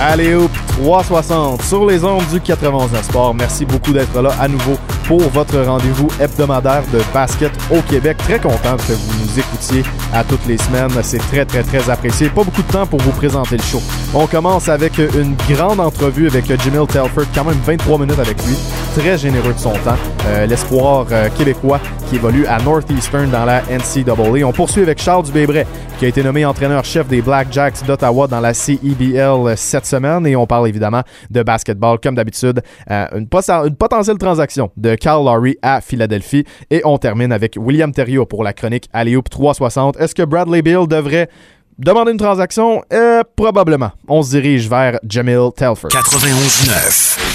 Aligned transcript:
Allez 0.00 0.34
hop 0.34 0.50
360 0.82 1.62
sur 1.62 1.86
les 1.86 2.02
ondes 2.04 2.26
du 2.32 2.40
91 2.40 2.90
Sport. 3.02 3.32
Merci 3.34 3.64
beaucoup 3.64 3.92
d'être 3.92 4.20
là 4.20 4.30
à 4.40 4.48
nouveau 4.48 4.76
pour 5.06 5.20
votre 5.20 5.60
rendez-vous 5.60 6.08
hebdomadaire 6.20 6.82
de 6.92 7.00
basket 7.12 7.52
au 7.70 7.80
Québec. 7.82 8.16
Très 8.18 8.40
content 8.40 8.76
que 8.76 8.92
vous 8.92 9.22
nous 9.22 9.38
écoutiez 9.38 9.84
à 10.12 10.24
toutes 10.24 10.44
les 10.46 10.58
semaines. 10.58 10.90
C'est 11.02 11.18
très, 11.18 11.44
très, 11.44 11.62
très 11.62 11.88
apprécié. 11.88 12.28
Pas 12.28 12.42
beaucoup 12.42 12.62
de 12.62 12.72
temps 12.72 12.86
pour 12.86 13.00
vous 13.00 13.12
présenter 13.12 13.56
le 13.56 13.62
show. 13.62 13.80
On 14.14 14.26
commence 14.26 14.68
avec 14.68 14.98
une 14.98 15.36
grande 15.48 15.78
entrevue 15.78 16.26
avec 16.26 16.46
Jamil 16.46 16.86
Telford, 16.88 17.26
quand 17.32 17.44
même 17.44 17.58
23 17.64 17.98
minutes 17.98 18.18
avec 18.18 18.44
lui. 18.44 18.56
Très 18.96 19.16
généreux 19.16 19.52
de 19.52 19.58
son 19.58 19.72
temps. 19.72 19.96
Euh, 20.26 20.46
L'espoir 20.46 21.06
euh, 21.12 21.28
québécois 21.36 21.80
qui 22.08 22.16
évolue 22.16 22.46
à 22.46 22.60
Northeastern 22.60 23.30
dans 23.30 23.44
la 23.44 23.62
NCAA. 23.62 24.44
On 24.44 24.52
poursuit 24.52 24.82
avec 24.82 25.00
Charles 25.00 25.24
Dubébret, 25.24 25.66
qui 25.98 26.04
a 26.04 26.08
été 26.08 26.22
nommé 26.22 26.44
entraîneur-chef 26.44 27.06
des 27.06 27.22
Black 27.22 27.48
Jacks 27.52 27.84
d'Ottawa 27.86 28.26
dans 28.26 28.40
la 28.40 28.54
CEBL 28.54 29.56
cette 29.56 29.83
semaine. 29.86 30.26
Et 30.26 30.36
on 30.36 30.46
parle 30.46 30.68
évidemment 30.68 31.02
de 31.30 31.42
basketball, 31.42 31.98
comme 31.98 32.14
d'habitude. 32.14 32.62
Euh, 32.90 33.06
une, 33.14 33.28
potentielle 33.28 34.18
transaction 34.18 34.70
de 34.76 34.94
Carl 34.94 35.24
Lowry 35.24 35.56
à 35.62 35.80
Philadelphie. 35.80 36.44
Et 36.70 36.82
on 36.84 36.98
termine 36.98 37.32
avec 37.32 37.56
William 37.58 37.92
Theriot 37.92 38.26
pour 38.26 38.44
la 38.44 38.52
chronique 38.52 38.88
Alley-Oop 38.92 39.28
360. 39.28 39.98
Est-ce 39.98 40.14
que 40.14 40.22
Bradley 40.22 40.62
Bill 40.62 40.86
devrait 40.88 41.28
demander 41.78 42.12
une 42.12 42.18
transaction? 42.18 42.82
Euh, 42.92 43.22
probablement. 43.36 43.92
On 44.08 44.22
se 44.22 44.30
dirige 44.30 44.68
vers 44.68 44.98
Jamil 45.08 45.50
Telford. 45.56 45.90
91.9 45.90 47.33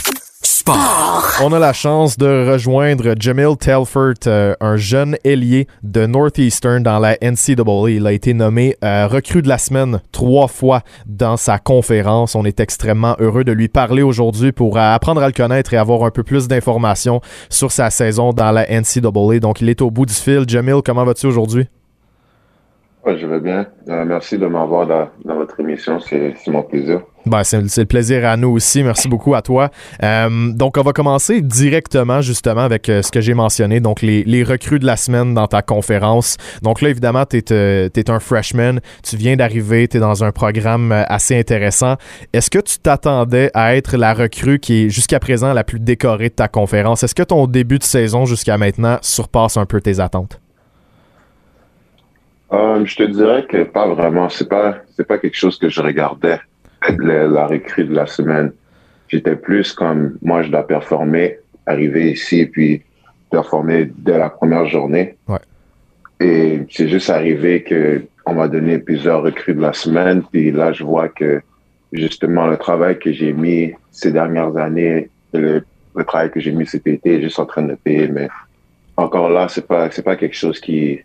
on 1.42 1.54
a 1.54 1.60
la 1.60 1.74
chance 1.74 2.18
de 2.18 2.52
rejoindre 2.52 3.16
Jamil 3.18 3.56
Telford, 3.58 4.28
euh, 4.28 4.56
un 4.60 4.76
jeune 4.76 5.16
ailier 5.24 5.68
de 5.84 6.06
Northeastern 6.06 6.84
dans 6.84 7.00
la 7.00 7.18
NCAA. 7.22 7.90
Il 7.90 8.08
a 8.08 8.12
été 8.12 8.34
nommé 8.34 8.76
euh, 8.84 9.08
recrue 9.08 9.42
de 9.42 9.48
la 9.48 9.58
semaine 9.58 10.02
trois 10.12 10.48
fois 10.48 10.82
dans 11.06 11.38
sa 11.38 11.58
conférence. 11.58 12.36
On 12.36 12.46
est 12.46 12.60
extrêmement 12.60 13.16
heureux 13.20 13.44
de 13.44 13.52
lui 13.52 13.68
parler 13.68 14.02
aujourd'hui 14.02 14.52
pour 14.52 14.78
euh, 14.78 14.94
apprendre 14.94 15.24
à 15.24 15.28
le 15.28 15.34
connaître 15.34 15.74
et 15.74 15.78
avoir 15.78 16.04
un 16.04 16.12
peu 16.12 16.24
plus 16.24 16.48
d'informations 16.48 17.22
sur 17.50 17.72
sa 17.72 17.90
saison 17.90 18.34
dans 18.34 18.52
la 18.52 18.66
NCAA. 18.70 19.40
Donc, 19.40 19.62
il 19.62 19.70
est 19.70 19.82
au 19.82 19.92
bout 19.92 20.06
du 20.06 20.14
fil. 20.14 20.44
Jamil, 20.48 20.82
comment 20.84 21.06
vas-tu 21.06 21.28
aujourd'hui? 21.28 21.68
je 23.08 23.26
vais 23.26 23.40
bien. 23.40 23.66
merci 23.88 24.38
de 24.38 24.46
m'avoir 24.46 24.86
dans, 24.86 25.08
dans 25.26 25.36
votre 25.36 25.60
émission. 25.60 26.00
C'est 26.00 26.36
mon 26.48 26.62
plaisir. 26.62 27.02
Ben, 27.26 27.44
c'est 27.44 27.78
le 27.78 27.86
plaisir 27.86 28.26
à 28.26 28.38
nous 28.38 28.50
aussi. 28.50 28.82
Merci 28.82 29.08
beaucoup 29.08 29.36
à 29.36 29.42
toi. 29.42 29.70
Euh, 30.04 30.52
donc, 30.54 30.78
on 30.78 30.82
va 30.82 30.94
commencer 30.94 31.42
directement 31.42 32.22
justement 32.22 32.62
avec 32.62 32.88
euh, 32.90 33.02
ce 33.02 33.12
que 33.12 33.22
j'ai 33.22 33.34
mentionné, 33.34 33.80
donc 33.82 34.02
les, 34.02 34.44
recrues 34.44 34.80
de 34.80 34.86
la 34.86 34.96
semaine 34.96 35.34
dans 35.34 35.48
ta 35.48 35.62
conférence. 35.62 36.38
Donc 36.64 36.82
là, 36.82 36.90
évidemment, 36.90 37.26
tu 37.26 37.38
es, 37.38 37.52
euh, 37.52 37.90
un 38.08 38.20
freshman, 38.20 38.80
tu 39.04 39.18
viens 39.18 39.36
d'arriver, 39.36 39.88
tu 39.88 39.98
es 39.98 40.00
dans 40.00 40.24
un 40.24 40.32
programme 40.32 40.92
assez 41.08 41.38
intéressant. 41.38 41.96
Est-ce 42.32 42.50
que 42.50 42.60
tu 42.60 42.80
t'attendais 42.80 43.52
à 43.54 43.76
être 43.76 43.98
la 43.98 44.14
recrue 44.14 44.60
qui 44.60 44.86
est 44.86 44.90
jusqu'à 44.90 45.20
présent 45.20 45.54
la 45.54 45.64
plus 45.64 45.80
décorée 45.80 46.30
de 46.30 46.36
ta 46.36 46.48
conférence? 46.48 47.04
Est-ce 47.04 47.16
que 47.16 47.24
ton 47.24 47.46
début 47.48 47.80
de 47.80 47.84
saison 47.84 48.26
jusqu'à 48.26 48.58
maintenant 48.58 48.98
surpasse 49.02 49.58
un 49.58 49.66
peu 49.66 49.82
tes 49.82 50.00
attentes? 50.00 50.40
je 52.52 52.96
te 52.96 53.04
dirais 53.04 53.46
que 53.48 53.64
pas 53.64 53.88
vraiment. 53.94 54.30
C'est 54.30 54.48
pas, 54.48 54.78
pas 55.08 55.18
quelque 55.18 55.36
chose 55.36 55.60
que 55.60 55.70
je 55.70 55.82
regardais 55.82 56.40
la, 57.00 57.28
la 57.28 57.48
recrue 57.48 57.86
de 57.86 57.94
la 57.94 58.06
semaine. 58.06 58.52
J'étais 59.08 59.36
plus 59.36 59.74
comme, 59.74 60.18
moi, 60.22 60.44
je 60.44 60.50
dois 60.50 60.66
performer, 60.66 61.38
arriver 61.66 62.12
ici 62.12 62.42
et 62.42 62.46
puis 62.46 62.84
performer 63.32 63.92
dès 63.98 64.18
la 64.18 64.30
première 64.30 64.66
journée. 64.66 65.16
Ouais. 65.28 65.40
Et 66.20 66.62
c'est 66.70 66.88
juste 66.88 67.10
arrivé 67.10 67.64
que 67.64 68.04
on 68.26 68.36
m'a 68.36 68.48
donné 68.48 68.78
plusieurs 68.78 69.24
recrues 69.24 69.56
de 69.56 69.62
la 69.62 69.74
semaine. 69.74 70.22
Puis 70.32 70.52
là, 70.52 70.72
je 70.74 70.84
vois 70.84 71.10
que 71.10 71.42
justement 71.92 72.46
le 72.48 72.58
travail 72.58 73.00
que 73.00 73.12
j'ai 73.12 73.34
mis 73.34 73.74
ces 73.92 74.12
dernières 74.12 74.56
années, 74.58 75.10
le, 75.34 75.64
le 75.96 76.04
travail 76.04 76.30
que 76.30 76.40
j'ai 76.40 76.52
mis 76.52 76.68
cet 76.68 76.86
été 76.86 77.16
est 77.16 77.22
juste 77.22 77.40
en 77.40 77.46
train 77.46 77.64
de 77.64 77.76
payer. 77.76 78.08
Mais 78.08 78.28
encore 78.98 79.30
là, 79.30 79.48
c'est 79.48 79.66
pas 79.66 79.90
c'est 79.90 80.04
pas 80.04 80.16
quelque 80.16 80.36
chose 80.36 80.60
qui 80.60 81.00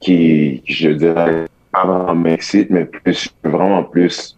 qui 0.00 0.62
je 0.66 0.90
dirais 0.90 1.46
pas 1.72 1.84
vraiment 1.84 2.14
m'excite, 2.14 2.70
mais 2.70 2.84
plus, 2.84 3.28
vraiment 3.44 3.84
plus 3.84 4.36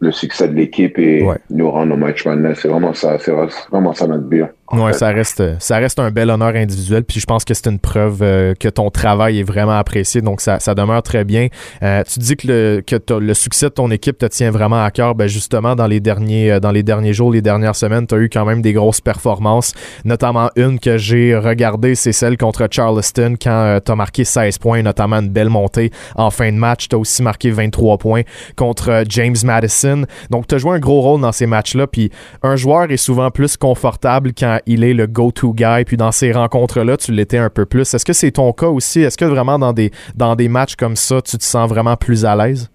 le 0.00 0.12
succès 0.12 0.48
de 0.48 0.54
l'équipe 0.54 0.98
et 0.98 1.26
nous 1.50 1.70
rendre 1.70 1.94
au 1.94 1.96
match 1.96 2.24
maintenant. 2.24 2.52
C'est 2.54 2.68
vraiment 2.68 2.94
ça, 2.94 3.18
c'est 3.18 3.32
vraiment 3.70 3.92
ça 3.94 4.06
notre 4.06 4.24
but. 4.24 4.46
Ouais, 4.72 4.92
ça 4.92 5.08
reste, 5.08 5.42
ça 5.60 5.78
reste 5.78 5.98
un 5.98 6.10
bel 6.10 6.28
honneur 6.28 6.54
individuel, 6.54 7.02
puis 7.02 7.20
je 7.20 7.26
pense 7.26 7.44
que 7.46 7.54
c'est 7.54 7.68
une 7.68 7.78
preuve 7.78 8.18
euh, 8.20 8.54
que 8.54 8.68
ton 8.68 8.90
travail 8.90 9.40
est 9.40 9.42
vraiment 9.42 9.78
apprécié, 9.78 10.20
donc 10.20 10.42
ça, 10.42 10.60
ça 10.60 10.74
demeure 10.74 11.02
très 11.02 11.24
bien. 11.24 11.48
Euh, 11.82 12.02
tu 12.04 12.18
dis 12.18 12.36
que 12.36 12.46
le, 12.46 12.82
que 12.86 13.14
le 13.14 13.32
succès 13.32 13.66
de 13.66 13.74
ton 13.74 13.90
équipe 13.90 14.18
te 14.18 14.26
tient 14.26 14.50
vraiment 14.50 14.84
à 14.84 14.90
cœur, 14.90 15.14
ben 15.14 15.26
justement 15.26 15.74
dans 15.74 15.86
les 15.86 16.00
derniers, 16.00 16.52
euh, 16.52 16.60
dans 16.60 16.70
les 16.70 16.82
derniers 16.82 17.14
jours, 17.14 17.32
les 17.32 17.40
dernières 17.40 17.76
semaines, 17.76 18.06
tu 18.06 18.14
as 18.14 18.18
eu 18.18 18.28
quand 18.28 18.44
même 18.44 18.60
des 18.60 18.74
grosses 18.74 19.00
performances, 19.00 19.72
notamment 20.04 20.50
une 20.54 20.78
que 20.78 20.98
j'ai 20.98 21.34
regardée, 21.34 21.94
c'est 21.94 22.12
celle 22.12 22.36
contre 22.36 22.68
Charleston 22.70 23.36
quand 23.40 23.80
tu 23.82 23.90
as 23.90 23.96
marqué 23.96 24.24
16 24.24 24.58
points, 24.58 24.82
notamment 24.82 25.16
une 25.16 25.30
belle 25.30 25.48
montée 25.48 25.90
en 26.14 26.30
fin 26.30 26.52
de 26.52 26.58
match. 26.58 26.88
Tu 26.88 26.96
as 26.96 26.98
aussi 26.98 27.22
marqué 27.22 27.50
23 27.50 27.96
points 27.96 28.22
contre 28.54 29.04
James 29.08 29.36
Madison. 29.44 30.04
Donc 30.28 30.46
tu 30.46 30.56
as 30.56 30.58
joué 30.58 30.76
un 30.76 30.78
gros 30.78 31.00
rôle 31.00 31.22
dans 31.22 31.32
ces 31.32 31.46
matchs-là, 31.46 31.86
puis 31.86 32.10
un 32.42 32.56
joueur 32.56 32.90
est 32.90 32.98
souvent 32.98 33.30
plus 33.30 33.56
confortable 33.56 34.32
quand 34.38 34.57
il 34.66 34.84
est 34.84 34.94
le 34.94 35.06
go-to 35.06 35.52
guy. 35.52 35.84
Puis 35.86 35.96
dans 35.96 36.12
ces 36.12 36.32
rencontres-là, 36.32 36.96
tu 36.96 37.12
l'étais 37.12 37.38
un 37.38 37.50
peu 37.50 37.66
plus. 37.66 37.92
Est-ce 37.94 38.04
que 38.04 38.12
c'est 38.12 38.32
ton 38.32 38.52
cas 38.52 38.68
aussi? 38.68 39.00
Est-ce 39.00 39.18
que 39.18 39.24
vraiment 39.24 39.58
dans 39.58 39.72
des, 39.72 39.90
dans 40.14 40.36
des 40.36 40.48
matchs 40.48 40.76
comme 40.76 40.96
ça, 40.96 41.20
tu 41.22 41.38
te 41.38 41.44
sens 41.44 41.68
vraiment 41.68 41.96
plus 41.96 42.24
à 42.24 42.36
l'aise? 42.36 42.70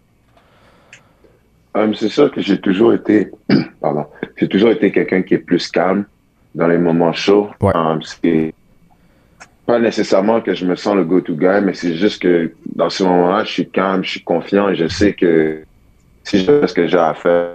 Um, 1.76 1.96
c'est 1.96 2.10
sûr 2.10 2.32
que 2.32 2.40
j'ai 2.40 2.60
toujours 2.60 2.94
été, 2.94 3.32
pardon, 3.82 4.06
j'ai 4.38 4.48
toujours 4.48 4.70
été 4.70 4.92
quelqu'un 4.92 5.24
qui 5.24 5.34
est 5.34 5.40
plus 5.40 5.68
calme 5.70 6.06
dans 6.54 6.68
les 6.68 6.78
moments 6.78 7.14
chauds. 7.14 7.50
Ouais. 7.62 7.76
Um, 7.76 8.00
c'est 8.04 8.54
pas 9.66 9.80
nécessairement 9.80 10.42
que 10.42 10.54
je 10.54 10.66
me 10.66 10.76
sens 10.76 10.96
le 10.96 11.04
go-to 11.04 11.36
guy, 11.36 11.62
mais 11.64 11.74
c'est 11.74 11.96
juste 11.96 12.22
que 12.22 12.52
dans 12.76 12.90
ce 12.90 13.04
moment-là, 13.04 13.44
je 13.44 13.52
suis 13.52 13.70
calme, 13.70 14.04
je 14.04 14.12
suis 14.12 14.24
confiant 14.24 14.70
et 14.70 14.76
je 14.76 14.88
sais 14.88 15.14
que 15.14 15.64
si 16.24 16.40
je 16.40 16.46
fais 16.46 16.68
ce 16.68 16.74
que 16.74 16.88
j'ai 16.88 16.98
à 16.98 17.14
faire, 17.14 17.52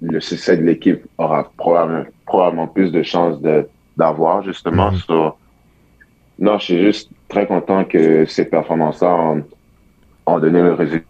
le 0.00 0.20
succès 0.20 0.56
de 0.56 0.62
l'équipe 0.62 1.04
aura 1.18 1.50
probablement, 1.56 2.04
probablement 2.26 2.66
plus 2.66 2.92
de 2.92 3.02
chances 3.02 3.40
d'avoir, 3.96 4.42
justement. 4.42 4.90
Mm 4.92 5.32
non, 6.40 6.56
je 6.58 6.64
suis 6.64 6.80
juste 6.80 7.10
très 7.28 7.46
content 7.46 7.84
que 7.84 8.24
ces 8.26 8.44
performances-là 8.44 9.42
ont, 10.26 10.38
donné 10.38 10.62
le 10.62 10.74
résultat 10.74 11.04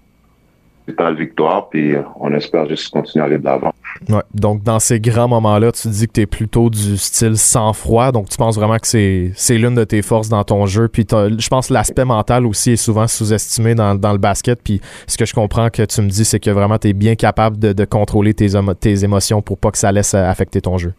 de 0.93 1.19
victoire, 1.19 1.69
puis 1.69 1.95
on 2.21 2.33
espère 2.33 2.69
juste 2.69 2.91
continuer 2.91 3.23
à 3.23 3.27
aller 3.27 3.39
de 3.39 3.45
l'avant. 3.45 3.73
Ouais, 4.09 4.23
donc, 4.35 4.63
dans 4.63 4.79
ces 4.79 5.01
grands 5.01 5.29
moments-là, 5.29 5.73
tu 5.73 5.89
dis 5.89 6.07
que 6.07 6.13
tu 6.13 6.21
es 6.23 6.27
plutôt 6.27 6.71
du 6.71 6.97
style 6.97 7.37
sans-froid. 7.37 8.13
Donc, 8.13 8.29
tu 8.29 8.37
penses 8.37 8.57
vraiment 8.57 8.79
que 8.79 8.87
c'est 8.87 9.59
l'une 9.59 9.75
de 9.75 9.85
tes 9.85 10.03
forces 10.03 10.29
dans 10.29 10.45
ton 10.45 10.67
jeu. 10.67 10.89
Puis, 10.89 11.07
je 11.11 11.49
pense 11.49 11.69
que 11.69 11.75
l'aspect 11.75 12.05
mental 12.05 12.47
aussi 12.47 12.73
est 12.73 12.77
souvent 12.77 13.07
sous-estimé 13.07 13.75
dans, 13.75 13.95
dans, 13.95 14.13
le 14.13 14.19
basket. 14.19 14.61
Puis, 14.63 14.81
ce 15.07 15.17
que 15.17 15.27
je 15.27 15.35
comprends 15.35 15.71
que 15.71 15.83
tu 15.83 16.01
me 16.03 16.09
dis, 16.09 16.25
c'est 16.25 16.41
que 16.41 16.51
vraiment, 16.51 16.79
tu 16.79 16.89
es 16.89 16.93
bien 16.93 17.15
capable 17.15 17.59
de, 17.59 17.73
de 17.73 17.85
contrôler 17.85 18.35
tes, 18.35 18.49
tes 18.81 19.05
émotions 19.05 19.43
pour 19.43 19.59
pas 19.59 19.71
que 19.71 19.79
ça 19.79 19.93
laisse 19.93 20.15
affecter 20.15 20.61
ton 20.61 20.79
jeu. 20.79 20.95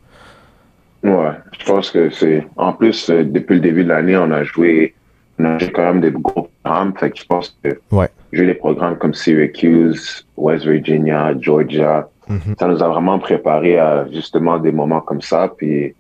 Ouais, 1.04 1.32
je 1.58 1.66
pense 1.66 1.92
que 1.92 2.10
c'est. 2.10 2.46
En 2.58 2.74
plus, 2.74 3.10
euh, 3.10 3.24
depuis 3.24 3.56
le 3.56 3.62
début 3.62 3.84
de 3.84 3.90
l'année, 3.90 4.18
on 4.18 4.32
a 4.32 4.44
joué. 4.44 4.96
Joué 5.40 5.72
quand 5.72 5.84
même 5.84 6.02
des 6.02 6.12
gros 6.12 6.50
programmes. 6.64 6.94
Fait 6.98 7.12
que 7.12 7.18
je 7.18 7.26
pense 7.26 7.58
que 7.64 7.80
ouais. 7.92 8.10
jouer 8.34 8.48
des 8.48 8.54
programmes 8.54 8.98
comme 8.98 9.14
Syracuse, 9.14 10.26
West 10.36 10.66
Virginia, 10.66 11.34
Georgia, 11.40 12.08
Mhm. 12.30 12.56
Ça 12.60 12.68
nous 12.68 12.82
a 12.84 12.88
vraiment 12.88 13.18
préparé 13.20 13.80
à 13.80 14.08
justement 14.12 14.60
des 14.60 14.72
moments 14.72 15.02
comme 15.02 15.22
ça. 15.22 15.52
Puis 15.58 15.96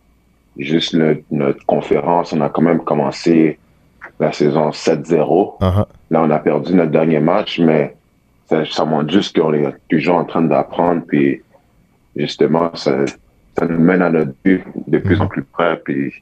juste 0.57 0.95
notre 1.31 1.65
conférence, 1.65 2.33
on 2.33 2.41
a 2.41 2.50
quand 2.50 2.62
même 2.62 2.83
commencé 2.83 3.57
la 4.19 4.31
saison 4.31 4.71
7-0. 4.71 5.57
Uh-huh. 5.59 5.86
Là, 6.12 6.21
on 6.24 6.30
a 6.30 6.39
perdu 6.39 6.74
notre 6.75 6.91
dernier 6.91 7.19
match, 7.19 7.59
mais 7.59 7.95
ça, 8.47 8.63
ça 8.65 8.86
montre 8.86 9.12
juste 9.12 9.39
qu'on 9.39 9.53
est 9.53 9.74
toujours 9.89 10.18
en 10.18 10.25
train 10.25 10.41
d'apprendre. 10.41 11.01
Puis 11.07 11.41
justement, 12.15 12.75
ça, 12.75 13.06
ça 13.57 13.65
nous 13.65 13.80
mène 13.80 14.01
à 14.01 14.09
notre 14.09 14.33
but 14.44 14.63
de 14.88 14.97
plus 15.00 15.19
en 15.19 15.24
mhm. 15.24 15.30
plus 15.30 15.44
près. 15.44 15.77
Puis 15.83 16.13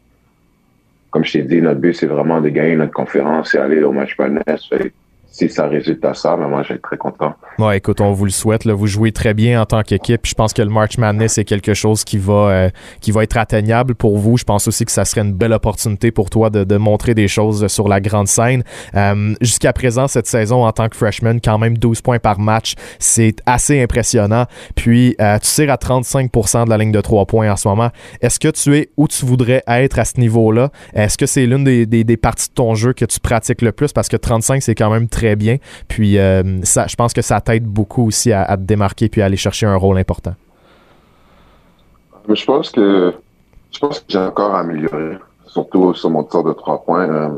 comme 1.10 1.26
je 1.26 1.34
t'ai 1.34 1.44
dit, 1.44 1.62
notre 1.62 1.80
but, 1.80 1.94
c'est 1.94 2.08
vraiment 2.08 2.42
de 2.42 2.50
gagner 2.50 2.76
notre 2.76 2.94
conférence 2.94 3.56
et 3.56 3.58
aller 3.58 3.82
au 3.84 3.92
match 3.92 4.16
Panès 4.16 4.70
si 5.38 5.50
ça 5.50 5.68
résulte 5.68 6.04
à 6.04 6.16
ça, 6.16 6.36
ben 6.36 6.48
moi, 6.48 6.64
je 6.64 6.70
vais 6.70 6.76
être 6.76 6.82
très 6.82 6.98
content. 6.98 7.36
Ouais, 7.60 7.78
écoute, 7.78 8.02
on 8.02 8.12
vous 8.12 8.26
le 8.26 8.32
souhaite. 8.32 8.66
Vous 8.66 8.88
jouez 8.88 9.12
très 9.12 9.36
bien 9.36 9.62
en 9.62 9.66
tant 9.66 9.84
qu'équipe. 9.84 10.26
Je 10.26 10.34
pense 10.34 10.52
que 10.52 10.64
le 10.64 10.70
March 10.70 10.98
Madness 10.98 11.38
est 11.38 11.44
quelque 11.44 11.76
chose 11.76 12.04
qui 12.04 12.18
va, 12.18 12.34
euh, 12.34 12.70
qui 13.02 13.12
va 13.12 13.22
être 13.22 13.38
atteignable 13.38 13.94
pour 13.94 14.18
vous. 14.18 14.38
Je 14.38 14.44
pense 14.44 14.68
aussi 14.68 14.84
que 14.84 14.92
ça 14.92 15.06
serait 15.06 15.22
une 15.22 15.34
belle 15.34 15.54
opportunité 15.54 16.12
pour 16.12 16.32
toi 16.32 16.50
de, 16.50 16.64
de 16.64 16.78
montrer 16.78 17.14
des 17.14 17.28
choses 17.28 17.68
sur 17.68 17.88
la 17.88 18.02
grande 18.02 18.28
scène. 18.28 18.64
Euh, 18.96 19.36
Jusqu'à 19.40 19.74
présent, 19.74 20.08
cette 20.08 20.26
saison, 20.26 20.66
en 20.66 20.72
tant 20.72 20.90
que 20.90 20.98
freshman, 20.98 21.38
quand 21.44 21.60
même 21.60 21.78
12 21.78 22.02
points 22.02 22.20
par 22.20 22.40
match, 22.40 22.74
c'est 22.98 23.36
assez 23.46 23.80
impressionnant. 23.80 24.46
Puis, 24.76 25.16
euh, 25.22 25.38
tu 25.38 25.50
tires 25.50 25.72
à 25.72 25.78
35% 25.78 26.66
de 26.66 26.70
la 26.72 26.78
ligne 26.80 26.92
de 26.92 27.02
3 27.02 27.28
points 27.28 27.52
en 27.52 27.58
ce 27.58 27.68
moment. 27.68 27.90
Est-ce 28.22 28.40
que 28.40 28.48
tu 28.48 28.76
es 28.76 28.90
où 28.98 29.08
tu 29.08 29.24
voudrais 29.26 29.62
être 29.68 30.00
à 30.00 30.06
ce 30.06 30.20
niveau-là? 30.20 30.72
Est-ce 30.96 31.16
que 31.16 31.28
c'est 31.28 31.46
l'une 31.46 31.64
des, 31.64 31.86
des, 31.86 32.04
des, 32.04 32.18
parties 32.18 32.50
de 32.50 32.56
ton 32.56 32.74
jeu 32.74 32.94
que 32.94 33.06
tu 33.06 33.20
pratiques 33.20 33.62
le 33.62 33.72
plus? 33.72 33.94
Parce 33.94 34.08
que 34.08 34.18
35, 34.18 34.64
c'est 34.64 34.74
quand 34.74 34.90
même 34.90 35.08
très 35.08 35.27
bien. 35.36 35.58
Puis, 35.88 36.18
euh, 36.18 36.64
ça, 36.64 36.88
je 36.88 36.96
pense 36.96 37.14
que 37.14 37.22
ça 37.22 37.42
t'aide 37.42 37.66
beaucoup 37.66 38.08
aussi 38.08 38.32
à, 38.32 38.44
à, 38.44 38.58
te 38.58 38.64
démarquer 38.64 39.10
puis 39.10 39.22
à 39.22 39.26
aller 39.26 39.38
chercher 39.38 39.66
un 39.66 39.76
rôle 39.76 39.98
important. 39.98 40.34
Je 42.30 42.46
pense 42.46 42.72
que 42.72 43.14
je 43.72 43.80
pense 43.80 44.00
que 44.00 44.06
j'ai 44.10 44.18
encore 44.18 44.56
amélioré, 44.56 45.18
surtout 45.46 45.94
sur 45.94 46.10
mon 46.10 46.24
tir 46.24 46.44
de 46.44 46.54
trois 46.54 46.84
points. 46.84 47.10
Euh, 47.10 47.30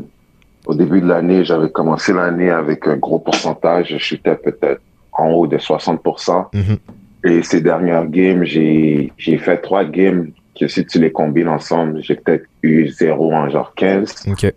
au 0.66 0.74
début 0.74 1.00
de 1.00 1.06
l'année, 1.06 1.44
j'avais 1.44 1.70
commencé 1.70 2.12
l'année 2.12 2.50
avec 2.50 2.86
un 2.86 2.96
gros 2.96 3.18
pourcentage. 3.18 3.88
Je 3.90 3.98
chutais 3.98 4.36
peut-être 4.36 4.80
en 5.12 5.30
haut 5.30 5.46
de 5.46 5.58
60 5.58 6.02
mm-hmm. 6.02 6.78
Et 7.24 7.42
ces 7.42 7.60
dernières 7.60 8.06
games, 8.06 8.44
j'ai 8.44 9.12
fait 9.18 9.58
trois 9.58 9.84
games 9.84 10.30
que 10.58 10.68
si 10.68 10.86
tu 10.86 10.98
les 10.98 11.12
combines 11.12 11.48
ensemble, 11.48 12.02
j'ai 12.02 12.14
peut-être 12.14 12.46
eu 12.62 12.88
zéro 12.88 13.32
en 13.32 13.48
genre 13.48 13.74
15. 13.74 14.28
Okay. 14.32 14.52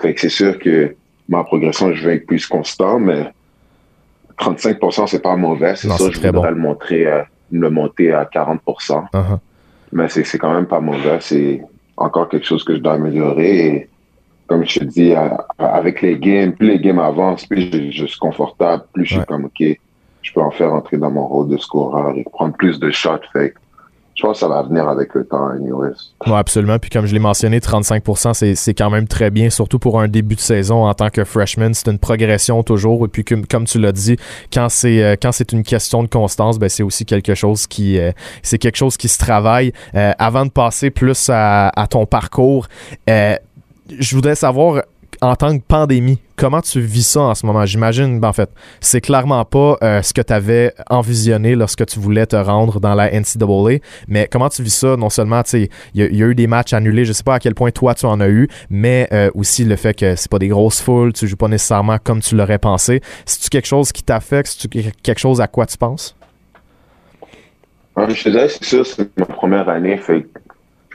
Fait 0.00 0.14
que 0.14 0.20
c'est 0.20 0.28
sûr 0.28 0.58
que 0.58 0.94
ma 1.28 1.44
progression, 1.44 1.92
je 1.92 2.06
vais 2.06 2.16
être 2.16 2.26
plus 2.26 2.46
constant, 2.46 2.98
mais 2.98 3.32
35% 4.38 5.06
c'est 5.06 5.22
pas 5.22 5.36
mauvais. 5.36 5.76
C'est 5.76 5.88
ça, 5.88 6.10
je 6.10 6.16
voudrais 6.16 6.32
bon. 6.32 6.44
le 6.44 6.54
montrer, 6.54 7.06
euh, 7.06 7.22
le 7.50 7.70
monter 7.70 8.12
à 8.12 8.24
40 8.24 8.60
uh 8.66 8.72
-huh. 8.72 9.38
Mais 9.92 10.08
c'est 10.08 10.38
quand 10.38 10.52
même 10.52 10.66
pas 10.66 10.80
mauvais. 10.80 11.18
C'est 11.20 11.62
encore 11.96 12.28
quelque 12.28 12.46
chose 12.46 12.64
que 12.64 12.74
je 12.74 12.80
dois 12.80 12.94
améliorer. 12.94 13.66
Et 13.66 13.88
comme 14.46 14.64
je 14.64 14.80
te 14.80 14.84
dis, 14.84 15.14
avec 15.58 16.02
les 16.02 16.18
games, 16.18 16.52
plus 16.52 16.68
les 16.68 16.80
games 16.80 16.98
avancent, 16.98 17.46
plus 17.46 17.70
je, 17.72 17.90
je 17.90 18.06
suis 18.06 18.18
confortable, 18.18 18.84
plus 18.92 19.04
je 19.04 19.14
suis 19.16 19.24
comme, 19.24 19.46
OK, 19.46 19.62
je 20.22 20.32
peux 20.32 20.40
en 20.40 20.50
faire 20.50 20.72
entrer 20.72 20.98
dans 20.98 21.10
mon 21.10 21.26
rôle 21.26 21.48
de 21.48 21.56
scoreur 21.56 22.14
et 22.16 22.24
prendre 22.24 22.54
plus 22.56 22.78
de 22.78 22.90
shots. 22.90 23.26
Fait 23.32 23.54
je 24.16 24.22
pense 24.22 24.32
que 24.32 24.38
ça 24.38 24.48
va 24.48 24.62
venir 24.62 24.88
avec 24.88 25.14
le 25.14 25.26
temps, 25.26 25.48
anyways. 25.48 25.92
Oui, 26.26 26.32
absolument. 26.32 26.78
Puis 26.78 26.88
comme 26.88 27.04
je 27.04 27.12
l'ai 27.12 27.20
mentionné, 27.20 27.58
35% 27.58 28.54
c'est 28.54 28.74
quand 28.74 28.88
même 28.88 29.06
très 29.06 29.30
bien, 29.30 29.50
surtout 29.50 29.78
pour 29.78 30.00
un 30.00 30.08
début 30.08 30.36
de 30.36 30.40
saison 30.40 30.86
en 30.86 30.94
tant 30.94 31.10
que 31.10 31.22
freshman. 31.22 31.74
C'est 31.74 31.90
une 31.90 31.98
progression 31.98 32.62
toujours. 32.62 33.04
Et 33.04 33.08
puis 33.08 33.24
comme, 33.24 33.64
tu 33.66 33.78
l'as 33.78 33.92
dit, 33.92 34.16
quand 34.50 34.70
c'est 34.70 35.02
euh, 35.02 35.16
quand 35.20 35.32
c'est 35.32 35.52
une 35.52 35.62
question 35.62 36.02
de 36.02 36.08
constance, 36.08 36.58
ben 36.58 36.70
c'est 36.70 36.82
aussi 36.82 37.04
quelque 37.04 37.34
chose 37.34 37.66
qui 37.66 37.98
euh, 37.98 38.12
c'est 38.42 38.58
quelque 38.58 38.76
chose 38.76 38.96
qui 38.96 39.08
se 39.08 39.18
travaille. 39.18 39.72
Euh, 39.94 40.12
avant 40.18 40.46
de 40.46 40.50
passer 40.50 40.90
plus 40.90 41.30
à, 41.30 41.70
ton 41.90 42.06
parcours, 42.06 42.68
je 43.06 44.14
voudrais 44.14 44.34
savoir 44.34 44.82
en 45.20 45.36
tant 45.36 45.56
que 45.56 45.62
pandémie, 45.66 46.18
comment 46.36 46.60
tu 46.60 46.80
vis 46.80 47.06
ça 47.06 47.20
en 47.20 47.34
ce 47.34 47.46
moment? 47.46 47.64
J'imagine, 47.66 48.20
ben, 48.20 48.28
en 48.28 48.32
fait, 48.32 48.50
c'est 48.80 49.00
clairement 49.00 49.44
pas 49.44 49.76
euh, 49.82 50.02
ce 50.02 50.12
que 50.12 50.20
tu 50.20 50.32
avais 50.32 50.72
envisionné 50.88 51.54
lorsque 51.54 51.86
tu 51.86 51.98
voulais 51.98 52.26
te 52.26 52.36
rendre 52.36 52.80
dans 52.80 52.94
la 52.94 53.10
NCAA, 53.10 53.78
mais 54.08 54.28
comment 54.30 54.48
tu 54.48 54.62
vis 54.62 54.74
ça? 54.74 54.96
Non 54.96 55.10
seulement, 55.10 55.42
il 55.52 55.68
y, 55.94 56.02
y, 56.02 56.22
a 56.22 56.26
eu 56.26 56.34
des 56.34 56.46
matchs 56.46 56.72
annulés, 56.72 57.04
je 57.04 57.12
sais 57.12 57.24
pas 57.24 57.34
à 57.34 57.38
quel 57.38 57.54
point 57.54 57.70
toi 57.70 57.94
tu 57.94 58.06
en 58.06 58.20
as 58.20 58.28
eu, 58.28 58.48
mais 58.70 59.08
euh, 59.12 59.30
aussi 59.34 59.64
le 59.64 59.76
fait 59.76 59.94
que 59.94 60.16
c'est 60.16 60.30
pas 60.30 60.38
des 60.38 60.48
grosses 60.48 60.80
foules, 60.80 61.12
tu 61.12 61.26
joues 61.26 61.36
pas 61.36 61.48
nécessairement 61.48 61.98
comme 62.02 62.20
tu 62.20 62.36
l'aurais 62.36 62.58
pensé. 62.58 63.00
C'est-tu 63.24 63.48
quelque 63.48 63.66
chose 63.66 63.92
qui 63.92 64.02
t'affecte? 64.02 64.48
C'est-tu 64.48 64.92
quelque 65.02 65.18
chose 65.18 65.40
à 65.40 65.46
quoi 65.46 65.66
tu 65.66 65.76
penses? 65.76 66.16
je 67.96 68.24
te 68.24 68.28
dirais, 68.28 68.48
c'est 68.48 68.64
ça, 68.64 68.84
c'est 68.84 69.18
ma 69.18 69.24
première 69.24 69.68
année, 69.68 69.96
fait 69.96 70.26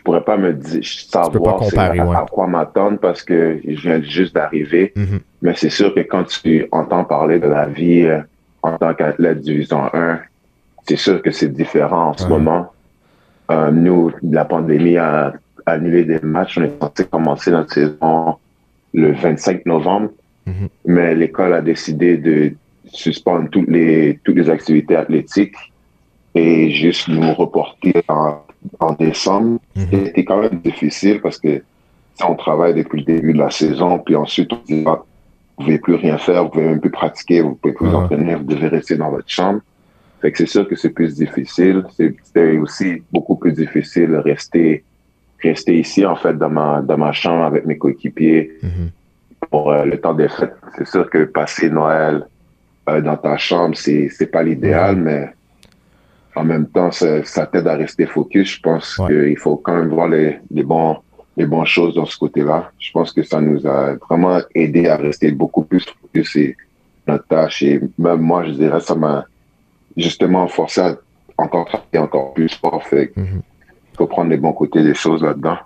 je 0.02 0.04
pourrais 0.04 0.24
pas 0.24 0.36
me 0.38 0.52
dire 0.54 0.82
savoir 0.84 1.58
comparer, 1.58 2.00
à, 2.00 2.06
ouais. 2.08 2.16
à, 2.16 2.26
quoi 2.26 2.48
m'attendre 2.48 2.98
parce 2.98 3.22
que 3.22 3.60
je 3.64 3.82
viens 3.88 4.02
juste 4.02 4.34
d'arriver. 4.34 4.92
Mm 4.96 5.04
-hmm. 5.04 5.20
Mais 5.44 5.54
c'est 5.56 5.70
sûr 5.70 5.94
que 5.94 6.00
quand 6.12 6.26
tu 6.42 6.66
entends 6.72 7.06
parler 7.06 7.38
de 7.46 7.48
la 7.48 7.66
vie 7.80 8.02
euh, 8.08 8.22
en 8.64 8.72
tant 8.82 8.94
qu'athlète 8.98 9.40
division 9.42 9.82
1, 9.94 10.20
c'est 10.88 11.00
sûr 11.06 11.22
que 11.24 11.30
c'est 11.38 11.54
différent 11.64 12.06
en 12.12 12.16
ce 12.18 12.24
ouais. 12.24 12.30
moment. 12.36 12.64
Euh, 13.52 13.70
nous, 13.86 14.02
la 14.38 14.46
pandémie 14.54 14.98
a 14.98 15.34
annulé 15.74 16.02
des 16.12 16.20
matchs. 16.36 16.58
On 16.58 16.64
est 16.70 16.76
censé 16.82 17.02
commencer 17.16 17.50
notre 17.58 17.74
saison 17.80 18.16
le 19.02 19.10
25 19.12 19.66
novembre, 19.74 20.10
mm 20.48 20.52
-hmm. 20.52 20.70
mais 20.96 21.10
l'école 21.22 21.54
a 21.60 21.62
décidé 21.74 22.10
de 22.28 22.36
suspendre 23.04 23.46
toutes 23.54 23.72
les 23.78 23.94
toutes 24.24 24.38
les 24.42 24.50
activités 24.58 24.96
athlétiques 25.04 25.60
et 26.42 26.52
juste 26.84 27.06
nous 27.16 27.32
reporter 27.44 27.98
en 28.20 28.24
en 28.80 28.94
décembre. 28.94 29.60
Mhm. 29.76 29.84
Mm 29.84 29.86
-hmm. 29.90 30.06
C'était 30.06 30.26
quand 30.30 30.42
même 30.46 30.60
difficile 30.70 31.18
parce 31.26 31.40
que 31.44 31.54
on 32.32 32.36
travaille 32.46 32.74
depuis 32.82 33.00
le 33.04 33.06
début 33.14 33.34
de 33.38 33.42
la 33.48 33.52
saison, 33.62 33.90
puis 34.06 34.16
ensuite 34.16 34.50
on 34.58 34.62
dit 34.72 34.84
ah, 34.86 35.00
vous 35.58 35.64
pouvez 35.66 35.80
plus 35.86 35.96
rien 36.06 36.18
faire, 36.28 36.40
vous 36.44 36.50
pouvez 36.54 36.68
même 36.72 36.82
plus 36.86 36.96
pratiquer, 37.02 37.38
vous 37.46 37.56
pouvez 37.60 37.74
plus 37.78 37.86
Mhm. 37.86 37.92
vous 37.94 38.00
entraîner, 38.04 38.34
vous 38.40 38.50
devez 38.56 38.70
rester 38.78 38.96
dans 39.02 39.12
votre 39.18 39.32
chambre. 39.40 39.60
Fait 40.22 40.30
que 40.32 40.38
c'est 40.40 40.52
sûr 40.56 40.64
que 40.70 40.76
c'est 40.82 40.94
plus 41.00 41.12
difficile. 41.24 41.78
C'était 41.98 42.58
aussi 42.66 42.90
beaucoup 43.16 43.36
plus 43.42 43.54
difficile 43.64 44.10
de 44.16 44.22
rester 44.34 44.68
rester 45.50 45.74
ici 45.86 46.02
en 46.14 46.18
fait 46.24 46.36
dans 46.44 46.54
ma 46.60 46.68
dans 46.90 47.00
ma 47.06 47.12
chambre 47.22 47.44
avec 47.52 47.64
mes 47.70 47.78
coéquipiers 47.84 48.44
mm 48.62 48.68
-hmm. 48.74 48.88
pour 49.52 49.64
euh, 49.72 49.84
le 49.92 49.98
temps 50.04 50.16
des 50.22 50.30
fêtes. 50.38 50.56
C'est 50.76 50.88
sûr 50.94 51.06
que 51.14 51.20
passer 51.40 51.68
Noël 51.80 52.16
euh, 52.90 53.02
dans 53.08 53.18
ta 53.28 53.36
chambre 53.48 53.76
c'est 54.18 54.32
pas 54.36 54.44
l'idéal, 54.48 54.94
Mhm. 54.96 55.04
mais 55.08 55.22
en 56.36 56.44
même 56.44 56.68
temps, 56.68 56.92
ça, 56.92 57.24
ça 57.24 57.46
t'aide 57.46 57.68
à 57.68 57.76
rester 57.76 58.06
focus. 58.06 58.56
Je 58.56 58.62
pense 58.62 58.98
Ouais. 59.00 59.08
qu'il 59.08 59.38
faut 59.38 59.58
quand 59.58 59.76
même 59.76 59.90
voir 59.90 60.08
les, 60.08 60.40
les, 60.50 60.64
bons, 60.64 60.98
les 61.38 61.46
bonnes 61.46 61.66
choses 61.66 61.94
dans 61.96 62.06
ce 62.06 62.18
côté-là. 62.18 62.72
Je 62.80 62.92
pense 62.92 63.12
que 63.12 63.24
ça 63.24 63.40
nous 63.42 63.66
a 63.68 63.96
vraiment 64.08 64.40
aidé 64.56 64.88
à 64.88 64.98
rester 64.98 65.32
beaucoup 65.32 65.64
plus 65.64 65.86
focus 66.02 66.36
et 66.38 66.56
notre 67.08 67.28
tâche. 67.28 67.62
Et 67.64 67.82
même 67.98 68.22
moi, 68.22 68.44
je 68.46 68.52
dirais, 68.52 68.80
ça 68.80 68.96
m'a 68.96 69.26
justement 69.98 70.48
forcé 70.48 70.82
à 70.82 70.98
encore 71.38 71.66
travailler 71.66 72.00
encore 72.08 72.34
plus 72.34 72.54
fort. 72.62 72.82
Fait 72.84 73.12
mm 73.16 73.24
-hmm. 73.24 73.42
faut 73.98 74.08
prendre 74.08 74.30
les 74.30 74.38
bons 74.38 74.54
côtés 74.62 74.84
des 74.90 74.96
choses 75.04 75.22
là-dedans. 75.28 75.58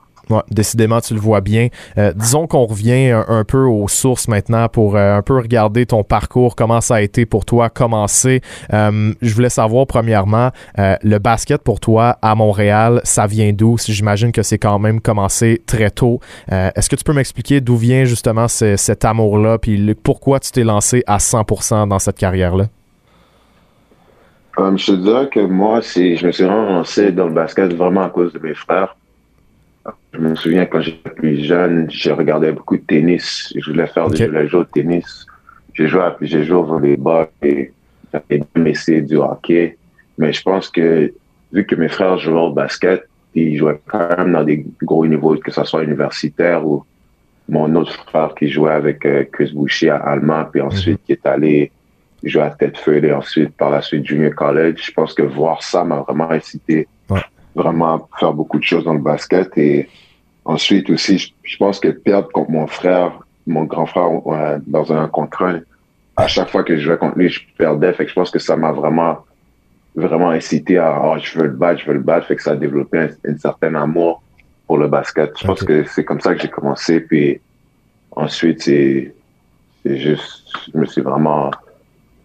Décidément, 0.50 1.02
tu 1.02 1.14
le 1.14 1.20
vois 1.20 1.42
bien. 1.42 1.68
Euh, 1.98 2.14
disons 2.16 2.48
qu'on 2.48 2.66
revient 2.66 3.12
un, 3.28 3.44
peu 3.44 3.66
aux 3.66 3.88
sources 3.88 4.28
maintenant 4.28 4.68
pour 4.70 4.96
euh, 4.96 5.18
un 5.18 5.22
peu 5.22 5.36
regarder 5.36 5.86
ton 5.86 6.04
parcours, 6.04 6.56
comment 6.56 6.82
ça 6.82 6.96
a 6.96 7.02
été 7.02 7.26
pour 7.26 7.46
toi, 7.46 7.70
commencer. 7.70 8.42
Euh, 8.74 9.14
je 9.22 9.34
voulais 9.34 9.50
savoir 9.50 9.88
premièrement, 9.88 10.52
le 10.78 11.18
basket 11.18 11.62
pour 11.62 11.80
toi 11.80 12.18
à 12.22 12.36
Montréal, 12.36 13.02
ça 13.04 13.28
vient 13.28 13.52
d'où? 13.54 13.78
J'imagine 13.78 14.32
que 14.32 14.44
c'est 14.44 14.58
quand 14.58 14.80
même 14.80 15.02
commencé 15.02 15.62
très 15.66 15.90
tôt. 15.90 16.20
Est-ce 16.50 16.90
que 16.90 16.96
tu 16.96 17.04
peux 17.04 17.14
m'expliquer 17.14 17.62
d'où 17.62 17.76
vient 17.76 18.06
justement 18.06 18.48
ce, 18.48 18.76
cet 18.76 19.06
amour-là, 19.06 19.58
puis 19.58 19.94
pourquoi 19.96 20.40
tu 20.40 20.52
t'es 20.52 20.64
lancé 20.64 21.04
à 21.08 21.18
100% 21.18 21.88
dans 21.88 22.00
cette 22.00 22.18
carrière-là? 22.18 22.66
Je 24.58 24.86
te 24.86 24.92
dirais 24.94 25.30
que 25.30 25.40
moi, 25.40 25.82
je 25.82 26.26
me 26.26 26.32
suis 26.32 26.46
lancé 26.46 27.12
dans 27.12 27.28
le 27.28 27.34
basket 27.34 27.74
vraiment 27.74 28.04
à 28.04 28.10
cause 28.10 28.32
de 28.34 28.40
mes 28.40 28.54
frères. 28.54 28.96
Je 30.14 30.20
me 30.20 30.36
souviens 30.36 30.66
quand 30.66 30.82
j'étais 30.82 31.10
plus 31.10 31.44
jeune, 31.44 31.90
j'ai 31.90 32.12
regardé 32.12 32.52
beaucoup 32.52 32.78
de 32.78 32.84
tennis. 32.84 33.54
Je 33.56 33.70
voulais 33.72 33.88
faire 33.88 34.06
okay. 34.08 34.28
des 34.28 34.48
jeux 34.48 34.60
de 34.60 34.70
tennis. 34.74 35.26
J'ai 35.74 35.88
joué, 35.88 36.02
j'ai 36.22 36.44
joué 36.44 36.56
au 36.56 36.64
volleyball 36.64 37.28
et 37.42 37.72
j'avais 38.12 38.44
même 38.56 38.68
essayé 38.68 39.02
du 39.02 39.18
hockey. 39.18 39.78
Mais 40.18 40.32
je 40.32 40.42
pense 40.42 40.70
que 40.70 41.14
vu 41.52 41.66
que 41.66 41.76
mes 41.76 41.90
frères 41.90 42.18
jouaient 42.18 42.40
au 42.40 42.52
basket, 42.52 43.04
ils 43.34 43.58
jouaient 43.58 43.80
quand 43.86 44.18
même 44.18 44.32
dans 44.32 44.44
des 44.44 44.66
gros 44.82 45.06
niveaux, 45.06 45.36
que 45.36 45.52
ce 45.52 45.64
soit 45.66 45.84
universitaire 45.84 46.66
ou 46.66 46.86
mon 47.50 47.76
autre 47.76 47.94
frère 48.06 48.34
qui 48.34 48.50
jouait 48.50 48.72
avec 48.72 49.06
euh, 49.06 49.24
Chris 49.32 49.52
Boucher 49.54 49.90
à 49.90 49.98
Allemand, 49.98 50.46
puis 50.52 50.62
ensuite 50.62 51.00
mm 51.00 51.04
-hmm. 51.04 51.06
qui 51.06 51.12
est 51.12 51.26
allé 51.26 51.72
jouer 52.24 52.44
à 52.44 52.50
Tedford 52.50 53.04
et 53.04 53.14
ensuite 53.14 53.54
par 53.56 53.70
la 53.70 53.82
suite 53.82 54.06
Junior 54.06 54.34
College. 54.34 54.80
Je 54.88 54.92
pense 54.92 55.14
que 55.14 55.22
voir 55.22 55.62
ça 55.62 55.84
m'a 55.84 56.00
vraiment 56.06 56.32
incité. 56.32 56.88
Vraiment 57.56 58.08
faire 58.20 58.34
beaucoup 58.34 58.60
de 58.60 58.64
choses 58.64 58.84
dans 58.84 58.94
le 58.94 59.00
basket 59.00 59.58
et 59.58 59.90
ensuite 60.44 60.90
aussi, 60.90 61.18
je, 61.18 61.32
je 61.44 61.58
pense 61.58 61.80
que 61.80 61.90
perdre 61.90 62.30
contre 62.32 62.52
mon 62.52 62.68
frère, 62.68 63.20
mon 63.48 63.64
grand 63.64 63.86
frère 63.86 64.10
euh, 64.28 64.60
dans 64.68 64.94
un 64.94 65.08
contrat, 65.08 65.56
à 66.18 66.28
chaque 66.28 66.50
fois 66.50 66.64
que 66.64 66.78
je 66.78 66.84
jouais 66.84 66.98
contre 66.98 67.18
lui, 67.18 67.30
je 67.30 67.42
perdais. 67.58 67.92
Fait 67.94 68.06
que 68.06 68.10
je 68.10 68.16
pense 68.16 68.32
que 68.32 68.40
ça 68.40 68.56
m'a 68.56 68.72
vraiment, 68.72 69.20
vraiment 69.96 70.30
incité 70.30 70.78
à, 70.78 71.02
oh, 71.04 71.18
je 71.22 71.40
veux 71.40 71.48
le 71.48 71.54
battre, 71.54 71.82
je 71.82 71.88
veux 71.88 71.94
le 71.94 72.00
battre. 72.00 72.28
Fait 72.28 72.36
que 72.36 72.44
ça 72.44 72.52
a 72.52 72.56
développé 72.56 73.00
un, 73.00 73.10
un 73.30 73.38
certain 73.38 73.76
amour 73.76 74.22
pour 74.68 74.78
le 74.78 74.88
basket. 74.88 75.32
Je 75.38 75.44
okay. 75.44 75.48
pense 75.48 75.64
que 75.64 75.84
c'est 75.86 76.06
comme 76.06 76.22
ça 76.22 76.34
que 76.34 76.42
j'ai 76.42 76.48
commencé. 76.48 77.02
Puis 77.02 77.40
ensuite, 78.12 78.62
c'est, 78.64 79.14
c'est 79.84 79.98
juste, 79.98 80.48
je 80.74 80.80
me 80.80 80.86
suis 80.86 81.02
vraiment 81.02 81.52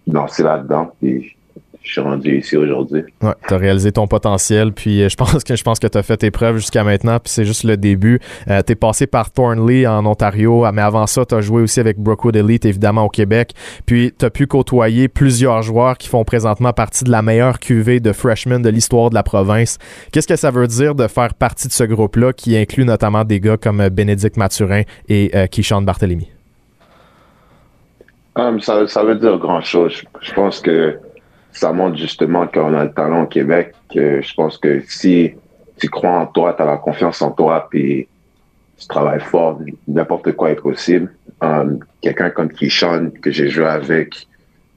lancé 0.07 0.43
là-dedans. 0.43 0.93
Puis 1.01 1.37
je 1.83 1.93
suis 1.93 2.01
rendu 2.01 2.39
ici 2.39 2.57
aujourd'hui. 2.57 3.03
Ouais, 3.23 3.33
tu 3.49 3.55
as 3.55 3.57
réalisé 3.57 3.91
ton 3.91 4.07
potentiel, 4.07 4.73
puis 4.73 5.03
euh, 5.03 5.09
je 5.09 5.17
pense 5.17 5.43
que 5.43 5.57
je 5.57 5.63
pense 5.63 5.79
que 5.79 5.87
tu 5.87 5.97
as 5.97 6.03
fait 6.03 6.19
tes 6.19 6.31
preuves 6.31 6.57
jusqu'à 6.57 6.85
maintenant, 6.85 7.19
puis 7.19 7.33
c'est 7.33 7.45
juste 7.45 7.65
le 7.65 7.77
début. 7.77 8.21
Euh, 8.49 8.61
tu 8.65 8.73
es 8.73 8.75
passé 8.75 9.07
par 9.07 9.31
Thornley 9.31 9.87
en 9.87 10.05
Ontario, 10.05 10.67
mais 10.73 10.83
avant 10.83 11.07
ça, 11.07 11.25
tu 11.25 11.35
as 11.35 11.41
joué 11.41 11.63
aussi 11.63 11.81
avec 11.81 11.99
Brookwood 11.99 12.37
Elite, 12.37 12.67
évidemment, 12.67 13.05
au 13.05 13.09
Québec. 13.09 13.53
Puis 13.87 14.13
tu 14.19 14.25
as 14.25 14.31
pu 14.31 14.47
côtoyer 14.47 15.09
plusieurs 15.09 15.63
joueurs 15.63 15.97
qui 15.97 16.09
font 16.09 16.25
présentement 16.25 16.73
partie 16.73 17.05
de 17.05 17.11
la 17.11 17.23
meilleure 17.23 17.59
cuvée 17.59 17.99
de 18.01 18.13
freshmen 18.13 18.61
de 18.61 18.69
l'histoire 18.69 19.11
de 19.11 19.15
la 19.15 19.23
province. 19.23 19.79
Qu'est-ce 20.13 20.29
que 20.29 20.37
ça 20.37 20.51
veut 20.51 20.67
dire 20.67 20.95
de 20.95 21.09
faire 21.09 21.35
partie 21.35 21.67
de 21.67 21.73
ce 21.73 21.85
groupe-là 21.85 22.33
qui 22.33 22.57
inclut 22.57 22.85
notamment 22.85 23.25
des 23.25 23.41
gars 23.41 23.57
comme 23.57 23.89
Bénédicte 23.89 24.37
Mathurin 24.37 24.83
et 25.09 25.31
euh, 25.35 25.47
Keyshawn 25.47 25.85
Barthélemy? 25.85 26.29
Um, 28.37 28.61
ça, 28.61 28.87
ça 28.87 29.03
veut 29.03 29.17
dire 29.17 29.39
grand-chose. 29.39 30.03
Je 30.21 30.33
pense 30.33 30.61
que 30.61 30.99
ça 31.53 31.73
montre 31.73 31.97
justement 31.99 32.47
qu'on 32.47 32.75
a 32.75 32.85
le 32.85 32.93
talent 32.93 33.23
au 33.23 33.27
Québec. 33.27 33.75
Que 33.93 34.21
je 34.23 34.35
pense 34.35 34.57
que 34.59 34.81
si 34.87 35.35
tu 35.79 35.89
crois 35.89 36.11
en 36.21 36.27
toi, 36.27 36.55
tu 36.55 36.63
as 36.63 36.67
la 36.67 36.77
confiance 36.77 37.21
en 37.23 37.31
toi, 37.31 37.67
puis 37.71 38.07
tu 38.79 38.87
travailles 38.87 39.21
fort, 39.21 39.59
n'importe 39.89 40.33
quoi 40.33 40.51
est 40.51 40.61
possible. 40.61 41.13
Um, 41.43 41.81
Quelqu'un 42.03 42.31
comme 42.31 42.51
Kishan, 42.51 43.11
que 43.23 43.31
j'ai 43.31 43.49
joué 43.49 43.67
avec 43.67 44.27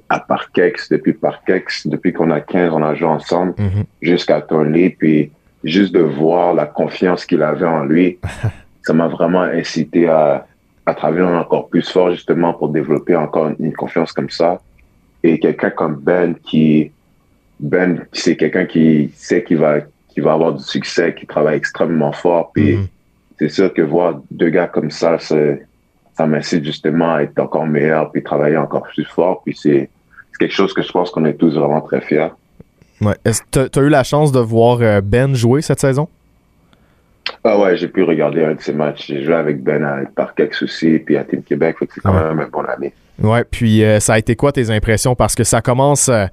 à 0.09 0.19
Parkex, 0.19 0.89
depuis 0.89 1.13
Parkex, 1.13 1.87
depuis 1.87 2.11
qu'on 2.13 2.29
a 2.31 2.41
15, 2.41 2.71
on 2.73 2.83
a 2.83 2.93
joué 2.95 3.07
ensemble 3.07 3.53
Mhm. 3.57 3.83
jusqu'à 4.01 4.41
Tony, 4.41 4.89
puis 4.89 5.31
juste 5.63 5.93
de 5.93 6.01
voir 6.01 6.53
la 6.53 6.65
confiance 6.65 7.25
qu'il 7.25 7.41
avait 7.41 7.65
en 7.65 7.83
lui, 7.85 8.19
ça 8.83 8.93
m'a 8.93 9.07
vraiment 9.07 9.41
incité 9.43 10.07
à, 10.09 10.45
à 10.85 10.93
travailler 10.93 11.23
encore 11.23 11.69
plus 11.69 11.89
fort 11.89 12.11
justement 12.11 12.53
pour 12.53 12.69
développer 12.69 13.15
encore 13.15 13.51
une 13.57 13.73
confiance 13.73 14.11
comme 14.11 14.29
ça. 14.29 14.59
Et 15.23 15.39
quelqu'un 15.39 15.69
comme 15.69 15.95
Ben 15.95 16.35
qui, 16.35 16.91
Ben, 17.59 18.05
c'est 18.11 18.35
quelqu'un 18.35 18.65
qui 18.65 19.11
sait 19.15 19.43
qu'il 19.43 19.57
va, 19.57 19.79
qui 20.09 20.19
va 20.19 20.33
avoir 20.33 20.53
du 20.53 20.63
succès, 20.63 21.15
qui 21.17 21.25
travaille 21.25 21.57
extrêmement 21.57 22.11
fort. 22.11 22.51
Puis 22.53 22.75
Mhm. 22.75 22.87
c'est 23.39 23.49
sûr 23.49 23.73
que 23.73 23.81
voir 23.81 24.19
deux 24.31 24.49
gars 24.49 24.67
comme 24.67 24.91
ça, 24.91 25.17
ça 25.19 26.25
m'incite 26.27 26.65
justement 26.65 27.15
à 27.15 27.23
être 27.23 27.39
encore 27.39 27.65
meilleur, 27.65 28.11
puis 28.11 28.21
travailler 28.21 28.57
encore 28.57 28.83
plus 28.83 29.05
fort. 29.05 29.41
Puis 29.43 29.55
c'est 29.55 29.89
c'est 30.31 30.37
quelque 30.39 30.53
chose 30.55 30.73
que 30.73 30.81
je 30.81 30.91
pense 30.91 31.11
qu'on 31.11 31.25
est 31.25 31.35
tous 31.35 31.55
vraiment 31.55 31.79
très 31.81 32.01
fiers. 32.01 32.29
Ouais. 33.01 33.13
Est-ce 33.23 33.41
que 33.43 33.67
tu 33.67 33.79
as 33.79 33.81
eu 33.83 33.89
la 33.89 34.03
chance 34.03 34.31
de 34.31 34.39
voir 34.39 34.79
euh, 34.81 34.99
Ben 35.01 35.33
jouer 35.35 35.61
cette 35.61 35.79
saison? 35.79 36.07
Ah 37.43 37.59
ouais, 37.59 37.77
j'ai 37.77 37.87
pu 37.87 38.03
regarder 38.03 38.43
un 38.43 38.55
de 38.55 38.61
ces 38.61 38.73
matchs. 38.73 39.07
J'ai 39.07 39.23
joué 39.23 39.35
avec 39.35 39.61
Ben 39.63 39.83
à 39.83 39.99
Parkex 40.15 40.63
aussi, 40.63 40.99
puis 40.99 41.17
à 41.17 41.23
Team 41.23 41.43
Québec. 41.43 41.77
Fait 41.79 41.87
que 41.87 41.93
c'est 41.93 42.01
quand 42.01 42.13
Ouais. 42.15 42.23
même 42.29 42.39
un 42.39 42.47
bon 42.47 42.63
ami. 42.65 42.91
Ouais, 43.21 43.43
puis 43.43 43.83
euh, 43.83 43.99
ça 43.99 44.13
a 44.13 44.19
été 44.19 44.35
quoi 44.35 44.51
tes 44.51 44.71
impressions? 44.71 45.13
Parce 45.13 45.35
que 45.35 45.43
ça 45.43 45.61
commence 45.61 46.09
euh, 46.09 46.25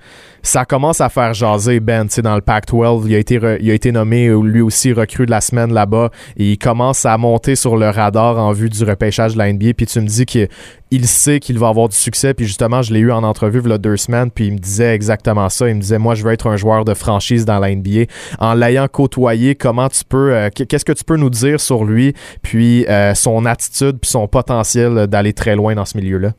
ça 0.43 0.65
commence 0.65 1.03
à 1.03 1.11
faire 1.11 1.35
jaser 1.35 1.79
Ben, 1.79 2.07
tu 2.07 2.15
sais 2.15 2.23
dans 2.23 2.35
le 2.35 2.41
Pac-12, 2.41 3.03
il 3.07 3.15
a 3.15 3.19
été 3.19 3.39
il 3.61 3.71
a 3.71 3.75
été 3.75 3.93
nommé 3.93 4.29
euh, 4.29 4.41
lui 4.43 4.63
aussi 4.63 4.95
recrue 4.95 5.27
de 5.27 5.31
la 5.31 5.43
semaine 5.43 5.75
là-bas. 5.75 6.11
Et 6.39 6.53
il 6.53 6.59
commence 6.59 7.05
à 7.05 7.19
monter 7.19 7.55
sur 7.55 7.77
le 7.77 7.91
radar 7.91 8.39
en 8.39 8.53
vue 8.53 8.71
du 8.71 8.83
repêchage 8.83 9.35
de 9.35 9.39
la 9.39 9.53
NBA 9.53 9.75
puis 9.77 9.85
tu 9.85 10.01
me 10.01 10.07
dis 10.07 10.25
que 10.25 10.49
il 10.91 11.07
sait 11.07 11.39
qu'il 11.39 11.59
va 11.59 11.69
avoir 11.69 11.91
du 11.91 11.97
succès. 11.97 12.33
Puis 12.33 12.47
justement 12.47 12.81
je 12.81 12.95
l'ai 12.95 13.01
eu 13.01 13.13
en 13.13 13.25
entrevue 13.25 13.61
il 13.63 13.71
y 13.71 13.73
a 13.75 13.79
deux 13.79 13.99
semaines. 13.99 14.31
Puis 14.31 14.47
il 14.47 14.55
me 14.55 14.59
disait 14.59 14.95
exactement 14.95 15.51
ça, 15.51 15.69
il 15.69 15.75
me 15.75 15.81
disait 15.83 15.99
moi 15.99 16.15
je 16.15 16.25
veux 16.25 16.33
être 16.33 16.47
un 16.47 16.57
joueur 16.57 16.87
de 16.87 16.95
franchise 16.95 17.45
dans 17.45 17.59
la 17.59 17.75
NBA. 17.75 18.07
En 18.39 18.55
l'ayant 18.55 18.89
côtoyé, 18.89 19.55
comment 19.55 19.91
tu 19.91 20.03
peux 20.09 20.49
qu'est-ce 20.55 20.87
que 20.87 20.93
tu 20.93 21.05
peux 21.05 21.19
nous 21.19 21.31
dire 21.31 21.61
sur 21.61 21.85
lui? 21.85 22.15
Puis 22.41 22.87
son 23.15 23.45
attitude 23.45 23.99
puis 24.01 24.11
son 24.11 24.27
potentiel 24.29 25.07
d'aller 25.09 25.35
très 25.35 25.55
loin 25.57 25.75
dans 25.75 25.85
ce 25.85 25.99
milieu-là? 25.99 26.33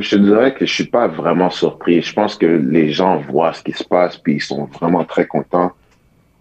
Je 0.00 0.10
te 0.10 0.16
dirais 0.16 0.54
que 0.54 0.66
je 0.66 0.72
suis 0.72 0.84
pas 0.84 1.06
vraiment 1.08 1.50
surpris. 1.50 2.02
Je 2.02 2.12
pense 2.12 2.36
que 2.36 2.46
les 2.46 2.90
gens 2.90 3.16
voient 3.18 3.52
ce 3.52 3.62
qui 3.62 3.72
se 3.72 3.84
passe, 3.84 4.16
puis 4.18 4.34
ils 4.34 4.40
sont 4.40 4.64
vraiment 4.66 5.04
très 5.04 5.26
contents. 5.26 5.72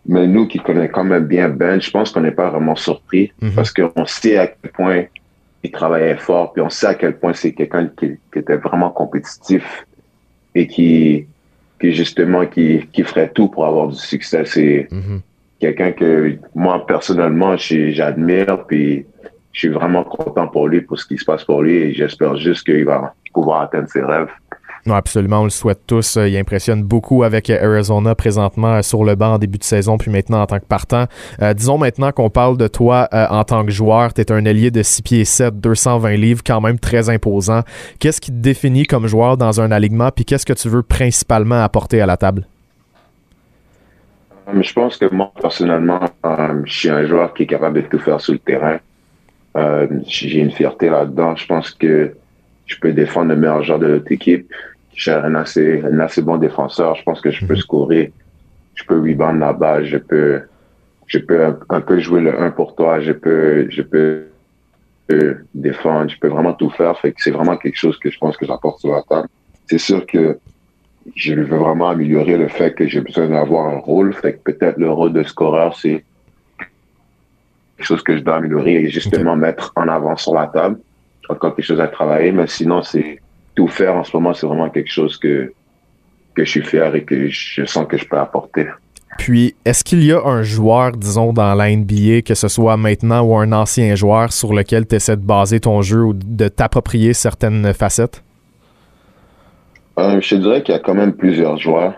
Mais 0.05 0.27
nous 0.27 0.47
qui 0.47 0.59
connaissons 0.59 0.91
quand 0.93 1.03
même 1.03 1.25
bien 1.25 1.49
Ben, 1.49 1.79
je 1.81 1.89
pense 1.91 2.11
qu'on 2.11 2.21
n'est 2.21 2.31
pas 2.31 2.49
vraiment 2.49 2.75
surpris 2.75 3.31
Mhm. 3.41 3.51
parce 3.55 3.71
qu'on 3.71 4.05
sait 4.05 4.37
à 4.37 4.47
quel 4.47 4.71
point 4.71 5.03
il 5.63 5.71
travaillait 5.71 6.17
fort, 6.17 6.53
puis 6.53 6.61
on 6.61 6.69
sait 6.69 6.87
à 6.87 6.95
quel 6.95 7.17
point 7.17 7.33
c'est 7.33 7.51
quelqu'un 7.53 7.87
qui, 7.97 8.17
qui 8.31 8.39
était 8.39 8.55
vraiment 8.57 8.89
compétitif 8.89 9.85
et 10.55 10.67
qui, 10.67 11.25
qui 11.79 11.93
justement, 11.93 12.45
qui, 12.45 12.87
qui 12.91 13.03
ferait 13.03 13.29
tout 13.29 13.47
pour 13.49 13.65
avoir 13.65 13.87
du 13.87 13.97
succès. 13.97 14.43
C'est 14.45 14.87
Mhm. 14.91 15.21
quelqu'un 15.59 15.91
que 15.91 16.35
moi, 16.55 16.85
personnellement, 16.85 17.55
j'admire, 17.57 18.65
puis 18.67 19.05
je 19.59 19.67
suis 19.67 19.75
vraiment 19.75 20.05
content 20.05 20.47
pour 20.47 20.69
lui, 20.69 20.79
pour 20.79 20.97
ce 20.97 21.05
qui 21.05 21.17
se 21.17 21.25
passe 21.25 21.43
pour 21.43 21.61
lui, 21.61 21.75
et 21.75 21.93
j'espère 21.93 22.37
juste 22.37 22.63
qu'il 22.63 22.85
va 22.85 23.13
pouvoir 23.33 23.63
atteindre 23.63 23.89
ses 23.89 24.01
rêves. 24.01 24.29
Non, 24.85 24.95
absolument, 24.95 25.41
on 25.41 25.43
le 25.43 25.49
souhaite 25.49 25.81
tous. 25.85 26.15
Euh, 26.15 26.29
Il 26.29 26.37
impressionne 26.37 26.81
beaucoup 26.81 27.23
avec 27.23 27.49
euh, 27.49 27.61
Arizona 27.61 28.15
présentement 28.15 28.75
euh, 28.75 28.81
sur 28.81 29.03
le 29.03 29.15
banc 29.15 29.33
en 29.33 29.37
début 29.37 29.57
de 29.57 29.65
saison, 29.65 29.97
puis 29.97 30.09
maintenant 30.09 30.41
en 30.41 30.45
tant 30.45 30.59
que 30.59 30.65
partant. 30.65 31.07
Euh, 31.41 31.53
disons 31.53 31.77
maintenant 31.77 32.13
qu'on 32.13 32.29
parle 32.29 32.55
de 32.55 32.69
toi 32.69 33.09
euh, 33.13 33.27
en 33.29 33.43
tant 33.43 33.65
que 33.65 33.71
joueur. 33.71 34.13
Tu 34.13 34.21
es 34.21 34.31
un 34.31 34.45
ailier 34.45 34.71
de 34.71 34.81
6 34.81 35.01
pieds 35.01 35.25
7, 35.25 35.59
220 35.59 36.11
livres, 36.11 36.41
quand 36.45 36.61
même 36.61 36.79
très 36.79 37.09
imposant. 37.09 37.63
Qu'est-ce 37.99 38.21
qui 38.21 38.31
te 38.31 38.37
définit 38.37 38.85
comme 38.85 39.07
joueur 39.07 39.35
dans 39.35 39.59
un 39.59 39.71
alignement, 39.71 40.09
puis 40.15 40.23
qu'est-ce 40.23 40.45
que 40.45 40.53
tu 40.53 40.69
veux 40.69 40.83
principalement 40.83 41.61
apporter 41.61 41.99
à 41.99 42.05
la 42.05 42.15
table? 42.15 42.47
Je 44.61 44.73
pense 44.73 44.95
que 44.95 45.13
moi, 45.13 45.33
personnellement, 45.39 45.99
euh, 46.25 46.61
je 46.63 46.73
suis 46.73 46.89
un 46.89 47.05
joueur 47.05 47.33
qui 47.33 47.43
est 47.43 47.47
capable 47.47 47.81
de 47.83 47.87
tout 47.87 47.99
faire 47.99 48.21
sur 48.21 48.31
le 48.33 48.39
terrain. 48.39 48.79
Euh, 49.57 49.87
j'ai 50.07 50.39
une 50.39 50.51
fierté 50.51 50.89
là-dedans. 50.89 51.35
Je 51.35 51.45
pense 51.45 51.71
que 51.71 52.13
je 52.65 52.75
peux 52.79 52.93
défendre 52.93 53.29
le 53.29 53.35
meilleur 53.35 53.63
joueur 53.63 53.79
de 53.79 53.87
notre 53.87 54.11
équipe. 54.11 54.51
Suis 54.93 55.11
un 55.11 55.33
assez, 55.35 55.81
un 55.81 55.99
assez 55.99 56.21
bon 56.21 56.37
défenseur. 56.37 56.95
Je 56.95 57.03
pense 57.03 57.21
que 57.21 57.31
je 57.31 57.45
peux 57.45 57.53
Mhm. 57.53 57.59
scorer. 57.59 58.13
Je 58.75 58.83
peux 58.83 58.99
rebound 58.99 59.41
balle. 59.57 59.85
Je 59.85 59.97
peux, 59.97 60.41
je 61.07 61.19
peux 61.19 61.43
un, 61.45 61.57
un 61.69 61.81
peu 61.81 61.99
jouer 61.99 62.21
le 62.21 62.39
1 62.39 62.51
pour 62.51 62.75
toi. 62.75 62.99
Je 62.99 63.11
peux, 63.13 63.67
je 63.69 63.81
peux 63.81 64.25
euh, 65.11 65.33
défendre. 65.53 66.09
Je 66.09 66.19
peux 66.19 66.27
vraiment 66.27 66.53
tout 66.53 66.69
faire. 66.69 66.97
Fait 66.99 67.11
que 67.11 67.21
c'est 67.21 67.31
vraiment 67.31 67.57
quelque 67.57 67.77
chose 67.77 67.97
que 67.97 68.11
je 68.11 68.17
pense 68.19 68.37
que 68.37 68.45
j'apporte 68.45 68.79
sur 68.81 68.91
la 68.91 69.01
table. 69.03 69.27
C'est 69.67 69.79
sûr 69.79 70.05
que 70.05 70.37
je 71.15 71.33
veux 71.33 71.57
vraiment 71.57 71.89
améliorer 71.89 72.37
le 72.37 72.47
fait 72.49 72.73
que 72.75 72.87
j'ai 72.87 73.01
besoin 73.01 73.27
d'avoir 73.29 73.67
un 73.67 73.79
rôle. 73.79 74.13
Fait 74.13 74.33
que 74.33 74.51
peut-être 74.51 74.77
le 74.77 74.91
rôle 74.91 75.13
de 75.13 75.23
scoreur, 75.23 75.75
c'est 75.77 76.03
quelque 77.79 77.87
chose 77.87 78.03
que 78.03 78.17
je 78.17 78.21
dois 78.21 78.35
améliorer 78.35 78.75
et 78.75 78.89
justement 78.89 79.37
mettre 79.37 79.71
en 79.77 79.87
avant 79.87 80.17
sur 80.17 80.33
la 80.33 80.47
table. 80.47 80.79
Encore 81.29 81.55
quelque 81.55 81.65
chose 81.65 81.79
à 81.79 81.87
travailler, 81.87 82.31
mais 82.33 82.47
sinon, 82.47 82.81
c'est 82.81 83.21
tout 83.55 83.67
faire 83.67 83.95
en 83.95 84.03
ce 84.03 84.15
moment, 84.15 84.33
c'est 84.33 84.45
vraiment 84.45 84.69
quelque 84.69 84.91
chose 84.91 85.17
que, 85.17 85.53
que 86.33 86.43
je 86.43 86.49
suis 86.49 86.63
fier 86.63 86.93
et 86.93 87.03
que 87.03 87.29
je 87.29 87.63
sens 87.65 87.87
que 87.87 87.97
je 87.97 88.05
peux 88.05 88.17
apporter. 88.17 88.67
Puis, 89.17 89.55
est-ce 89.63 89.83
qu'il 89.83 90.03
y 90.03 90.11
a 90.11 90.21
un 90.25 90.43
joueur, 90.43 90.91
disons, 90.91 91.31
dans 91.31 91.53
la 91.53 91.73
NBA, 91.73 92.21
que 92.25 92.35
ce 92.35 92.47
soit 92.47 92.75
maintenant 92.77 93.21
ou 93.21 93.37
un 93.37 93.51
ancien 93.53 93.95
joueur, 93.95 94.33
sur 94.33 94.53
lequel 94.53 94.85
tu 94.85 94.95
essaies 94.95 95.17
de 95.17 95.21
baser 95.21 95.59
ton 95.59 95.81
jeu 95.81 96.03
ou 96.03 96.13
de 96.13 96.47
t'approprier 96.47 97.13
certaines 97.13 97.73
facettes? 97.73 98.23
Euh, 99.99 100.19
je 100.19 100.35
te 100.35 100.35
dirais 100.35 100.63
qu'il 100.63 100.73
y 100.73 100.77
a 100.77 100.81
quand 100.81 100.95
même 100.95 101.13
plusieurs 101.13 101.57
joueurs, 101.57 101.93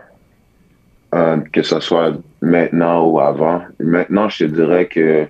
euh, 1.15 1.37
que 1.51 1.63
ce 1.63 1.79
soit 1.79 2.13
maintenant 2.41 3.05
ou 3.05 3.19
avant. 3.19 3.61
Maintenant, 3.79 4.29
je 4.29 4.45
te 4.45 4.51
dirais 4.51 4.87
que 4.87 5.27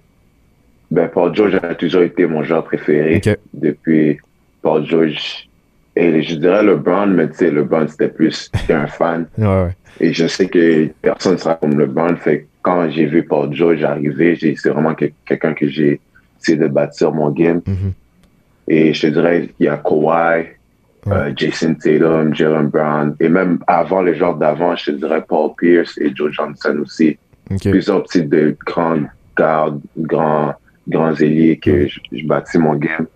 ben, 0.92 1.08
Paul 1.08 1.34
George 1.34 1.56
a 1.64 1.74
toujours 1.76 2.04
été 2.04 2.26
mon 2.26 2.44
joueur 2.44 2.64
préféré 2.66 3.18
Ok. 3.18 3.38
depuis 3.54 4.20
Paul 4.62 4.86
George. 4.86 5.48
Et 5.96 6.22
je 6.22 6.36
dirais 6.36 6.64
LeBron, 6.64 7.08
mais 7.08 7.28
tu 7.30 7.36
sais, 7.38 7.52
LeBron, 7.52 7.88
c'était 7.88 8.08
plus 8.10 8.50
un 8.70 8.88
fan. 8.88 9.26
Ouais, 9.38 9.46
ouais. 9.48 9.76
Et 10.00 10.14
je 10.14 10.28
sais 10.28 10.48
que 10.48 10.88
personne 11.02 11.34
ne 11.34 11.38
sera 11.38 11.56
comme 11.56 11.78
LeBron. 11.80 12.16
Fait 12.18 12.48
quand 12.62 12.90
j'ai 12.90 13.06
vu 13.06 13.24
Paul 13.24 13.54
George 13.54 13.84
arriver, 13.84 14.38
c'est 14.40 14.70
vraiment 14.70 14.94
que- 14.94 15.12
quelqu'un 15.26 15.54
que 15.54 15.68
j'ai 15.68 16.00
essayé 16.40 16.58
de 16.58 16.68
bâtir 16.68 17.12
mon 17.12 17.30
game. 17.32 17.62
Mhm. 17.66 17.92
Et 18.68 18.94
je 18.94 19.02
te 19.02 19.08
dirais 19.08 19.50
qu'il 19.58 19.66
y 19.66 19.70
a 19.70 19.78
Kawhi, 19.78 20.46
euh, 21.08 21.32
Jason 21.36 21.74
Tatum, 21.76 22.34
Jalen 22.36 22.68
Brown, 22.68 23.16
et 23.20 23.28
même 23.28 23.60
avant 23.68 24.02
les 24.02 24.16
joueurs 24.16 24.36
d'avant, 24.36 24.76
je 24.76 24.92
te 24.92 24.92
dirais 24.92 25.24
Paul 25.28 25.52
Pierce 25.58 25.98
et 25.98 26.12
Joe 26.16 26.32
Johnson 26.32 26.78
aussi. 26.82 27.18
Ok. 27.50 27.70
Plusieurs 27.70 28.04
petits 28.04 28.24
de 28.24 28.56
grands 28.66 29.02
gardes, 29.38 29.82
grands, 29.98 30.54
grands 30.88 31.16
ailiers 31.16 31.58
que 31.58 31.88
je, 31.88 32.00
je 32.12 32.26
bâtis 32.26 32.58
mon 32.58 32.76
game. 32.76 33.08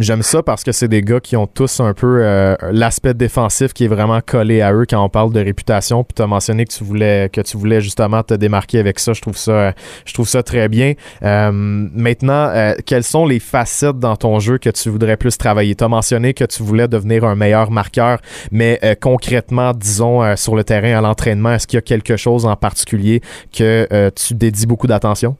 J'aime 0.00 0.22
ça 0.22 0.42
parce 0.42 0.64
que 0.64 0.72
c'est 0.72 0.88
des 0.88 1.02
gars 1.02 1.20
qui 1.20 1.36
ont 1.36 1.46
tous 1.46 1.78
un 1.78 1.94
peu 1.94 2.18
euh, 2.20 2.56
l'aspect 2.72 3.14
défensif 3.14 3.72
qui 3.72 3.84
est 3.84 3.88
vraiment 3.88 4.20
collé 4.20 4.60
à 4.60 4.72
eux 4.72 4.86
quand 4.90 5.00
on 5.00 5.08
parle 5.08 5.32
de 5.32 5.38
réputation. 5.38 6.02
Puis 6.02 6.14
tu 6.16 6.22
as 6.22 6.26
mentionné 6.26 6.64
que 6.64 6.72
tu 6.72 6.82
voulais 6.82 7.28
que 7.32 7.40
tu 7.40 7.56
voulais 7.56 7.80
justement 7.80 8.24
te 8.24 8.34
démarquer 8.34 8.80
avec 8.80 8.98
ça. 8.98 9.12
Je 9.12 9.20
trouve 9.20 9.36
ça 9.36 9.72
je 10.04 10.12
trouve 10.12 10.28
ça 10.28 10.42
très 10.42 10.68
bien. 10.68 10.94
Euh, 11.22 11.52
maintenant, 11.52 12.48
euh, 12.48 12.74
quelles 12.84 13.04
sont 13.04 13.24
les 13.24 13.38
facettes 13.38 14.00
dans 14.00 14.16
ton 14.16 14.40
jeu 14.40 14.58
que 14.58 14.70
tu 14.70 14.88
voudrais 14.88 15.16
plus 15.16 15.38
travailler? 15.38 15.76
Tu 15.76 15.84
as 15.84 15.88
mentionné 15.88 16.34
que 16.34 16.44
tu 16.44 16.64
voulais 16.64 16.88
devenir 16.88 17.22
un 17.22 17.36
meilleur 17.36 17.70
marqueur, 17.70 18.18
mais 18.50 18.80
concrètement, 19.00 19.72
disons 19.72 20.34
sur 20.36 20.56
le 20.56 20.64
terrain 20.64 20.98
à 20.98 21.00
l'entraînement, 21.00 21.52
est-ce 21.52 21.68
qu'il 21.68 21.76
y 21.76 21.78
a 21.78 21.82
quelque 21.82 22.16
chose 22.16 22.46
en 22.46 22.56
particulier 22.56 23.20
que 23.56 24.10
tu 24.10 24.34
dédies 24.34 24.66
beaucoup 24.66 24.88
d'attention? 24.88 25.36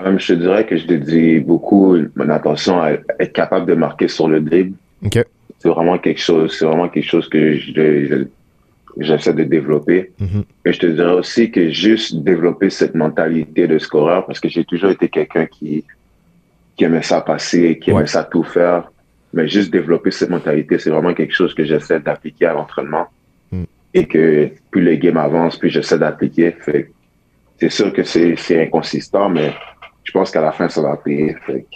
Je 0.00 0.26
te 0.26 0.32
dirais 0.34 0.64
que 0.66 0.76
je 0.76 0.86
dédie 0.86 1.40
beaucoup 1.40 1.96
mon 2.14 2.28
attention 2.28 2.80
à 2.80 2.92
être 2.92 3.32
capable 3.32 3.66
de 3.66 3.74
marquer 3.74 4.08
sur 4.08 4.28
le 4.28 4.40
dribble. 4.40 4.76
Ok. 5.04 5.24
c'est 5.60 5.68
vraiment 5.68 5.98
quelque 5.98 6.20
chose, 6.20 6.56
c'est 6.56 6.64
vraiment 6.64 6.88
quelque 6.88 7.08
chose 7.08 7.28
que 7.28 7.54
je, 7.54 8.24
j'essaie 8.98 9.32
de 9.34 9.44
développer. 9.44 10.12
Mhm. 10.18 10.44
Et 10.64 10.72
je 10.72 10.78
te 10.78 10.86
dirais 10.86 11.12
aussi 11.12 11.50
que 11.50 11.70
juste 11.70 12.16
développer 12.22 12.70
cette 12.70 12.94
mentalité 12.94 13.66
de 13.66 13.78
scoreur, 13.78 14.26
parce 14.26 14.40
que 14.40 14.48
j'ai 14.48 14.64
toujours 14.64 14.90
été 14.90 15.08
quelqu'un 15.08 15.46
qui, 15.46 15.84
qui 16.76 16.84
aimait 16.84 17.02
ça 17.02 17.20
passer, 17.20 17.78
qui 17.78 17.90
aimait 17.90 18.00
Ouais. 18.00 18.06
ça 18.06 18.24
tout 18.24 18.44
faire. 18.44 18.90
Mais 19.34 19.46
juste 19.46 19.70
développer 19.70 20.10
cette 20.10 20.30
mentalité, 20.30 20.78
c'est 20.78 20.90
vraiment 20.90 21.12
quelque 21.12 21.34
chose 21.34 21.52
que 21.54 21.64
j'essaie 21.64 22.00
d'appliquer 22.00 22.46
à 22.46 22.54
l'entraînement. 22.54 23.06
Mm. 23.52 23.64
Et 23.94 24.06
que 24.06 24.48
plus 24.70 24.82
les 24.82 24.98
games 24.98 25.18
avancent, 25.18 25.58
plus 25.58 25.70
j'essaie 25.70 25.98
d'appliquer. 25.98 26.54
C'est 27.60 27.70
sûr 27.70 27.92
que 27.92 28.04
c'est 28.04 28.62
inconsistant, 28.62 29.28
mais 29.28 29.52
je 30.08 30.12
pense 30.12 30.30
qu'à 30.30 30.40
la 30.40 30.52
fin, 30.52 30.70
ça 30.70 30.80
va 30.80 30.96
payer. 30.96 31.36
Fait 31.46 31.66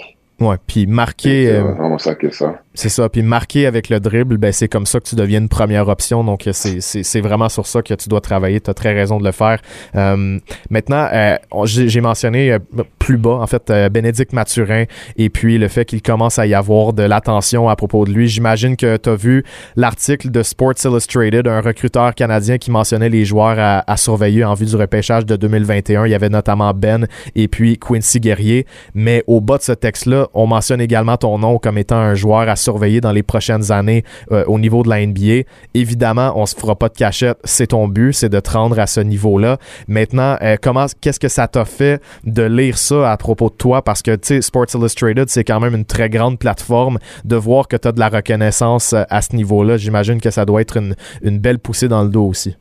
Ouais, 0.40 0.56
puis 0.66 0.86
marquer, 0.86 1.46
c'est 1.46 1.56
euh, 1.58 1.62
vraiment 1.64 1.98
ça 1.98 2.14
que 2.14 2.30
ça. 2.30 2.62
C'est 2.74 2.88
ça, 2.88 3.08
puis 3.08 3.22
marquer 3.22 3.66
avec 3.66 3.88
le 3.88 4.00
dribble, 4.00 4.38
ben 4.38 4.52
c'est 4.52 4.68
comme 4.68 4.86
ça 4.86 4.98
que 4.98 5.08
tu 5.08 5.14
deviens 5.14 5.40
une 5.40 5.48
première 5.48 5.88
option. 5.88 6.24
Donc 6.24 6.46
euh, 6.46 6.52
c'est 6.52 7.20
vraiment 7.20 7.48
sur 7.48 7.66
ça 7.66 7.82
que 7.82 7.94
tu 7.94 8.08
dois 8.08 8.20
travailler. 8.20 8.60
Tu 8.60 8.70
as 8.70 8.74
très 8.74 8.94
raison 8.94 9.18
de 9.18 9.24
le 9.24 9.32
faire. 9.32 9.60
Euh, 9.94 10.38
maintenant, 10.70 11.06
euh, 11.12 11.36
j'ai 11.64 12.00
mentionné 12.00 12.52
euh, 12.52 12.58
plus 12.98 13.18
bas 13.18 13.38
en 13.40 13.46
fait 13.46 13.70
Bénédicte 13.90 14.32
Mathurin 14.32 14.84
et 15.16 15.28
puis 15.28 15.58
le 15.58 15.68
fait 15.68 15.84
qu'il 15.84 16.02
commence 16.02 16.38
à 16.38 16.46
y 16.46 16.54
avoir 16.54 16.92
de 16.92 17.02
l'attention 17.02 17.68
à 17.68 17.76
propos 17.76 18.04
de 18.04 18.12
lui. 18.12 18.28
J'imagine 18.28 18.76
que 18.76 18.96
tu 18.96 19.10
as 19.10 19.14
vu 19.16 19.44
l'article 19.76 20.30
de 20.30 20.42
Sports 20.42 20.74
Illustrated, 20.84 21.46
un 21.48 21.60
recruteur 21.60 22.14
canadien 22.14 22.58
qui 22.58 22.70
mentionnait 22.70 23.08
les 23.10 23.24
joueurs 23.24 23.58
à, 23.58 23.84
à 23.90 23.96
surveiller 23.96 24.44
en 24.44 24.54
vue 24.54 24.66
du 24.66 24.76
repêchage 24.76 25.26
de 25.26 25.36
2021. 25.36 26.06
Il 26.06 26.10
y 26.10 26.14
avait 26.14 26.28
notamment 26.28 26.72
Ben 26.72 27.06
et 27.34 27.48
puis 27.48 27.78
Quincy 27.78 28.20
Guerrier. 28.20 28.66
Mais 28.94 29.24
au 29.26 29.40
bas 29.40 29.58
de 29.58 29.62
ce 29.62 29.72
texte-là, 29.72 30.28
on 30.32 30.46
mentionne 30.46 30.80
également 30.80 31.16
ton 31.16 31.38
nom 31.38 31.58
comme 31.58 31.76
étant 31.76 31.96
un 31.96 32.14
joueur 32.14 32.48
à 32.48 32.56
surveiller 32.62 33.00
dans 33.00 33.12
les 33.12 33.22
prochaines 33.22 33.70
années 33.72 34.04
euh, 34.30 34.44
au 34.46 34.58
niveau 34.58 34.82
de 34.82 34.88
la 34.88 35.04
NBA. 35.04 35.48
Évidemment, 35.74 36.32
on 36.36 36.46
se 36.46 36.54
fera 36.54 36.76
pas 36.76 36.88
de 36.88 36.96
cachette. 36.96 37.38
C'est 37.44 37.68
ton 37.68 37.88
but, 37.88 38.12
c'est 38.12 38.28
de 38.28 38.40
te 38.40 38.50
rendre 38.50 38.78
à 38.78 38.86
ce 38.86 39.00
niveau-là. 39.00 39.58
Maintenant, 39.88 40.36
euh, 40.42 40.56
comment, 40.60 40.86
qu'est-ce 41.00 41.20
que 41.20 41.28
ça 41.28 41.48
t'a 41.48 41.64
fait 41.64 42.00
de 42.24 42.42
lire 42.42 42.78
ça 42.78 43.10
à 43.10 43.16
propos 43.16 43.50
de 43.50 43.54
toi? 43.54 43.82
Parce 43.82 44.02
que, 44.02 44.12
tu 44.12 44.28
sais, 44.28 44.42
Sports 44.42 44.66
Illustrated, 44.74 45.28
c'est 45.28 45.44
quand 45.44 45.60
même 45.60 45.74
une 45.74 45.84
très 45.84 46.08
grande 46.08 46.38
plateforme. 46.38 46.98
De 47.24 47.36
voir 47.36 47.68
que 47.68 47.76
tu 47.76 47.88
as 47.88 47.92
de 47.92 48.00
la 48.00 48.08
reconnaissance 48.08 48.92
euh, 48.92 49.02
à 49.10 49.22
ce 49.22 49.34
niveau-là, 49.36 49.76
j'imagine 49.76 50.20
que 50.20 50.30
ça 50.30 50.44
doit 50.44 50.60
être 50.60 50.76
une, 50.76 50.94
belle 51.38 51.58
poussée 51.58 51.88
dans 51.88 52.02
le 52.02 52.08
dos 52.08 52.26
aussi. 52.26 52.56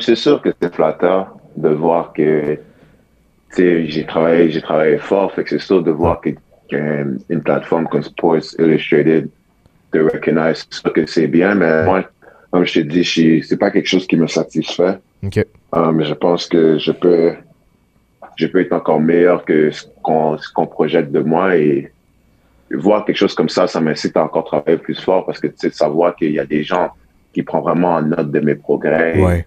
C'est 0.00 0.16
sûr 0.16 0.42
que 0.42 0.50
c'est 0.60 0.74
flatteur 0.74 1.36
de 1.56 1.68
voir 1.68 2.12
que 2.12 2.58
j'ai 3.56 4.04
travaillé, 4.06 4.50
j'ai 4.50 4.60
travaillé 4.60 4.98
fort, 4.98 5.32
fait 5.32 5.44
que 5.44 5.50
c'est 5.50 5.64
sûr 5.64 5.82
de 5.82 5.90
voir 5.90 6.20
que 6.20 6.30
qu'une 6.68 7.18
une 7.28 7.42
plateforme 7.42 7.86
comme 7.88 8.02
Sports 8.02 8.54
Illustrated 8.58 9.28
te 9.92 10.54
sûr 10.70 10.92
que 10.92 11.06
c'est 11.06 11.26
bien, 11.26 11.54
mais 11.54 11.84
moi, 11.84 12.04
comme 12.50 12.64
je 12.64 12.74
te 12.74 12.80
dis, 12.80 13.02
je 13.02 13.10
suis- 13.10 13.42
c'est 13.44 13.56
pas 13.56 13.70
quelque 13.70 13.88
chose 13.88 14.06
qui 14.06 14.16
me 14.16 14.26
satisfait. 14.26 14.98
OK. 15.24 15.38
Euh, 15.38 15.92
mais 15.92 16.04
je 16.04 16.14
pense 16.14 16.46
que 16.46 16.78
je 16.78 16.92
peux, 16.92 17.34
je 18.36 18.46
peux 18.46 18.60
être 18.60 18.72
encore 18.72 19.00
meilleur 19.00 19.44
que 19.44 19.70
ce 19.70 19.84
qu'on, 20.02 20.66
projette 20.66 21.10
de 21.12 21.20
moi 21.20 21.56
et 21.56 21.90
voir 22.70 23.04
quelque 23.04 23.16
chose 23.16 23.34
comme 23.34 23.48
ça, 23.48 23.66
ça 23.66 23.80
m'incite 23.80 24.16
à 24.16 24.24
encore 24.24 24.44
travailler 24.44 24.78
plus 24.78 25.00
fort 25.00 25.24
parce 25.24 25.40
que 25.40 25.46
tu 25.48 25.54
sais, 25.56 25.68
de 25.68 25.74
savoir 25.74 26.16
qu'il 26.16 26.32
y 26.32 26.38
a 26.38 26.44
des 26.46 26.62
gens 26.62 26.90
qui 27.32 27.42
prennent 27.42 27.62
vraiment 27.62 27.94
en 27.94 28.02
note 28.02 28.30
de 28.30 28.40
mes 28.40 28.54
progrès. 28.54 29.20
Ouais. 29.20 29.46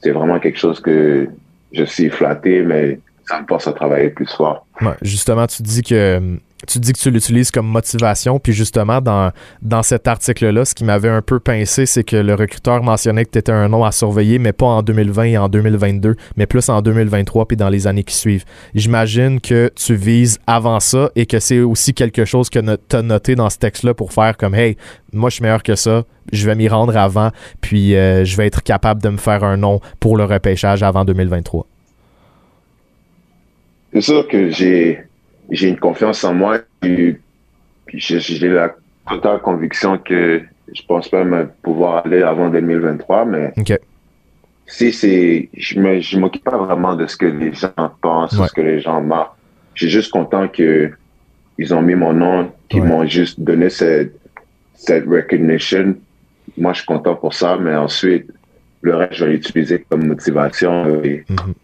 C'est 0.00 0.10
vraiment 0.10 0.38
quelque 0.38 0.58
chose 0.58 0.80
que 0.80 1.28
je 1.72 1.84
suis 1.84 2.08
flatté, 2.08 2.62
mais 2.62 2.98
ça 3.28 3.40
me 3.40 3.46
force 3.46 3.68
à 3.68 3.72
travailler 3.72 4.10
plus 4.10 4.30
fort. 4.34 4.66
Justement, 5.02 5.46
tu 5.46 5.62
dis 5.62 5.82
que 5.82 6.38
tu 6.66 6.80
dis 6.80 6.92
que 6.92 6.98
tu 6.98 7.10
l'utilises 7.10 7.50
comme 7.50 7.68
motivation, 7.68 8.40
puis 8.40 8.52
justement 8.52 9.00
dans 9.00 9.30
dans 9.62 9.82
cet 9.82 10.08
article-là, 10.08 10.64
ce 10.64 10.74
qui 10.74 10.84
m'avait 10.84 11.08
un 11.08 11.22
peu 11.22 11.38
pincé, 11.38 11.86
c'est 11.86 12.02
que 12.02 12.16
le 12.16 12.34
recruteur 12.34 12.82
mentionnait 12.82 13.24
que 13.24 13.30
tu 13.30 13.38
étais 13.38 13.52
un 13.52 13.68
nom 13.68 13.84
à 13.84 13.92
surveiller, 13.92 14.38
mais 14.38 14.52
pas 14.52 14.66
en 14.66 14.82
2020 14.82 15.24
et 15.24 15.38
en 15.38 15.48
2022, 15.48 16.16
mais 16.36 16.46
plus 16.46 16.68
en 16.68 16.80
2023 16.82 17.46
puis 17.46 17.56
dans 17.56 17.68
les 17.68 17.86
années 17.86 18.02
qui 18.02 18.14
suivent. 18.14 18.44
J'imagine 18.74 19.40
que 19.40 19.70
tu 19.74 19.94
vises 19.94 20.38
avant 20.46 20.80
ça 20.80 21.10
et 21.14 21.26
que 21.26 21.38
c'est 21.38 21.60
aussi 21.60 21.94
quelque 21.94 22.24
chose 22.24 22.50
que 22.50 22.58
tu 22.58 22.96
as 22.96 23.02
noté 23.02 23.34
dans 23.34 23.50
ce 23.50 23.58
texte-là 23.58 23.94
pour 23.94 24.12
faire 24.12 24.36
comme 24.36 24.54
hey, 24.54 24.76
moi 25.12 25.30
je 25.30 25.34
suis 25.34 25.42
meilleur 25.42 25.62
que 25.62 25.76
ça, 25.76 26.04
je 26.32 26.46
vais 26.46 26.54
m'y 26.54 26.68
rendre 26.68 26.96
avant, 26.96 27.30
puis 27.60 27.94
euh, 27.94 28.24
je 28.24 28.36
vais 28.36 28.46
être 28.46 28.62
capable 28.62 29.02
de 29.02 29.10
me 29.10 29.18
faire 29.18 29.44
un 29.44 29.56
nom 29.56 29.80
pour 30.00 30.16
le 30.16 30.24
repêchage 30.24 30.82
avant 30.82 31.04
2023. 31.04 31.66
C'est 33.92 34.00
sûr 34.02 34.26
que 34.28 34.50
j'ai, 34.50 35.00
j'ai 35.50 35.68
une 35.68 35.78
confiance 35.78 36.22
en 36.24 36.34
moi 36.34 36.58
et 36.82 37.16
j'ai, 37.94 38.20
j'ai 38.20 38.48
la 38.48 38.74
totale 39.08 39.40
conviction 39.40 39.98
que 39.98 40.42
je 40.74 40.82
pense 40.86 41.08
pas 41.08 41.24
me 41.24 41.48
pouvoir 41.62 42.04
aller 42.04 42.22
avant 42.22 42.50
2023, 42.50 43.24
mais 43.24 43.52
si 44.66 44.92
c'est, 44.92 45.48
je 45.56 45.80
me, 45.80 45.98
je 46.00 46.18
m'occupe 46.18 46.44
pas 46.44 46.58
vraiment 46.58 46.94
de 46.94 47.06
ce 47.06 47.16
que 47.16 47.24
les 47.26 47.54
gens 47.54 47.72
pensent 48.02 48.38
Ouais. 48.38 48.48
ce 48.48 48.52
que 48.52 48.60
les 48.60 48.80
gens 48.80 49.00
marquent. 49.00 49.32
Je 49.74 49.84
suis 49.86 49.90
juste 49.92 50.12
content 50.12 50.46
que 50.48 50.90
ils 51.56 51.72
ont 51.74 51.80
mis 51.82 51.94
mon 51.94 52.12
nom, 52.12 52.52
qu'ils 52.68 52.82
Ouais. 52.82 52.88
m'ont 52.88 53.06
juste 53.06 53.40
donné 53.40 53.70
cette, 53.70 54.14
cette 54.74 55.06
recognition. 55.06 55.96
Moi, 56.58 56.72
je 56.74 56.78
suis 56.80 56.86
content 56.86 57.14
pour 57.16 57.32
ça, 57.32 57.56
mais 57.56 57.74
ensuite, 57.74 58.30
le 58.82 58.94
reste, 58.94 59.14
je 59.14 59.24
vais 59.24 59.32
l'utiliser 59.32 59.84
comme 59.88 60.06
motivation 60.06 61.02
et 61.02 61.24
Mhm. 61.30 61.54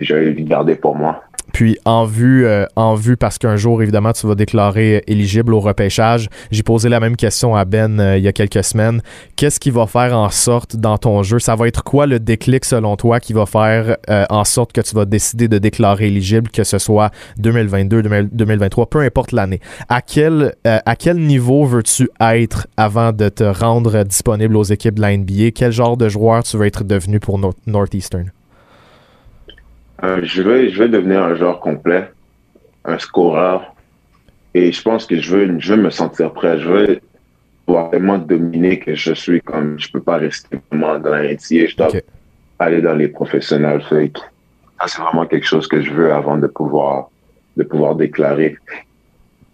je 0.00 0.14
vais 0.14 0.24
le 0.32 0.42
garder 0.44 0.74
pour 0.74 0.96
moi. 0.96 1.22
Puis 1.56 1.78
en 1.86 2.04
vue, 2.04 2.44
euh, 2.44 2.66
en 2.76 2.96
vue 2.96 3.16
parce 3.16 3.38
qu'un 3.38 3.56
jour, 3.56 3.80
évidemment, 3.82 4.12
tu 4.12 4.26
vas 4.26 4.34
déclarer 4.34 5.02
éligible 5.06 5.54
au 5.54 5.60
repêchage. 5.60 6.28
J'ai 6.50 6.62
posé 6.62 6.90
la 6.90 7.00
même 7.00 7.16
question 7.16 7.56
à 7.56 7.64
Ben 7.64 7.98
euh, 7.98 8.18
il 8.18 8.24
y 8.24 8.28
a 8.28 8.34
quelques 8.34 8.62
semaines. 8.62 9.00
Qu'est-ce 9.36 9.58
qui 9.58 9.70
va 9.70 9.86
faire 9.86 10.14
en 10.14 10.28
sorte 10.28 10.76
dans 10.76 10.98
ton 10.98 11.22
jeu? 11.22 11.38
Ça 11.38 11.56
va 11.56 11.66
être 11.66 11.82
quoi 11.82 12.06
le 12.06 12.20
déclic 12.20 12.66
selon 12.66 12.96
toi 12.96 13.20
qui 13.20 13.32
va 13.32 13.46
faire 13.46 13.96
euh, 14.10 14.26
en 14.28 14.44
sorte 14.44 14.74
que 14.74 14.82
tu 14.82 14.94
vas 14.94 15.06
décider 15.06 15.48
de 15.48 15.56
déclarer 15.56 16.08
éligible, 16.08 16.50
que 16.50 16.62
ce 16.62 16.76
soit 16.76 17.10
2022, 17.38 18.02
2000 18.02 18.28
2023, 18.32 18.90
peu 18.90 19.00
importe 19.00 19.32
l'année? 19.32 19.60
À 19.88 20.02
quel, 20.02 20.52
euh, 20.66 20.78
à 20.84 20.94
quel 20.94 21.16
niveau 21.16 21.64
veux-tu 21.64 22.10
être 22.20 22.66
avant 22.76 23.12
de 23.12 23.30
te 23.30 23.44
rendre 23.44 24.02
disponible 24.04 24.58
aux 24.58 24.64
équipes 24.64 24.96
de 24.96 25.00
la 25.00 25.16
NBA? 25.16 25.52
Quel 25.54 25.72
genre 25.72 25.96
de 25.96 26.10
joueur 26.10 26.42
tu 26.42 26.58
veux 26.58 26.66
être 26.66 26.84
devenu 26.84 27.18
pour 27.18 27.38
Nor- 27.38 27.54
Northeastern? 27.66 28.30
Euh, 30.02 30.20
je 30.22 30.42
vais, 30.42 30.70
je 30.70 30.78
vais 30.78 30.88
devenir 30.88 31.22
un 31.22 31.34
joueur 31.34 31.60
complet, 31.60 32.10
un 32.84 32.98
scoreur. 32.98 33.74
Et 34.54 34.72
je 34.72 34.82
pense 34.82 35.06
que 35.06 35.20
je 35.20 35.36
veux, 35.36 35.58
je 35.58 35.74
veux 35.74 35.82
me 35.82 35.90
sentir 35.90 36.32
prêt. 36.32 36.58
Je 36.58 36.68
veux 36.68 37.00
pouvoir 37.64 37.88
vraiment 37.88 38.18
dominer 38.18 38.78
que 38.78 38.94
je 38.94 39.12
suis 39.12 39.40
comme, 39.40 39.78
je 39.78 39.90
peux 39.90 40.00
pas 40.00 40.16
rester 40.16 40.58
vraiment 40.70 40.98
dans 40.98 41.10
la 41.10 41.24
NCAA. 41.24 41.66
Je 41.66 41.76
dois 41.76 41.88
aller 42.58 42.80
dans 42.80 42.94
les 42.94 43.08
professionnels. 43.08 43.82
Fait 43.82 44.12
ça, 44.78 44.86
c'est 44.88 45.02
vraiment 45.02 45.26
quelque 45.26 45.46
chose 45.46 45.66
que 45.66 45.80
je 45.80 45.90
veux 45.90 46.12
avant 46.12 46.38
de 46.38 46.46
pouvoir, 46.46 47.10
de 47.56 47.64
pouvoir 47.64 47.94
déclarer. 47.94 48.56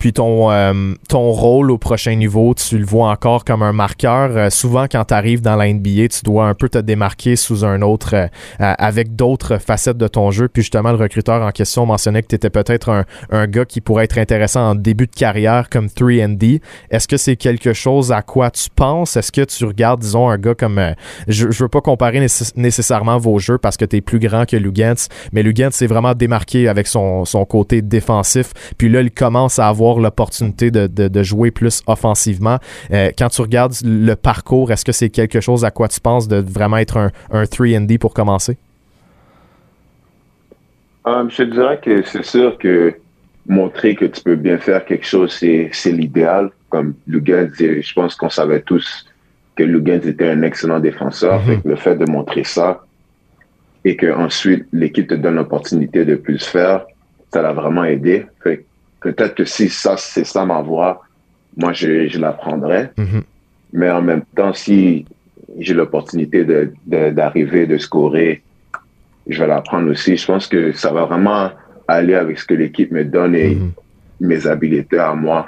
Puis 0.03 0.13
ton, 0.13 0.51
euh, 0.51 0.95
ton 1.09 1.31
rôle 1.31 1.71
au 1.71 1.79
prochain 1.79 2.17
niveau, 2.17 2.55
tu 2.55 2.77
le 2.77 2.85
vois 2.85 3.09
encore 3.09 3.45
comme 3.45 3.63
un 3.63 3.73
marqueur. 3.73 4.37
Euh, 4.37 4.51
souvent, 4.51 4.87
quand 4.91 5.05
tu 5.05 5.15
arrives 5.15 5.43
dans 5.43 5.55
la 5.55 5.73
NBA, 5.73 6.09
tu 6.09 6.23
dois 6.25 6.49
un 6.49 6.55
peu 6.55 6.69
te 6.69 6.79
démarquer 6.79 7.37
sous 7.37 7.65
un 7.65 7.83
autre, 7.83 8.17
euh, 8.17 8.27
avec 8.59 9.15
d'autres 9.15 9.59
facettes 9.59 9.99
de 9.99 10.09
ton 10.09 10.33
jeu. 10.33 10.49
Puis 10.49 10.65
justement, 10.65 10.91
le 10.91 10.97
recruteur 10.97 11.41
en 11.41 11.53
question 11.53 11.87
mentionnait 11.87 12.21
que 12.21 12.27
tu 12.27 12.35
étais 12.35 12.51
peut-être 12.51 12.89
un, 12.89 13.05
un 13.31 13.47
gars 13.47 13.65
qui 13.65 13.81
pourrait 13.81 14.07
être 14.07 14.19
intéressant 14.19 14.71
en 14.71 14.75
début 14.75 15.07
de 15.07 15.15
carrière 15.15 15.71
comme 15.71 15.87
3D. 15.87 16.61
Est-ce 16.91 17.07
que 17.07 17.17
c'est 17.17 17.37
quelque 17.37 17.73
chose 17.73 18.11
à 18.11 18.23
quoi 18.23 18.51
tu 18.51 18.71
penses? 18.75 19.17
Est-ce 19.17 19.31
que 19.31 19.43
tu 19.43 19.65
regardes, 19.65 20.01
disons, 20.01 20.29
un 20.29 20.37
gars 20.37 20.57
comme... 20.57 20.81
je, 21.29 21.49
je 21.49 21.63
veux 21.63 21.69
pas 21.69 21.81
comparer 21.81 22.19
nécess- 22.19 22.55
nécessairement 22.57 23.19
vos 23.19 23.39
jeux 23.39 23.59
parce 23.59 23.77
que 23.77 23.85
tu 23.85 23.99
es 23.99 24.01
plus 24.01 24.19
grand 24.19 24.47
que 24.47 24.57
Lugans, 24.57 25.07
mais 25.33 25.45
Lugans 25.45 25.71
s'est 25.71 25.87
vraiment 25.87 26.15
démarqué 26.15 26.67
avec 26.67 26.89
son, 26.89 27.25
son 27.25 27.45
côté 27.45 27.83
défensif. 27.83 28.53
Puis 28.79 28.89
là, 28.89 29.01
il 29.01 29.13
commence 29.13 29.61
à 29.61 29.69
avoir 29.69 29.92
l'opportunité 30.01 30.71
de, 30.71 30.87
de, 30.87 31.09
de 31.09 31.23
jouer 31.23 31.51
plus 31.51 31.83
offensivement. 31.87 32.59
Euh, 32.93 33.11
quand 33.17 33.29
tu 33.29 33.43
regardes 33.43 33.75
le 33.85 34.15
parcours, 34.15 34.71
est-ce 34.73 34.85
que 34.85 34.93
c'est 34.93 35.11
quelque 35.11 35.41
chose 35.41 35.65
à 35.65 35.71
quoi 35.71 35.89
tu 35.89 36.01
penses 36.01 36.29
de 36.29 36.37
vraiment 36.37 36.79
être 36.79 36.97
un, 36.97 37.11
un 37.31 37.45
3D 37.45 37.99
pour 37.99 38.15
commencer? 38.15 38.57
Euh, 41.07 41.29
je 41.29 41.37
te 41.37 41.43
dirais 41.43 41.81
que 41.83 42.03
c'est 42.05 42.25
sûr 42.25 42.59
que 42.59 42.95
montrer 43.47 43.95
que 43.95 44.05
tu 44.05 44.23
peux 44.23 44.37
bien 44.37 44.59
faire 44.59 44.85
quelque 44.85 45.07
chose, 45.07 45.33
c'est, 45.33 45.71
c'est 45.73 45.93
l'idéal. 45.93 46.51
Comme 46.69 46.95
Lugans, 47.07 47.51
je 47.59 47.93
pense 47.93 48.15
qu'on 48.15 48.31
savait 48.31 48.61
tous 48.63 49.07
que 49.57 49.63
Lugans 49.63 50.01
était 50.07 50.29
un 50.29 50.43
excellent 50.43 50.81
défenseur. 50.81 51.41
Mhm. 51.41 51.47
Fait 51.47 51.63
que 51.63 51.69
le 51.69 51.77
fait 51.77 51.97
de 51.97 52.11
montrer 52.11 52.45
ça 52.45 52.81
et 53.85 53.97
que 53.97 54.13
ensuite 54.13 54.67
l'équipe 54.73 55.09
te 55.09 55.15
donne 55.15 55.35
l'opportunité 55.35 56.05
de 56.05 56.15
plus 56.15 56.45
faire, 56.45 56.87
ça 57.33 57.43
l'a 57.43 57.53
vraiment 57.53 57.85
aidé. 57.85 58.27
Fait 58.43 58.59
que 58.59 58.63
peut-être 59.03 59.35
que 59.35 59.45
si 59.45 59.69
ça, 59.69 59.97
c'est 59.97 60.25
ça 60.25 60.45
ma 60.45 60.61
voie, 60.63 61.03
moi, 61.57 61.73
je, 61.73 62.09
je 62.09 62.19
la 62.19 62.33
prendrais. 62.33 62.91
Mhm. 62.97 63.23
Mais 63.75 63.91
en 63.91 64.03
même 64.03 64.23
temps, 64.37 64.53
si 64.53 65.05
j'ai 65.59 65.75
l'opportunité 65.75 66.45
de, 66.45 66.73
de- 66.87 67.11
d'arriver, 67.11 67.67
de 67.67 67.79
scorer, 67.79 68.43
je 69.29 69.39
vais 69.39 69.47
la 69.47 69.61
prendre 69.61 69.91
aussi. 69.91 70.17
Je 70.17 70.27
pense 70.27 70.47
que 70.47 70.73
ça 70.73 70.93
va 70.93 71.05
vraiment 71.05 71.51
aller 71.89 72.15
avec 72.15 72.39
ce 72.39 72.45
que 72.47 72.55
l'équipe 72.55 72.91
me 72.91 73.05
donne 73.05 73.35
et 73.35 73.55
Mhm. 73.55 73.73
mes 74.21 74.47
habiletés 74.47 74.99
à 74.99 75.15
moi. 75.15 75.47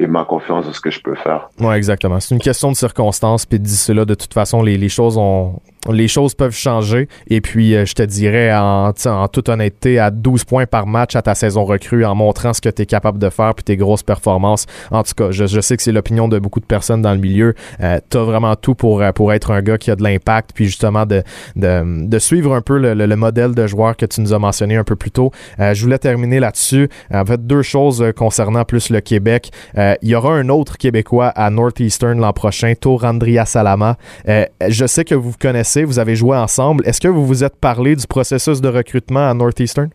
et 0.00 0.06
ma 0.06 0.24
confiance 0.24 0.64
dans 0.64 0.72
ce 0.72 0.80
que 0.80 0.92
je 0.92 1.00
peux 1.00 1.16
faire. 1.16 1.48
Oui, 1.58 1.74
exactement. 1.74 2.20
C'est 2.20 2.32
une 2.32 2.40
question 2.40 2.70
de 2.70 2.76
circonstance. 2.76 3.44
Puis 3.44 3.58
d'ici 3.58 3.92
là, 3.92 4.04
de 4.04 4.14
toute 4.14 4.32
façon, 4.32 4.62
les, 4.62 4.78
les 4.78 4.88
choses 4.88 5.16
ont, 5.18 5.60
les 5.92 6.08
choses 6.08 6.34
peuvent 6.34 6.54
changer. 6.54 7.08
Et 7.28 7.40
puis, 7.40 7.74
euh, 7.74 7.86
je 7.86 7.94
te 7.94 8.02
dirais, 8.02 8.52
en, 8.54 8.92
en, 9.06 9.28
toute 9.28 9.48
honnêteté, 9.48 9.98
à 9.98 10.10
12 10.10 10.44
points 10.44 10.66
par 10.66 10.86
match 10.86 11.16
à 11.16 11.22
ta 11.22 11.34
saison 11.34 11.64
recrue, 11.64 12.04
en 12.04 12.14
montrant 12.14 12.52
ce 12.52 12.60
que 12.60 12.68
tu 12.68 12.82
es 12.82 12.86
capable 12.86 13.18
de 13.18 13.30
faire, 13.30 13.54
puis 13.54 13.64
tes 13.64 13.76
grosses 13.76 14.02
performances. 14.02 14.66
En 14.90 15.02
tout 15.02 15.12
cas, 15.16 15.30
je, 15.30 15.46
je 15.46 15.60
sais 15.60 15.76
que 15.76 15.82
c'est 15.82 15.92
l'opinion 15.92 16.28
de 16.28 16.38
beaucoup 16.38 16.60
de 16.60 16.66
personnes 16.66 17.02
dans 17.02 17.12
le 17.12 17.18
milieu. 17.18 17.54
Euh, 17.80 18.00
tu 18.10 18.16
as 18.16 18.22
vraiment 18.22 18.56
tout 18.56 18.74
pour, 18.74 19.02
euh, 19.02 19.12
pour 19.12 19.32
être 19.32 19.52
un 19.52 19.62
gars 19.62 19.78
qui 19.78 19.90
a 19.90 19.96
de 19.96 20.02
l'impact, 20.02 20.50
puis 20.54 20.66
justement 20.66 21.06
de, 21.06 21.22
de, 21.56 22.06
de, 22.06 22.18
suivre 22.18 22.54
un 22.54 22.60
peu 22.60 22.78
le, 22.78 22.94
le, 22.94 23.16
modèle 23.16 23.54
de 23.54 23.66
joueur 23.66 23.96
que 23.96 24.06
tu 24.06 24.20
nous 24.20 24.32
as 24.32 24.38
mentionné 24.38 24.76
un 24.76 24.84
peu 24.84 24.96
plus 24.96 25.10
tôt. 25.10 25.32
Je 25.58 25.80
voulais 25.82 25.98
terminer 25.98 26.40
là-dessus. 26.40 26.88
En 27.12 27.24
fait, 27.24 27.44
deux 27.46 27.62
choses 27.62 28.04
concernant 28.16 28.64
plus 28.64 28.90
le 28.90 29.00
Québec. 29.00 29.50
Il 29.76 30.08
y 30.08 30.14
aura 30.14 30.34
un 30.34 30.48
autre 30.48 30.76
Québécois 30.78 31.28
à 31.28 31.50
Northeastern 31.50 32.20
l'an 32.20 32.32
prochain, 32.32 32.74
Tour 32.80 33.04
Andrea 33.04 33.44
Salama. 33.44 33.96
je 34.26 34.86
sais 34.86 35.04
que 35.04 35.14
vous 35.14 35.32
connaissez 35.38 35.67
vous 35.84 35.98
avez 35.98 36.16
joué 36.16 36.36
ensemble. 36.36 36.86
Est-ce 36.86 37.00
que 37.00 37.08
vous 37.08 37.26
vous 37.26 37.44
êtes 37.44 37.56
parlé 37.56 37.96
du 37.96 38.06
processus 38.06 38.60
de 38.60 38.68
recrutement 38.68 39.28
à 39.28 39.34
Northeastern? 39.34 39.90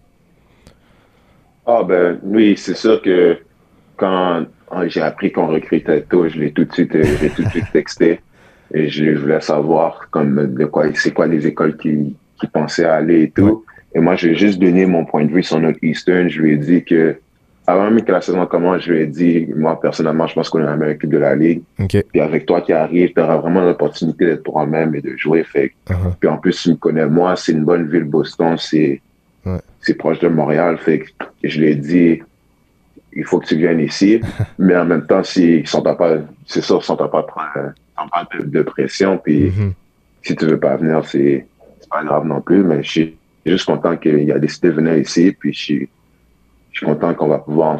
Ah 1.65 1.83
ben 1.83 2.19
oui, 2.23 2.55
c'est 2.57 2.75
sûr 2.75 3.01
que 3.01 3.37
quand 3.97 4.45
j'ai 4.87 5.01
appris 5.01 5.31
qu'on 5.31 5.47
recrutait 5.47 6.01
tôt, 6.01 6.27
je 6.27 6.39
l'ai 6.39 6.51
tout 6.51 6.65
de 6.65 6.73
suite, 6.73 6.91
j'ai 6.93 7.29
tout 7.29 7.43
de 7.43 7.49
suite 7.49 7.71
texté 7.71 8.19
et 8.73 8.89
je 8.89 9.11
voulais 9.17 9.39
savoir 9.41 10.07
comme 10.11 10.55
de 10.55 10.65
quoi, 10.65 10.85
c'est 10.95 11.13
quoi 11.13 11.27
les 11.27 11.45
écoles 11.47 11.77
qui, 11.77 12.15
qui 12.39 12.47
pensaient 12.47 12.85
aller 12.85 13.23
et 13.23 13.29
tout. 13.29 13.63
Et 13.95 13.99
moi, 13.99 14.15
je 14.15 14.29
vais 14.29 14.35
juste 14.35 14.59
donner 14.59 14.85
mon 14.85 15.05
point 15.05 15.23
de 15.25 15.31
vue 15.31 15.43
sur 15.43 15.59
Northeastern. 15.59 16.27
Je 16.27 16.41
lui 16.41 16.53
ai 16.53 16.57
dit 16.57 16.83
que 16.83 17.15
avant 17.65 17.89
même 17.89 18.03
que 18.03 18.11
la 18.11 18.21
saison 18.21 18.45
commence, 18.45 18.81
je 18.81 18.91
lui 18.91 19.01
ai 19.01 19.07
dit, 19.07 19.47
moi, 19.55 19.79
personnellement, 19.79 20.27
je 20.27 20.33
pense 20.33 20.49
qu'on 20.49 20.59
est 20.59 20.65
la 20.65 20.75
meilleure 20.75 20.95
équipe 20.95 21.09
de 21.09 21.17
la 21.17 21.35
ligue. 21.35 21.61
Puis 21.87 22.19
avec 22.19 22.45
toi 22.45 22.61
qui 22.61 22.73
arrive, 22.73 23.13
tu 23.13 23.21
auras 23.21 23.37
vraiment 23.37 23.61
l'opportunité 23.61 24.25
d'être 24.25 24.43
toi-même 24.43 24.93
et 24.95 25.01
de 25.01 25.15
jouer. 25.15 25.43
Fait. 25.43 25.71
Uh-huh. 25.87 26.13
Puis 26.19 26.29
en 26.29 26.37
plus, 26.37 26.61
tu 26.61 26.71
me 26.71 26.75
connais, 26.75 27.05
moi, 27.05 27.35
c'est 27.35 27.53
une 27.53 27.63
bonne 27.63 27.87
ville, 27.89 28.03
Boston, 28.03 28.57
c'est 28.57 29.01
c'est 29.81 29.95
proche 29.95 30.19
de 30.19 30.29
Montréal. 30.29 30.77
Fait 30.77 31.03
je 31.43 31.59
lui 31.59 31.71
ai 31.71 31.75
dit, 31.75 32.21
il 33.13 33.25
faut 33.25 33.39
que 33.39 33.47
tu 33.47 33.57
viennes 33.57 33.81
ici. 33.81 34.21
mais 34.59 34.75
en 34.75 34.85
même 34.85 35.05
temps, 35.05 35.23
si, 35.23 35.63
pas, 35.83 36.17
c'est 36.45 36.61
ça, 36.61 36.79
si 36.81 36.91
on 36.91 36.95
t'a 36.95 37.07
pas, 37.07 37.23
pas 37.23 38.27
de, 38.37 38.45
de, 38.45 38.61
pression, 38.61 39.17
puis 39.17 39.49
mm-hmm. 39.49 39.71
si 40.21 40.35
tu 40.35 40.45
veux 40.45 40.59
pas 40.59 40.77
venir, 40.77 41.03
c'est 41.05 41.45
pas 41.89 42.03
grave 42.03 42.25
non 42.25 42.41
plus. 42.41 42.63
Mais 42.63 42.83
je 42.83 42.89
suis 42.89 43.17
juste 43.45 43.65
content 43.65 43.97
qu'il 43.97 44.31
a 44.31 44.39
décidé 44.39 44.69
de 44.69 44.73
venir 44.73 44.97
ici, 44.97 45.35
puis 45.37 45.53
je 45.53 45.59
suis 45.59 45.89
je 46.73 46.79
suis 46.79 46.85
content 46.85 47.13
qu'on 47.13 47.27
va 47.27 47.39
pouvoir 47.39 47.79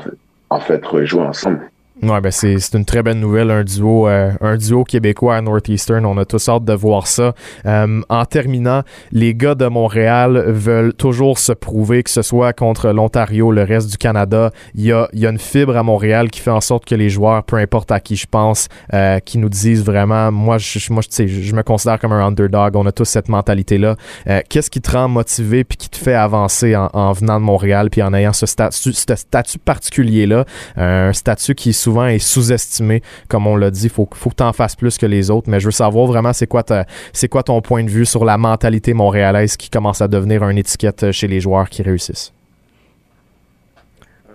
en 0.49 0.59
fait, 0.59 0.85
rejouer 0.85 1.21
ensemble. 1.21 1.71
Ouais, 2.01 2.19
ben 2.21 2.31
c'est, 2.31 2.57
une 2.73 2.85
très 2.85 3.03
belle 3.03 3.19
nouvelle, 3.19 3.51
un 3.51 3.63
duo, 3.63 4.07
euh, 4.07 4.31
un 4.41 4.57
duo 4.57 4.83
québécois 4.83 5.35
à 5.35 5.41
Northeastern. 5.41 6.05
On 6.07 6.17
a 6.17 6.25
tous 6.25 6.49
hâte 6.49 6.65
de 6.65 6.73
voir 6.73 7.05
ça. 7.05 7.35
Euh, 7.67 8.01
en 8.09 8.25
terminant, 8.25 8.81
les 9.11 9.35
gars 9.35 9.53
de 9.53 9.67
Montréal 9.67 10.43
veulent 10.47 10.93
toujours 10.95 11.37
se 11.37 11.51
prouver, 11.51 12.01
que 12.01 12.09
ce 12.09 12.23
soit 12.23 12.51
contre 12.51 12.89
l'Ontario, 12.89 13.51
le 13.51 13.63
reste 13.63 13.91
du 13.91 13.97
Canada. 13.97 14.51
Il 14.73 14.85
y 14.85 14.91
a, 14.91 15.07
y 15.13 15.27
a 15.27 15.29
une 15.29 15.37
fibre 15.37 15.77
à 15.77 15.83
Montréal 15.83 16.31
qui 16.31 16.39
fait 16.39 16.51
en 16.51 16.61
sorte 16.61 16.85
que 16.85 16.95
les 16.95 17.11
joueurs, 17.11 17.43
peu 17.43 17.57
importe 17.57 17.91
à 17.91 17.99
qui 17.99 18.15
je 18.15 18.25
pense, 18.25 18.69
euh, 18.93 19.19
qui 19.19 19.37
nous 19.37 19.49
disent 19.49 19.85
vraiment, 19.85 20.31
moi, 20.31 20.57
je, 20.57 20.91
moi, 20.91 21.03
je, 21.07 21.27
je 21.27 21.55
me 21.55 21.61
considère 21.61 21.99
comme 21.99 22.11
un 22.11 22.25
underdog. 22.25 22.75
On 22.75 22.87
a 22.87 22.91
tous 22.91 23.05
cette 23.05 23.29
mentalité-là. 23.29 23.97
qu'est-ce 24.49 24.71
qui 24.71 24.81
te 24.81 24.91
rend 24.91 25.07
motivé 25.07 25.63
puis 25.63 25.77
qui 25.77 25.89
te 25.89 25.97
fait 25.97 26.15
avancer 26.15 26.75
en, 26.75 26.89
en 26.91 27.11
venant 27.11 27.39
de 27.39 27.45
Montréal 27.45 27.91
puis 27.91 28.01
en 28.01 28.15
ayant 28.15 28.33
ce 28.33 28.47
statut, 28.47 28.93
ce 28.93 29.15
statut 29.15 29.59
particulier-là, 29.59 30.45
un 30.75 31.13
statut 31.13 31.53
qui 31.53 31.71
souvent 31.83 32.07
est 32.07 32.19
sous-estimé. 32.19 33.01
Comme 33.27 33.47
on 33.47 33.55
l'a 33.55 33.69
dit, 33.69 33.85
il 33.85 33.89
faut, 33.89 34.07
faut 34.13 34.29
que 34.29 34.35
tu 34.35 34.43
en 34.43 34.53
fasses 34.53 34.75
plus 34.75 34.97
que 34.97 35.05
les 35.05 35.29
autres. 35.29 35.49
Mais 35.49 35.59
je 35.59 35.65
veux 35.65 35.71
savoir 35.71 36.05
vraiment 36.07 36.33
c'est 36.33 36.47
quoi, 36.47 36.63
c'est 37.11 37.27
quoi 37.27 37.43
ton 37.43 37.61
point 37.61 37.83
de 37.83 37.89
vue 37.89 38.05
sur 38.05 38.25
la 38.25 38.37
mentalité 38.37 38.93
montréalaise 38.93 39.57
qui 39.57 39.69
commence 39.69 40.01
à 40.01 40.07
devenir 40.07 40.47
une 40.49 40.57
étiquette 40.57 41.11
chez 41.11 41.27
les 41.27 41.39
joueurs 41.39 41.69
qui 41.69 41.83
réussissent? 41.83 42.33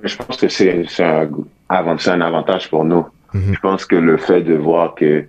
Je 0.02 0.16
pense 0.16 0.36
que 0.36 0.48
c'est 0.48 0.84
un, 1.00 1.28
un, 1.70 2.20
avantage 2.20 2.70
pour 2.70 2.84
nous. 2.84 3.04
Mm-hmm. 3.34 3.54
Je 3.54 3.60
pense 3.60 3.84
que 3.84 3.96
le 3.96 4.16
fait 4.16 4.42
de 4.42 4.54
voir 4.54 4.94
que 4.94 5.24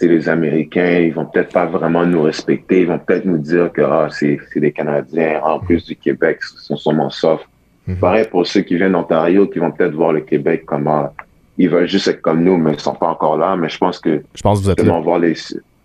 les 0.00 0.28
Américains, 0.28 0.98
ils 0.98 1.14
vont 1.14 1.26
peut-être 1.26 1.52
pas 1.52 1.66
vraiment 1.66 2.04
nous 2.04 2.22
respecter, 2.22 2.80
ils 2.80 2.88
vont 2.88 2.98
peut-être 2.98 3.24
nous 3.24 3.38
dire 3.38 3.70
que 3.72 3.82
ah, 3.82 4.08
c'est 4.10 4.38
des 4.56 4.72
Canadiens, 4.72 5.40
en 5.42 5.60
plus 5.60 5.84
du 5.84 5.96
Québec, 5.96 6.40
ils 6.42 6.58
sont 6.60 6.76
sûrement 6.76 7.10
soft. 7.10 7.46
Mm-hmm. 7.88 7.98
Pareil 7.98 8.26
pour 8.30 8.46
ceux 8.46 8.62
qui 8.62 8.76
viennent 8.76 8.92
d'Ontario, 8.92 9.46
qui 9.46 9.58
vont 9.58 9.70
peut-être 9.70 9.94
voir 9.94 10.12
le 10.12 10.20
Québec 10.20 10.64
comme 10.66 10.88
ah, 10.88 11.12
ils 11.58 11.68
veulent 11.68 11.88
juste 11.88 12.08
être 12.08 12.22
comme 12.22 12.42
nous, 12.42 12.56
mais 12.56 12.72
ils 12.74 12.80
sont 12.80 12.94
pas 12.94 13.08
encore 13.08 13.36
là. 13.36 13.56
Mais 13.56 13.68
je 13.68 13.78
pense 13.78 13.98
que 13.98 14.22
je 14.34 14.42
pense 14.42 14.60
que 14.60 14.64
vous 14.64 14.70
êtes 14.70 14.80
voir 14.82 15.18
les, 15.18 15.34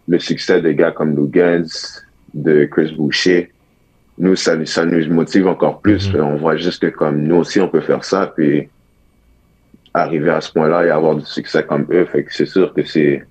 le 0.07 0.19
succès 0.19 0.61
des 0.61 0.75
gars 0.75 0.91
comme 0.91 1.15
Lugans, 1.15 1.67
de 2.33 2.65
Chris 2.65 2.93
Boucher, 2.95 3.51
nous, 4.19 4.35
ça, 4.35 4.53
ça 4.65 4.85
nous 4.85 5.13
motive 5.13 5.47
encore 5.47 5.79
plus. 5.81 6.09
Mm-hmm. 6.09 6.21
On 6.21 6.35
voit 6.37 6.57
juste 6.57 6.81
que 6.81 6.87
comme 6.87 7.21
nous 7.21 7.37
aussi, 7.37 7.59
on 7.59 7.67
peut 7.67 7.81
faire 7.81 8.03
ça, 8.03 8.31
puis 8.35 8.67
arriver 9.93 10.29
à 10.29 10.41
ce 10.41 10.51
point-là 10.51 10.85
et 10.85 10.89
avoir 10.89 11.15
du 11.15 11.25
succès 11.25 11.63
comme 11.63 11.85
eux. 11.91 12.05
Fait 12.05 12.23
que 12.23 12.33
c'est 12.33 12.45
sûr 12.45 12.73
que 12.73 12.83
c'est 12.83 13.25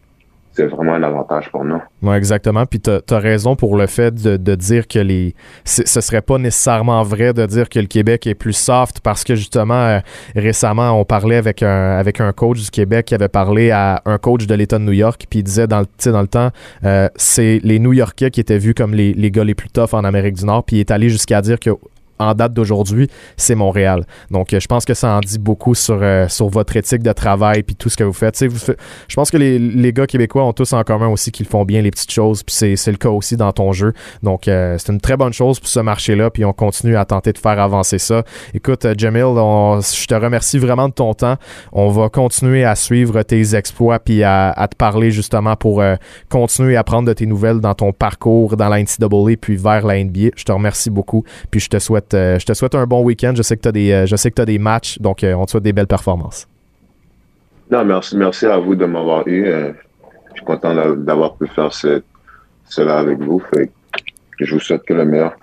c'est 0.56 0.66
vraiment 0.66 0.94
un 0.94 1.02
avantage 1.02 1.50
pour 1.50 1.64
nous. 1.64 1.80
Oui, 2.02 2.16
exactement. 2.16 2.64
Puis 2.64 2.80
tu 2.80 2.90
as, 2.90 3.18
raison 3.18 3.56
pour 3.56 3.76
le 3.76 3.86
fait 3.86 4.14
de, 4.14 4.36
de 4.36 4.54
dire 4.54 4.88
que 4.88 4.98
les 4.98 5.34
ce 5.64 6.00
serait 6.00 6.22
pas 6.22 6.38
nécessairement 6.38 7.02
vrai 7.02 7.32
de 7.32 7.44
dire 7.44 7.68
que 7.68 7.78
le 7.78 7.86
Québec 7.86 8.26
est 8.26 8.34
plus 8.34 8.54
soft 8.54 9.00
parce 9.00 9.24
que 9.24 9.34
justement 9.34 9.74
euh, 9.74 9.98
récemment 10.34 10.98
on 10.98 11.04
parlait 11.04 11.36
avec 11.36 11.62
un 11.62 11.98
avec 11.98 12.20
un 12.20 12.32
coach 12.32 12.62
du 12.62 12.70
Québec 12.70 13.06
qui 13.06 13.14
avait 13.14 13.28
parlé 13.28 13.70
à 13.70 14.02
un 14.04 14.18
coach 14.18 14.46
de 14.46 14.54
l'État 14.54 14.78
de 14.78 14.84
New 14.84 14.92
York 14.92 15.26
puis 15.28 15.40
il 15.40 15.42
disait 15.42 15.66
dans 15.66 15.80
le 15.80 16.12
dans 16.12 16.20
le 16.20 16.28
temps 16.28 16.50
euh, 16.84 17.08
c'est 17.16 17.60
les 17.62 17.78
New 17.78 17.92
Yorkais 17.92 18.30
qui 18.30 18.40
étaient 18.40 18.58
vus 18.58 18.74
comme 18.74 18.94
les, 18.94 19.12
les 19.12 19.30
gars 19.30 19.44
les 19.44 19.54
plus 19.54 19.68
toughs 19.68 19.92
en 19.92 20.04
Amérique 20.04 20.36
du 20.36 20.44
Nord 20.44 20.64
puis 20.64 20.76
il 20.76 20.80
est 20.80 20.90
allé 20.90 21.08
jusqu'à 21.08 21.42
dire 21.42 21.58
que 21.58 21.70
en 22.18 22.34
date 22.34 22.52
d'aujourd'hui, 22.52 23.08
c'est 23.36 23.54
Montréal. 23.54 24.04
Donc, 24.30 24.52
euh, 24.52 24.60
je 24.60 24.66
pense 24.66 24.84
que 24.84 24.94
ça 24.94 25.16
en 25.16 25.20
dit 25.20 25.38
beaucoup 25.38 25.74
sur, 25.74 25.98
euh, 26.00 26.28
sur 26.28 26.48
votre 26.48 26.76
éthique 26.76 27.02
de 27.02 27.12
travail 27.12 27.62
puis 27.62 27.76
tout 27.76 27.88
ce 27.88 27.96
que 27.96 28.04
vous 28.04 28.12
faites. 28.12 28.38
Je 28.38 29.14
pense 29.14 29.30
que 29.30 29.36
les, 29.36 29.58
les, 29.58 29.92
gars 29.92 30.06
québécois 30.06 30.44
ont 30.44 30.52
tous 30.52 30.72
en 30.72 30.82
commun 30.82 31.08
aussi 31.08 31.32
qu'ils 31.32 31.46
font 31.46 31.64
bien 31.64 31.82
les 31.82 31.90
petites 31.90 32.10
choses, 32.10 32.42
puis 32.42 32.76
c'est 32.76 32.90
le 32.90 32.96
cas 32.96 33.08
aussi 33.08 33.36
dans 33.36 33.52
ton 33.52 33.72
jeu. 33.72 33.92
Donc, 34.22 34.48
euh, 34.48 34.76
c'est 34.78 34.92
une 34.92 35.00
très 35.00 35.16
bonne 35.16 35.32
chose 35.32 35.60
pour 35.60 35.68
ce 35.68 35.80
marché-là, 35.80 36.30
puis 36.30 36.44
on 36.44 36.52
continue 36.52 36.96
à 36.96 37.04
tenter 37.04 37.32
de 37.32 37.38
faire 37.38 37.58
avancer 37.58 37.98
ça. 37.98 38.24
Écoute, 38.54 38.86
Jamil, 38.98 39.22
je 39.24 40.06
te 40.06 40.14
remercie 40.14 40.58
vraiment 40.58 40.88
de 40.88 40.94
ton 40.94 41.14
temps. 41.14 41.36
On 41.72 41.88
va 41.88 42.08
continuer 42.08 42.64
à 42.64 42.74
suivre 42.74 43.22
tes 43.22 43.54
exploits 43.54 43.98
puis 43.98 44.22
à, 44.22 44.50
à 44.50 44.68
te 44.68 44.76
parler 44.76 45.10
justement 45.10 45.56
pour 45.56 45.82
continuer 46.28 46.76
à 46.76 46.84
prendre 46.84 47.08
de 47.08 47.12
tes 47.12 47.26
nouvelles 47.26 47.60
dans 47.60 47.74
ton 47.74 47.92
parcours 47.92 48.56
dans 48.56 48.68
la 48.68 48.82
NCAA 48.82 49.36
puis 49.40 49.56
vers 49.56 49.86
la 49.86 50.02
NBA. 50.02 50.30
Je 50.36 50.44
te 50.44 50.52
remercie 50.52 50.90
beaucoup, 50.90 51.24
puis 51.50 51.60
je 51.60 51.68
te 51.68 51.78
souhaite 51.78 52.05
euh, 52.14 52.38
je 52.38 52.46
te 52.46 52.54
souhaite 52.54 52.74
un 52.74 52.86
bon 52.86 53.02
week-end. 53.02 53.32
Je 53.36 53.42
sais 53.42 53.56
que 53.56 53.62
tu 53.62 53.68
as 53.68 53.72
des, 53.72 53.92
euh, 53.92 54.44
des 54.44 54.58
matchs, 54.58 54.98
donc 54.98 55.22
euh, 55.24 55.34
on 55.34 55.44
te 55.46 55.52
souhaite 55.52 55.62
des 55.62 55.72
belles 55.72 55.86
performances. 55.86 56.46
Non, 57.70 57.84
merci, 57.84 58.16
merci 58.16 58.46
à 58.46 58.58
vous 58.58 58.74
de 58.74 58.84
m'avoir 58.86 59.26
eu. 59.26 59.44
je 59.44 60.36
suis 60.36 60.44
content 60.44 60.74
d'avoir 60.96 61.34
pu 61.34 61.48
faire 61.48 61.72
cela 61.72 62.98
avec 62.98 63.18
vous. 63.18 63.42
je 64.38 64.54
vous 64.54 64.60
souhaite 64.60 64.84
que 64.84 64.94
le 64.94 65.04
meilleur. 65.04 65.34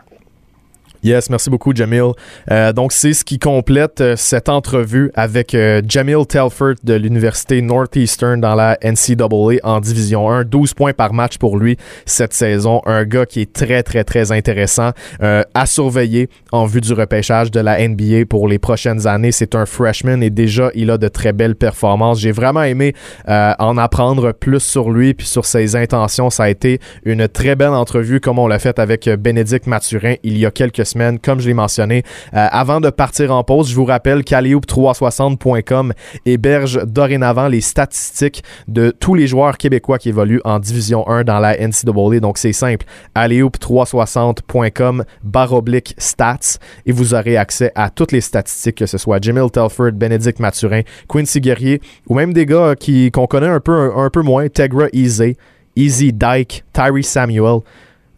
Yes, 1.03 1.29
merci 1.29 1.49
beaucoup, 1.49 1.75
Jamil. 1.75 2.13
Euh, 2.49 2.71
donc, 2.71 2.93
c'est 2.93 3.11
ce 3.11 3.25
qui 3.25 3.37
complète 3.37 3.99
euh, 3.99 4.15
cette 4.15 4.47
entrevue 4.47 5.11
avec 5.15 5.53
euh, 5.53 5.81
Jamil 5.85 6.25
Telford 6.25 6.75
de 6.81 6.93
l'Université 6.93 7.61
Northeastern 7.61 8.39
dans 8.39 8.55
la 8.55 8.77
NCAA 8.81 9.59
en 9.63 9.81
Division 9.81 10.31
1. 10.31 10.45
12 10.45 10.73
points 10.73 10.93
par 10.93 11.11
match 11.11 11.37
pour 11.37 11.57
lui 11.57 11.75
cette 12.05 12.31
saison. 12.31 12.81
Un 12.85 13.03
gars 13.03 13.25
qui 13.25 13.41
est 13.41 13.51
très, 13.51 13.83
très, 13.83 14.05
très 14.05 14.31
intéressant 14.31 14.91
à 15.19 15.65
surveiller 15.65 16.29
en 16.51 16.65
vue 16.65 16.81
du 16.81 16.93
repêchage 16.93 17.51
de 17.51 17.59
la 17.59 17.85
NBA 17.85 18.25
pour 18.29 18.47
les 18.47 18.59
prochaines 18.59 19.05
années. 19.07 19.31
C'est 19.31 19.55
un 19.55 19.65
freshman 19.65 20.21
et 20.21 20.29
déjà, 20.29 20.71
il 20.75 20.89
a 20.89 20.97
de 20.97 21.07
très 21.07 21.33
belles 21.33 21.55
performances. 21.55 22.19
J'ai 22.19 22.31
vraiment 22.31 22.63
aimé 22.63 22.93
en 23.27 23.77
apprendre 23.77 24.31
plus 24.31 24.59
sur 24.61 24.91
lui 24.91 25.13
puis 25.13 25.27
sur 25.27 25.45
ses 25.45 25.75
intentions. 25.75 26.29
Ça 26.29 26.43
a 26.43 26.49
été 26.49 26.79
une 27.03 27.27
très 27.27 27.55
belle 27.55 27.69
entrevue 27.69 28.19
comme 28.19 28.39
on 28.39 28.47
l'a 28.47 28.59
fait 28.59 28.79
avec 28.79 29.09
Bénédicte 29.09 29.67
Mathurin 29.67 30.15
il 30.23 30.37
y 30.37 30.45
a 30.45 30.51
quelques 30.51 30.85
comme 31.21 31.39
je 31.39 31.47
l'ai 31.47 31.53
mentionné. 31.53 32.03
Euh, 32.33 32.47
avant 32.51 32.81
de 32.81 32.89
partir 32.89 33.31
en 33.31 33.43
pause, 33.43 33.69
je 33.69 33.75
vous 33.75 33.85
rappelle 33.85 34.23
qu'Aleoup360.com 34.23 35.93
héberge 36.25 36.81
dorénavant 36.85 37.47
les 37.47 37.61
statistiques 37.61 38.43
de 38.67 38.91
tous 38.91 39.15
les 39.15 39.27
joueurs 39.27 39.57
québécois 39.57 39.97
qui 39.97 40.09
évoluent 40.09 40.41
en 40.43 40.59
Division 40.59 41.07
1 41.07 41.23
dans 41.23 41.39
la 41.39 41.55
NCAA. 41.57 42.19
Donc 42.19 42.37
c'est 42.37 42.53
simple, 42.53 42.85
Alleoup360.com 43.15 45.03
baroblique 45.23 45.95
stats 45.97 46.59
et 46.85 46.91
vous 46.91 47.13
aurez 47.13 47.37
accès 47.37 47.71
à 47.75 47.89
toutes 47.89 48.11
les 48.11 48.21
statistiques, 48.21 48.75
que 48.75 48.85
ce 48.85 48.97
soit 48.97 49.23
Jamil 49.23 49.49
Telford, 49.51 49.91
Bénédicte 49.93 50.39
Mathurin, 50.39 50.81
Quincy 51.07 51.41
Guerrier 51.41 51.81
ou 52.07 52.15
même 52.15 52.33
des 52.33 52.45
gars 52.45 52.75
qui 52.75 53.11
qu'on 53.11 53.27
connaît 53.27 53.47
un 53.47 53.59
peu, 53.59 53.91
un, 53.95 54.09
peu 54.09 54.21
moins, 54.21 54.47
Tegra 54.47 54.87
Easy, 54.93 55.35
Easy 55.75 56.13
Dyke, 56.13 56.63
Tyree 56.73 57.03
Samuel. 57.03 57.59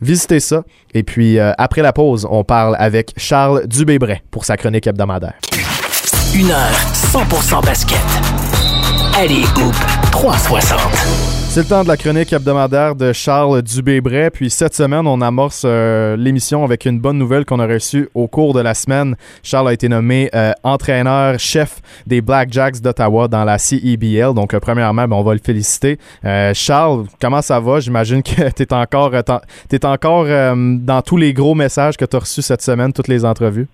Visitez 0.01 0.39
ça. 0.39 0.63
Et 0.93 1.03
puis, 1.03 1.39
euh, 1.39 1.53
après 1.57 1.81
la 1.81 1.93
pause, 1.93 2.27
on 2.29 2.43
parle 2.43 2.75
avec 2.79 3.13
Charles 3.17 3.67
Dubébret 3.67 4.23
pour 4.31 4.45
sa 4.45 4.57
chronique 4.57 4.87
hebdomadaire. 4.87 5.35
Une 6.35 6.51
heure 6.51 6.75
100% 6.93 7.63
basket. 7.63 7.97
Allez, 9.17 9.43
Hoop 9.55 9.75
360. 10.11 11.44
C'est 11.55 11.61
le 11.61 11.67
temps 11.67 11.83
de 11.83 11.87
la 11.87 11.95
chronique 11.95 12.33
hebdomadaire 12.33 12.95
de 12.95 13.13
Charles 13.13 13.61
Dubébret. 13.61 14.29
Puis 14.29 14.49
cette 14.49 14.75
semaine, 14.75 15.07
on 15.07 15.21
amorce 15.21 15.61
euh, 15.63 16.17
l'émission 16.17 16.65
avec 16.65 16.83
une 16.83 16.99
bonne 16.99 17.17
nouvelle 17.17 17.45
qu'on 17.45 17.61
a 17.61 17.65
reçue 17.65 18.09
au 18.13 18.27
cours 18.27 18.53
de 18.53 18.59
la 18.59 18.73
semaine. 18.73 19.15
Charles 19.41 19.69
a 19.69 19.71
été 19.73 19.87
nommé 19.87 20.29
euh, 20.35 20.51
entraîneur-chef 20.63 21.79
des 22.05 22.19
Black 22.19 22.51
Jacks 22.51 22.81
d'Ottawa 22.81 23.29
dans 23.29 23.45
la 23.45 23.57
CEBL. 23.57 24.33
Donc, 24.33 24.53
euh, 24.53 24.59
premièrement, 24.59 25.07
ben, 25.07 25.15
on 25.15 25.23
va 25.23 25.31
le 25.33 25.39
féliciter. 25.41 25.97
Charles, 26.53 27.05
comment 27.21 27.41
ça 27.41 27.57
va? 27.61 27.79
J'imagine 27.79 28.21
que 28.21 28.49
tu 28.51 28.63
es 28.63 28.73
encore, 28.73 29.13
t'es 29.69 29.85
encore 29.85 30.25
dans 30.25 31.01
tous 31.05 31.15
les 31.15 31.31
gros 31.31 31.55
messages 31.55 31.95
que 31.95 32.03
tu 32.03 32.17
as 32.17 32.19
reçus 32.19 32.41
cette 32.41 32.63
semaine, 32.63 32.91
toutes 32.91 33.07
les 33.07 33.23
entrevues. 33.23 33.69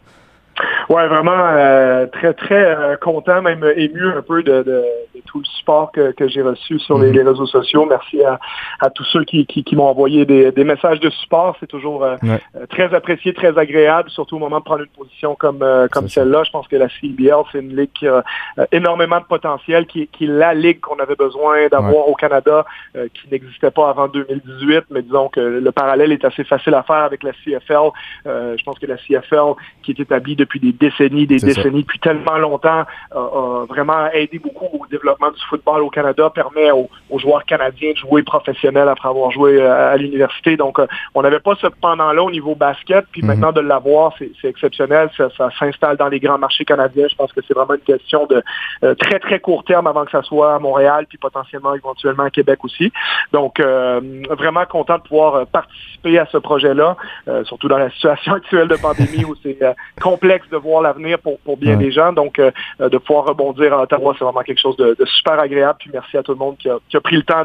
Ouais, 0.91 1.07
vraiment 1.07 1.31
euh, 1.37 2.05
très, 2.07 2.33
très 2.33 2.65
euh, 2.65 2.97
content, 2.97 3.41
même 3.41 3.63
ému 3.77 4.09
un 4.09 4.21
peu 4.21 4.43
de, 4.43 4.61
de, 4.61 4.83
tout 5.25 5.39
le 5.39 5.45
support 5.45 5.93
que, 5.93 6.11
que 6.11 6.27
j'ai 6.27 6.41
reçu 6.41 6.79
sur 6.79 6.99
les, 6.99 7.13
mhm. 7.13 7.29
réseaux 7.29 7.45
sociaux. 7.45 7.85
Merci 7.85 8.21
à, 8.25 8.41
à 8.81 8.89
tous 8.89 9.05
ceux 9.05 9.23
qui, 9.23 9.45
qui, 9.45 9.63
qui 9.63 9.77
m'ont 9.77 9.85
envoyé 9.85 10.25
des, 10.25 10.51
des, 10.51 10.65
messages 10.65 10.99
de 10.99 11.09
support. 11.09 11.55
C'est 11.61 11.67
toujours 11.67 12.03
euh, 12.03 12.17
très 12.69 12.93
apprécié, 12.93 13.33
très 13.33 13.57
agréable, 13.57 14.09
surtout 14.09 14.35
au 14.35 14.39
moment 14.39 14.59
de 14.59 14.65
prendre 14.65 14.81
une 14.81 14.89
position 14.89 15.33
comme, 15.35 15.65
comme 15.93 16.09
celle-là. 16.09 16.43
Je 16.43 16.51
pense 16.51 16.67
que 16.67 16.75
la 16.75 16.89
CBL, 16.89 17.41
c'est 17.53 17.59
une 17.59 17.73
ligue 17.73 17.91
qui 17.93 18.09
a 18.09 18.21
énormément 18.73 19.19
de 19.21 19.25
potentiel, 19.25 19.85
qui, 19.85 20.07
qui 20.07 20.25
est 20.25 20.27
la 20.27 20.53
ligue 20.53 20.81
qu'on 20.81 20.97
avait 20.97 21.15
besoin 21.15 21.69
d'avoir 21.69 22.09
au 22.09 22.15
Canada, 22.15 22.65
qui 22.93 23.29
n'existait 23.31 23.71
pas 23.71 23.89
avant 23.89 24.09
2018. 24.09 24.85
Mais 24.89 25.03
disons 25.03 25.29
que 25.29 25.39
le 25.39 25.71
parallèle 25.71 26.11
est 26.11 26.25
assez 26.25 26.43
facile 26.43 26.73
à 26.73 26.83
faire 26.83 26.97
avec 26.97 27.23
la 27.23 27.31
CFL. 27.31 27.91
je 28.25 28.63
pense 28.65 28.77
que 28.77 28.87
la 28.87 28.97
CFL, 28.97 29.53
qui 29.83 29.91
est 29.91 29.99
établie 30.01 30.35
depuis 30.35 30.59
des 30.59 30.80
décennies, 30.89 31.27
des 31.27 31.37
décennies, 31.37 31.83
depuis 31.83 31.99
tellement 31.99 32.37
longtemps, 32.37 32.83
a 33.11 33.65
vraiment 33.69 34.07
aidé 34.13 34.39
beaucoup 34.39 34.65
au 34.73 34.85
développement 34.87 35.31
du 35.31 35.41
football 35.49 35.81
au 35.81 35.89
Canada, 35.89 36.29
permet 36.29 36.71
aux, 36.71 36.89
joueurs 37.19 37.45
canadiens 37.45 37.91
de 37.91 37.97
jouer 37.97 38.23
professionnels 38.23 38.87
après 38.87 39.09
avoir 39.09 39.31
joué 39.31 39.61
euh, 39.61 39.93
à, 39.93 39.97
l'université. 39.97 40.57
Donc, 40.57 40.79
euh, 40.79 40.87
on 41.13 41.21
n'avait 41.21 41.39
pas 41.39 41.55
ce 41.61 41.67
pendant-là 41.67 42.23
au 42.23 42.31
niveau 42.31 42.55
basket, 42.55 43.05
puis 43.11 43.21
mhm. 43.21 43.27
maintenant 43.27 43.51
de 43.51 43.61
l'avoir, 43.61 44.13
c'est 44.17 44.47
exceptionnel. 44.47 45.09
Ça, 45.17 45.29
s'installe 45.59 45.97
dans 45.97 46.07
les 46.07 46.19
grands 46.19 46.37
marchés 46.37 46.65
canadiens. 46.65 47.07
Je 47.09 47.15
pense 47.15 47.31
que 47.31 47.41
c'est 47.47 47.53
vraiment 47.53 47.75
une 47.75 47.81
question 47.81 48.25
de 48.25 48.43
euh, 48.83 48.95
très, 48.95 49.19
très 49.19 49.39
court 49.39 49.63
terme 49.63 49.87
avant 49.87 50.05
que 50.05 50.11
ça 50.11 50.23
soit 50.23 50.55
à 50.55 50.59
Montréal, 50.59 51.05
puis 51.07 51.17
potentiellement, 51.17 51.75
éventuellement, 51.75 52.23
à 52.23 52.29
Québec 52.29 52.63
aussi. 52.63 52.91
Donc, 53.31 53.59
vraiment 53.61 54.65
content 54.65 54.97
de 54.97 55.03
pouvoir 55.03 55.45
participer 55.47 56.19
à 56.19 56.25
ce 56.31 56.37
projet-là, 56.37 56.97
surtout 57.43 57.67
dans 57.67 57.77
la 57.77 57.89
situation 57.91 58.33
actuelle 58.41 58.67
de 58.67 58.75
pandémie 58.75 59.25
où 59.25 59.35
c'est 59.43 59.59
complexe 60.01 60.49
de 60.49 60.57
voir 60.61 60.81
l'avenir 60.81 61.19
pour, 61.19 61.39
pour 61.39 61.57
bien 61.57 61.77
des 61.77 61.91
gens. 61.91 62.13
Donc, 62.13 62.39
euh, 62.39 62.51
de 62.79 62.97
pouvoir 62.97 63.25
rebondir 63.25 63.73
à 63.73 63.83
Ottawa, 63.83 64.15
c'est 64.17 64.23
vraiment 64.23 64.41
quelque 64.41 64.61
chose 64.61 64.77
de, 64.77 64.95
super 65.05 65.39
agréable. 65.39 65.77
Puis 65.79 65.89
merci 65.93 66.17
à 66.17 66.23
tout 66.23 66.31
le 66.31 66.37
monde 66.37 66.55
qui 66.57 66.69
a, 66.69 67.01
pris 67.01 67.15
le 67.15 67.23
temps 67.23 67.43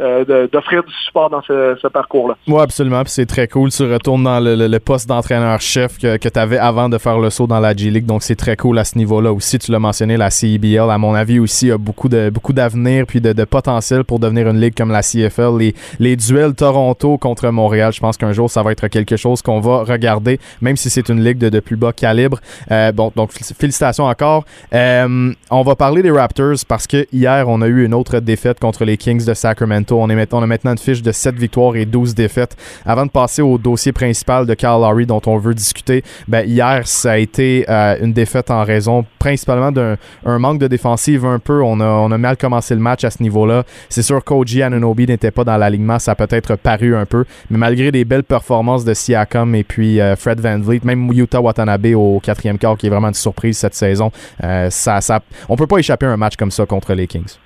euh, 0.00 0.48
d'offrir 0.48 0.82
du 0.82 0.92
support 1.04 1.30
dans 1.30 1.42
ce, 1.42 1.88
parcours-là. 1.88 2.36
Oui, 2.46 2.60
absolument. 2.60 3.02
Puis 3.02 3.12
c'est 3.12 3.26
très 3.26 3.48
cool. 3.48 3.70
Tu 3.70 3.90
retournes 3.90 4.24
dans 4.24 4.40
le, 4.40 4.78
poste 4.78 5.08
d'entraîneur-chef 5.08 5.98
que, 5.98 6.16
que 6.16 6.28
tu 6.28 6.38
avais 6.38 6.58
avant 6.58 6.88
de 6.88 6.96
faire 6.96 7.18
le 7.18 7.28
saut 7.30 7.46
dans 7.46 7.60
la 7.60 7.74
G-League. 7.74 8.06
Donc, 8.06 8.22
c'est 8.22 8.36
très 8.36 8.56
cool 8.56 8.78
à 8.78 8.84
ce 8.84 8.96
niveau-là 8.96 9.32
aussi. 9.32 9.58
Tu 9.58 9.70
l'as 9.72 9.78
mentionné, 9.78 10.16
la 10.16 10.30
CEBL, 10.30 10.90
à 10.90 10.98
mon 10.98 11.14
avis, 11.14 11.38
aussi 11.38 11.70
a 11.70 11.78
beaucoup 11.78 12.08
de 12.08 12.30
beaucoup 12.30 12.52
d'avenir 12.52 13.06
puis 13.06 13.20
de, 13.20 13.44
potentiel 13.44 14.04
pour 14.04 14.18
devenir 14.18 14.48
une 14.48 14.60
ligue 14.60 14.74
comme 14.74 14.90
la 14.90 15.02
CFL. 15.02 15.58
Les, 15.58 15.74
les 15.98 16.16
duels 16.16 16.54
Toronto 16.54 17.18
contre 17.18 17.48
Montréal, 17.50 17.92
je 17.92 18.00
pense 18.00 18.16
qu'un 18.16 18.32
jour, 18.32 18.50
ça 18.50 18.62
va 18.62 18.72
être 18.72 18.88
quelque 18.88 19.16
chose 19.16 19.42
qu'on 19.42 19.60
va 19.60 19.84
regarder, 19.84 20.38
même 20.60 20.76
si 20.76 20.90
c'est 20.90 21.08
une 21.08 21.22
ligue 21.22 21.38
de, 21.38 21.48
de 21.48 21.60
plus 21.60 21.76
bas 21.76 21.92
calibre. 21.92 22.38
Euh, 22.70 22.92
bon, 22.92 23.12
donc 23.14 23.32
félicitations 23.32 24.04
encore. 24.04 24.44
Euh, 24.74 25.32
on 25.50 25.62
va 25.62 25.76
parler 25.76 26.02
des 26.02 26.10
Raptors 26.10 26.56
parce 26.68 26.86
que 26.86 27.06
hier, 27.12 27.48
on 27.48 27.62
a 27.62 27.66
eu 27.66 27.84
une 27.84 27.94
autre 27.94 28.20
défaite 28.20 28.60
contre 28.60 28.84
les 28.84 28.96
Kings 28.96 29.24
de 29.24 29.34
Sacramento. 29.34 30.00
On, 30.00 30.08
est 30.10 30.34
on 30.34 30.42
a 30.42 30.46
maintenant 30.46 30.72
une 30.72 30.78
fiche 30.78 31.02
de 31.02 31.12
7 31.12 31.34
victoires 31.36 31.76
et 31.76 31.86
12 31.86 32.14
défaites. 32.14 32.56
Avant 32.84 33.06
de 33.06 33.10
passer 33.10 33.42
au 33.42 33.58
dossier 33.58 33.92
principal 33.92 34.46
de 34.46 34.54
Kyle 34.54 34.68
Lowry 34.68 35.06
dont 35.06 35.22
on 35.26 35.38
veut 35.38 35.54
discuter, 35.54 36.02
ben, 36.28 36.46
hier, 36.46 36.86
ça 36.86 37.12
a 37.12 37.16
été 37.16 37.64
euh, 37.68 37.96
une 38.00 38.12
défaite 38.12 38.50
en 38.50 38.64
raison 38.64 39.04
principalement 39.18 39.72
d'un 39.72 39.96
manque 40.38 40.58
de 40.58 40.66
défensive 40.66 41.24
un 41.24 41.38
peu. 41.38 41.62
On 41.62 41.80
a, 41.80 41.84
on 41.84 42.10
a 42.10 42.18
mal 42.18 42.36
commencé 42.36 42.74
le 42.74 42.80
match 42.80 43.04
à 43.04 43.10
ce 43.10 43.22
niveau-là. 43.22 43.64
C'est 43.88 44.02
sûr 44.02 44.22
qu'OG 44.24 44.60
Anunobi 44.62 45.06
n'était 45.06 45.30
pas 45.30 45.44
dans 45.44 45.56
l'alignement, 45.56 45.98
ça 45.98 46.12
a 46.12 46.14
peut-être 46.14 46.56
paru 46.56 46.96
un 46.96 47.06
peu, 47.06 47.24
mais 47.50 47.58
malgré 47.58 47.92
des 47.92 48.04
belles 48.04 48.24
performances 48.24 48.84
de 48.84 48.94
Siakam 48.94 49.54
et 49.54 49.64
puis 49.64 50.00
Fred 50.16 50.40
Van 50.40 50.58
Vliet, 50.58 50.80
même 50.84 51.10
Utah 51.12 51.40
Watanabe 51.40 51.86
au 51.94 52.20
quatrième 52.40 52.58
quart 52.58 52.76
qui 52.78 52.86
est 52.86 52.90
vraiment 52.90 53.08
une 53.08 53.14
surprise 53.14 53.58
cette 53.58 53.74
saison. 53.74 54.10
Euh, 54.42 54.70
ça, 54.70 55.00
ça, 55.00 55.20
on 55.48 55.56
peut 55.56 55.66
pas 55.66 55.78
échapper 55.78 56.06
à 56.06 56.10
un 56.10 56.16
match 56.16 56.36
comme 56.36 56.50
ça 56.50 56.64
contre 56.64 56.94
les 56.94 57.06
Kings. 57.06 57.36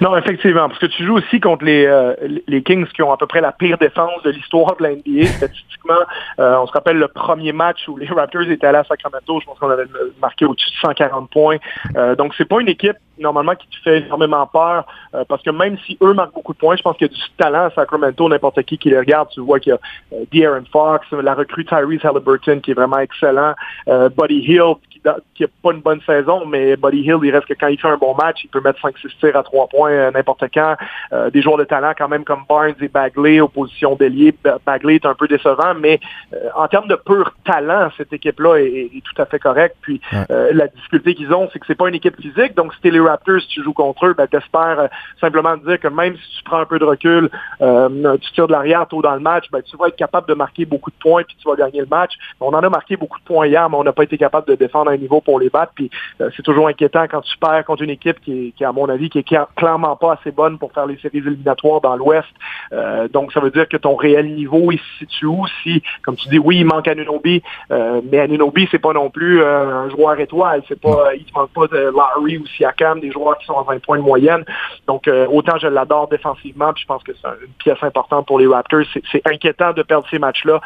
Non, 0.00 0.16
effectivement, 0.16 0.68
parce 0.68 0.78
que 0.78 0.86
tu 0.86 1.04
joues 1.04 1.16
aussi 1.16 1.40
contre 1.40 1.64
les, 1.64 1.86
euh, 1.86 2.14
les 2.46 2.62
Kings 2.62 2.86
qui 2.86 3.02
ont 3.02 3.12
à 3.12 3.16
peu 3.16 3.26
près 3.26 3.40
la 3.40 3.52
pire 3.52 3.78
défense 3.78 4.22
de 4.24 4.30
l'histoire 4.30 4.76
de 4.76 4.82
la 4.82 4.90
NBA. 4.90 5.26
Statistiquement, 5.38 5.94
euh, 6.38 6.56
on 6.58 6.66
se 6.66 6.72
rappelle 6.72 6.98
le 6.98 7.08
premier 7.08 7.52
match 7.52 7.88
où 7.88 7.96
les 7.96 8.06
Raptors 8.06 8.42
étaient 8.42 8.66
allés 8.66 8.78
à 8.78 8.84
Sacramento, 8.84 9.40
je 9.40 9.46
pense 9.46 9.58
qu'on 9.58 9.70
avait 9.70 9.86
marqué 10.20 10.44
au-dessus 10.44 10.70
de 10.70 10.76
140 10.76 11.30
points. 11.30 11.56
Euh, 11.96 12.14
donc, 12.16 12.34
c'est 12.36 12.44
pas 12.44 12.60
une 12.60 12.68
équipe 12.68 12.96
normalement 13.18 13.54
qui 13.54 13.68
te 13.68 13.76
fait 13.84 13.98
énormément 13.98 14.44
peur, 14.46 14.86
euh, 15.14 15.24
parce 15.28 15.42
que 15.42 15.50
même 15.50 15.78
si 15.86 15.96
eux 16.02 16.14
marquent 16.14 16.34
beaucoup 16.34 16.52
de 16.52 16.58
points, 16.58 16.76
je 16.76 16.82
pense 16.82 16.96
qu'il 16.96 17.06
y 17.06 17.10
a 17.10 17.14
du 17.14 17.20
talent 17.38 17.66
à 17.66 17.70
Sacramento, 17.70 18.28
n'importe 18.28 18.62
qui 18.64 18.76
qui 18.76 18.90
les 18.90 18.98
regarde, 18.98 19.28
tu 19.30 19.40
vois 19.40 19.60
qu'il 19.60 19.72
y 19.72 20.16
a 20.16 20.18
De'Aaron 20.32 20.64
Fox, 20.72 21.06
la 21.12 21.34
recrue 21.34 21.64
Tyrese 21.64 22.04
Halliburton 22.04 22.60
qui 22.60 22.72
est 22.72 22.74
vraiment 22.74 22.98
excellent, 22.98 23.54
Buddy 23.86 24.40
Hill 24.40 24.74
qui 24.90 25.00
n'a 25.04 25.48
pas 25.62 25.72
une 25.72 25.80
bonne 25.80 26.00
saison, 26.00 26.44
mais 26.46 26.76
Buddy 26.76 27.02
Hill, 27.02 27.18
il 27.22 27.30
reste 27.30 27.46
que 27.46 27.54
quand 27.54 27.68
il 27.68 27.78
fait 27.78 27.88
un 27.88 27.96
bon 27.96 28.14
match, 28.14 28.42
il 28.42 28.48
peut 28.48 28.60
mettre 28.60 28.80
5-6 28.80 29.16
tirs 29.20 29.36
à 29.36 29.42
3 29.44 29.68
points 29.68 29.83
euh, 29.90 30.10
n'importe 30.10 30.44
quand. 30.52 30.76
Euh, 31.12 31.30
des 31.30 31.42
joueurs 31.42 31.56
de 31.56 31.64
talent 31.64 31.92
quand 31.96 32.08
même 32.08 32.24
comme 32.24 32.44
Barnes 32.48 32.74
et 32.80 32.88
Bagley, 32.88 33.40
opposition 33.40 33.94
d'ailier. 33.94 34.34
Bagley 34.66 34.96
est 34.96 35.06
un 35.06 35.14
peu 35.14 35.28
décevant, 35.28 35.74
mais 35.78 36.00
euh, 36.32 36.48
en 36.54 36.68
termes 36.68 36.88
de 36.88 36.96
pur 36.96 37.32
talent, 37.44 37.90
cette 37.96 38.12
équipe-là 38.12 38.56
est, 38.56 38.90
tout 39.04 39.22
à 39.22 39.26
fait 39.26 39.38
correcte. 39.38 39.76
Puis 39.82 40.00
la 40.28 40.68
difficulté 40.68 41.14
qu'ils 41.14 41.32
ont, 41.32 41.48
c'est 41.52 41.58
que 41.58 41.66
c'est 41.66 41.74
pas 41.74 41.88
une 41.88 41.94
équipe 41.94 42.20
physique. 42.20 42.54
Donc, 42.56 42.74
si 42.74 42.80
t'es 42.80 42.90
les 42.90 43.00
Raptors, 43.00 43.40
si 43.40 43.48
tu 43.48 43.62
joues 43.62 43.72
contre 43.72 44.06
eux, 44.06 44.14
ben, 44.14 44.26
t'espères 44.26 44.88
simplement 45.20 45.56
dire 45.56 45.78
que 45.78 45.88
même 45.88 46.16
si 46.16 46.38
tu 46.38 46.44
prends 46.44 46.58
un 46.58 46.64
peu 46.64 46.78
de 46.78 46.84
recul, 46.84 47.30
tu 47.60 48.32
tires 48.32 48.46
de 48.46 48.52
l'arrière 48.52 48.86
tôt 48.88 49.02
dans 49.02 49.14
le 49.14 49.20
match, 49.20 49.46
ben, 49.50 49.62
tu 49.62 49.76
vas 49.76 49.88
être 49.88 49.96
capable 49.96 50.28
de 50.28 50.34
marquer 50.34 50.64
beaucoup 50.64 50.90
de 50.90 50.96
points 50.96 51.22
puis 51.24 51.36
tu 51.40 51.48
vas 51.48 51.56
gagner 51.56 51.80
le 51.80 51.86
match. 51.86 52.12
On 52.40 52.48
en 52.48 52.62
a 52.62 52.68
marqué 52.68 52.96
beaucoup 52.96 53.18
de 53.18 53.24
points 53.24 53.46
hier, 53.46 53.68
mais 53.68 53.76
on 53.76 53.84
n'a 53.84 53.92
pas 53.92 54.04
été 54.04 54.16
capable 54.16 54.46
de 54.48 54.54
défendre 54.54 54.90
un 54.90 54.96
niveau 54.96 55.20
pour 55.20 55.38
les 55.38 55.50
battre. 55.50 55.72
Puis 55.74 55.90
c'est 56.18 56.42
toujours 56.42 56.68
inquiétant 56.68 57.06
quand 57.08 57.20
tu 57.20 57.36
perds 57.38 57.64
contre 57.64 57.82
une 57.82 57.90
équipe 57.90 58.20
qui 58.20 58.48
est, 58.48 58.50
qui 58.52 58.64
à 58.64 58.72
mon 58.72 58.88
avis, 58.88 59.10
qui 59.10 59.18
est 59.18 59.38
clairement 59.56 59.73
pas 60.00 60.14
assez 60.14 60.30
bonne 60.30 60.58
pour 60.58 60.72
faire 60.72 60.86
les 60.86 60.96
séries 60.98 61.18
éliminatoires 61.18 61.80
dans 61.80 61.96
l'Ouest. 61.96 62.28
Euh, 62.72 63.08
donc, 63.08 63.32
ça 63.32 63.40
veut 63.40 63.50
dire 63.50 63.68
que 63.68 63.76
ton 63.76 63.94
réel 63.94 64.34
niveau, 64.34 64.70
il 64.72 64.78
se 64.78 64.98
situe 64.98 65.26
où 65.26 65.46
si, 65.62 65.82
comme 66.02 66.16
tu 66.16 66.28
dis, 66.28 66.38
oui, 66.38 66.58
il 66.58 66.64
manque 66.64 66.88
Anunobi, 66.88 67.42
euh, 67.70 68.00
mais 68.10 68.20
Anunobi, 68.20 68.68
c'est 68.70 68.78
pas 68.78 68.92
non 68.92 69.10
plus 69.10 69.42
euh, 69.42 69.84
un 69.84 69.90
joueur 69.90 70.18
étoile. 70.18 70.62
C'est 70.68 70.80
pas, 70.80 71.14
il 71.14 71.24
te 71.24 71.34
manque 71.34 71.50
pas 71.50 71.66
de 71.66 71.92
Larry 71.94 72.38
ou 72.38 72.46
Siakam, 72.46 73.00
des 73.00 73.10
joueurs 73.10 73.38
qui 73.38 73.46
sont 73.46 73.58
à 73.58 73.62
20 73.62 73.82
points 73.82 73.98
de 73.98 74.02
moyenne. 74.02 74.44
Donc, 74.86 75.08
autant 75.30 75.56
je 75.58 75.66
l'adore 75.66 76.08
défensivement, 76.08 76.72
puis 76.72 76.82
je 76.82 76.86
pense 76.86 77.02
que 77.02 77.12
c'est 77.14 77.28
une 77.28 77.52
pièce 77.58 77.82
importante 77.82 78.26
pour 78.26 78.38
les 78.38 78.46
Raptors. 78.46 78.84
C'est 79.10 79.26
inquiétant 79.26 79.72
de 79.72 79.82
perdre 79.82 80.06
ces 80.10 80.18
matchs-là 80.18 80.60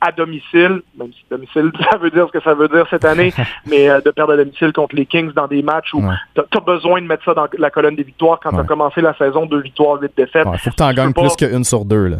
à 0.00 0.12
domicile, 0.12 0.82
même 0.98 1.12
si 1.12 1.24
domicile, 1.30 1.70
ça 1.90 1.98
veut 1.98 2.10
dire 2.10 2.26
ce 2.26 2.32
que 2.32 2.42
ça 2.42 2.54
veut 2.54 2.68
dire 2.68 2.86
cette 2.90 3.04
année, 3.04 3.32
mais 3.66 3.88
de 4.00 4.10
perdre 4.10 4.32
à 4.32 4.36
domicile 4.36 4.72
contre 4.72 4.96
les 4.96 5.06
Kings 5.06 5.32
dans 5.32 5.46
des 5.46 5.62
matchs 5.62 5.92
où 5.94 6.02
tu 6.34 6.40
as 6.40 6.60
besoin 6.60 7.00
de 7.00 7.06
mettre 7.06 7.24
ça 7.24 7.34
dans 7.34 7.46
la 7.58 7.70
colonne 7.70 7.96
des 7.96 8.02
victoires 8.02 8.40
quand 8.42 8.47
commencé 8.64 9.00
la 9.00 9.16
saison, 9.16 9.46
deux 9.46 9.60
victoires, 9.60 10.00
huit 10.00 10.12
défaites. 10.16 10.46
Il 10.52 10.58
faut 10.58 10.70
que 10.70 10.76
tu 10.76 10.82
en 10.82 10.92
gagnes 10.92 11.12
plus 11.12 11.36
qu'une 11.36 11.64
sur 11.64 11.84
deux. 11.84 12.06
Là. 12.06 12.16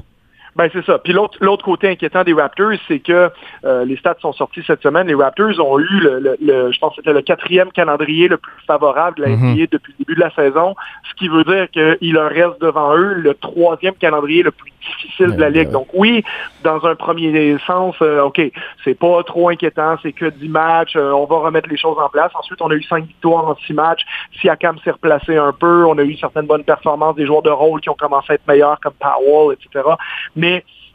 Ben 0.58 0.68
c'est 0.72 0.84
ça. 0.84 0.98
Puis 0.98 1.12
l'autre 1.12 1.38
l'autre 1.40 1.64
côté 1.64 1.88
inquiétant 1.88 2.24
des 2.24 2.32
Raptors, 2.32 2.72
c'est 2.88 2.98
que 2.98 3.30
euh, 3.64 3.84
les 3.84 3.96
stats 3.96 4.16
sont 4.20 4.32
sortis 4.32 4.64
cette 4.66 4.82
semaine. 4.82 5.06
Les 5.06 5.14
Raptors 5.14 5.60
ont 5.60 5.78
eu 5.78 6.00
le, 6.00 6.36
le, 6.40 6.72
je 6.72 6.78
pense 6.80 6.90
que 6.90 6.96
c'était 6.96 7.12
le 7.12 7.22
quatrième 7.22 7.70
calendrier 7.70 8.26
le 8.26 8.38
plus 8.38 8.60
favorable 8.66 9.18
de 9.18 9.22
la 9.22 9.28
NBA 9.28 9.36
mm-hmm. 9.36 9.70
depuis 9.70 9.94
le 9.96 10.04
début 10.04 10.14
de 10.16 10.20
la 10.20 10.34
saison, 10.34 10.74
ce 11.08 11.14
qui 11.14 11.28
veut 11.28 11.44
dire 11.44 11.70
qu'il 11.70 12.12
leur 12.12 12.30
reste 12.30 12.60
devant 12.60 12.96
eux 12.96 13.14
le 13.14 13.34
troisième 13.34 13.94
calendrier 13.94 14.42
le 14.42 14.50
plus 14.50 14.72
difficile 14.80 15.36
de 15.36 15.40
la 15.40 15.50
ligue. 15.50 15.70
Donc 15.70 15.88
oui, 15.94 16.24
dans 16.64 16.84
un 16.86 16.94
premier 16.94 17.56
sens, 17.66 17.94
euh, 18.02 18.22
ok, 18.22 18.40
c'est 18.84 18.98
pas 18.98 19.22
trop 19.22 19.48
inquiétant, 19.50 19.96
c'est 20.02 20.12
que 20.12 20.26
10 20.26 20.48
matchs, 20.48 20.96
euh, 20.96 21.12
on 21.12 21.26
va 21.26 21.38
remettre 21.38 21.68
les 21.68 21.76
choses 21.76 21.98
en 21.98 22.08
place. 22.08 22.32
Ensuite, 22.34 22.60
on 22.62 22.70
a 22.70 22.74
eu 22.74 22.82
cinq 22.82 23.04
victoires 23.04 23.48
en 23.48 23.56
six 23.66 23.74
matchs. 23.74 24.02
Siakam 24.40 24.78
s'est 24.84 24.90
replacé 24.90 25.36
un 25.36 25.52
peu, 25.52 25.84
on 25.84 25.98
a 25.98 26.02
eu 26.02 26.16
certaines 26.16 26.46
bonnes 26.46 26.64
performances 26.64 27.16
des 27.16 27.26
joueurs 27.26 27.42
de 27.42 27.50
rôle 27.50 27.80
qui 27.80 27.90
ont 27.90 27.94
commencé 27.94 28.32
à 28.32 28.34
être 28.34 28.46
meilleurs 28.46 28.80
comme 28.80 28.94
Powell, 28.94 29.56
etc. 29.56 29.88
Mais 30.36 30.47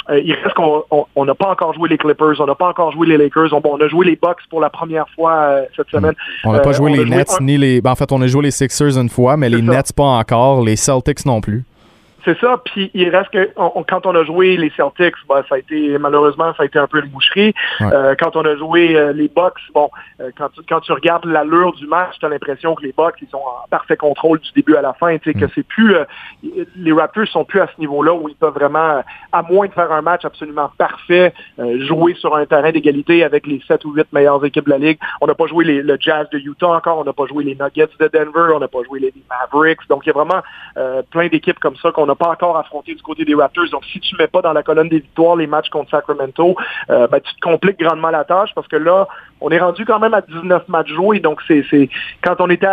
euh, 0.09 0.19
il 0.19 0.33
reste 0.33 0.53
qu'on 0.55 1.25
n'a 1.25 1.35
pas 1.35 1.49
encore 1.49 1.73
joué 1.73 1.87
les 1.89 1.97
Clippers, 1.97 2.39
on 2.39 2.45
n'a 2.45 2.55
pas 2.55 2.67
encore 2.67 2.91
joué 2.91 3.07
les 3.07 3.17
Lakers. 3.17 3.53
On, 3.53 3.61
on 3.63 3.79
a 3.79 3.87
joué 3.87 4.05
les 4.05 4.15
Bucks 4.21 4.41
pour 4.49 4.59
la 4.59 4.69
première 4.69 5.07
fois 5.15 5.33
euh, 5.33 5.63
cette 5.75 5.87
hmm. 5.87 5.97
semaine. 5.97 6.13
On 6.43 6.51
n'a 6.51 6.59
pas 6.59 6.69
euh, 6.69 6.73
joué 6.73 6.91
les 6.91 7.05
Nets 7.05 7.39
ni 7.39 7.57
les. 7.57 7.81
Ben, 7.81 7.91
en 7.91 7.95
fait, 7.95 8.11
on 8.11 8.21
a 8.21 8.27
joué 8.27 8.43
les 8.43 8.51
Sixers 8.51 8.97
une 8.97 9.09
fois, 9.09 9.37
mais 9.37 9.49
les 9.49 9.61
Nets 9.61 9.93
pas 9.95 10.03
encore, 10.03 10.63
les 10.63 10.75
Celtics 10.75 11.25
non 11.25 11.41
plus. 11.41 11.63
C'est 12.25 12.39
ça, 12.39 12.61
puis 12.63 12.89
il 12.93 13.09
reste 13.09 13.31
que 13.31 13.49
quand 13.87 14.05
on 14.05 14.15
a 14.15 14.23
joué 14.23 14.55
les 14.55 14.71
Celtics, 14.77 15.15
ben, 15.27 15.43
ça 15.49 15.55
a 15.55 15.57
été 15.57 15.97
malheureusement 15.97 16.53
ça 16.55 16.63
a 16.63 16.65
été 16.65 16.79
un 16.79 16.87
peu 16.87 16.99
une 17.03 17.09
boucherie. 17.09 17.53
Euh, 17.81 18.15
quand 18.17 18.35
on 18.37 18.45
a 18.45 18.55
joué 18.55 18.95
euh, 18.95 19.11
les 19.11 19.27
Bucks, 19.27 19.59
bon, 19.73 19.89
euh, 20.21 20.31
quand, 20.37 20.49
tu, 20.49 20.61
quand 20.67 20.79
tu 20.79 20.93
regardes 20.93 21.25
l'allure 21.25 21.73
du 21.73 21.85
match, 21.85 22.15
tu 22.19 22.25
as 22.25 22.29
l'impression 22.29 22.75
que 22.75 22.83
les 22.83 22.93
Bucks 22.93 23.15
ils 23.21 23.27
sont 23.27 23.37
en 23.37 23.67
parfait 23.69 23.97
contrôle 23.97 24.39
du 24.39 24.51
début 24.53 24.75
à 24.75 24.81
la 24.81 24.93
fin, 24.93 25.17
tu 25.17 25.31
sais 25.31 25.37
que 25.37 25.45
mm. 25.45 25.49
c'est 25.53 25.67
plus 25.67 25.95
les 26.77 26.93
Raptors 26.93 27.27
sont 27.27 27.43
plus 27.43 27.59
à 27.59 27.67
ce 27.67 27.79
niveau-là 27.79 28.13
où 28.13 28.29
ils 28.29 28.35
peuvent 28.35 28.53
vraiment 28.53 29.03
à 29.31 29.41
moins 29.43 29.67
de 29.67 29.73
faire 29.73 29.91
un 29.91 30.01
match 30.01 30.23
absolument 30.23 30.71
parfait, 30.77 31.33
jouer 31.79 32.13
sur 32.15 32.35
un 32.35 32.45
terrain 32.45 32.71
d'égalité 32.71 33.23
avec 33.23 33.47
les 33.47 33.61
sept 33.67 33.83
ou 33.85 33.93
huit 33.93 34.07
meilleures 34.13 34.43
équipes 34.45 34.65
de 34.65 34.69
la 34.69 34.77
ligue. 34.77 34.99
On 35.21 35.27
n'a 35.27 35.35
pas 35.35 35.47
joué 35.47 35.65
le 35.65 35.97
Jazz 35.99 36.27
de 36.31 36.37
Utah 36.37 36.69
encore, 36.69 36.99
on 36.99 37.03
n'a 37.03 37.13
pas 37.13 37.25
joué 37.25 37.43
les 37.43 37.55
Nuggets 37.55 37.89
de 37.99 38.07
Denver, 38.07 38.53
on 38.55 38.59
n'a 38.59 38.67
pas 38.67 38.83
joué 38.83 38.99
les 38.99 39.13
Mavericks. 39.29 39.87
Donc 39.89 40.05
il 40.05 40.09
y 40.09 40.11
a 40.11 40.13
vraiment 40.13 40.41
plein 41.11 41.27
d'équipes 41.27 41.59
comme 41.59 41.75
ça 41.77 41.91
qu'on 41.91 42.09
pas 42.15 42.29
encore 42.29 42.57
affronté 42.57 42.95
du 42.95 43.01
côté 43.01 43.25
des 43.25 43.35
Raptors. 43.35 43.69
Donc, 43.71 43.85
si 43.85 43.99
tu 43.99 44.15
mets 44.17 44.27
pas 44.27 44.41
dans 44.41 44.53
la 44.53 44.63
colonne 44.63 44.89
des 44.89 44.99
victoires 44.99 45.35
les 45.35 45.47
matchs 45.47 45.69
contre 45.69 45.89
Sacramento, 45.91 46.55
euh, 46.89 47.07
ben, 47.07 47.19
tu 47.19 47.33
te 47.35 47.39
compliques 47.41 47.79
grandement 47.79 48.09
la 48.09 48.23
tâche 48.23 48.51
parce 48.55 48.67
que 48.67 48.75
là, 48.75 49.07
on 49.41 49.49
est 49.49 49.59
rendu 49.59 49.85
quand 49.85 49.99
même 49.99 50.13
à 50.13 50.21
19 50.21 50.69
matchs 50.69 50.93
joués. 50.93 51.19
Donc, 51.19 51.41
c'est 51.47 51.63
quand 52.21 52.35
on 52.39 52.49
était 52.49 52.67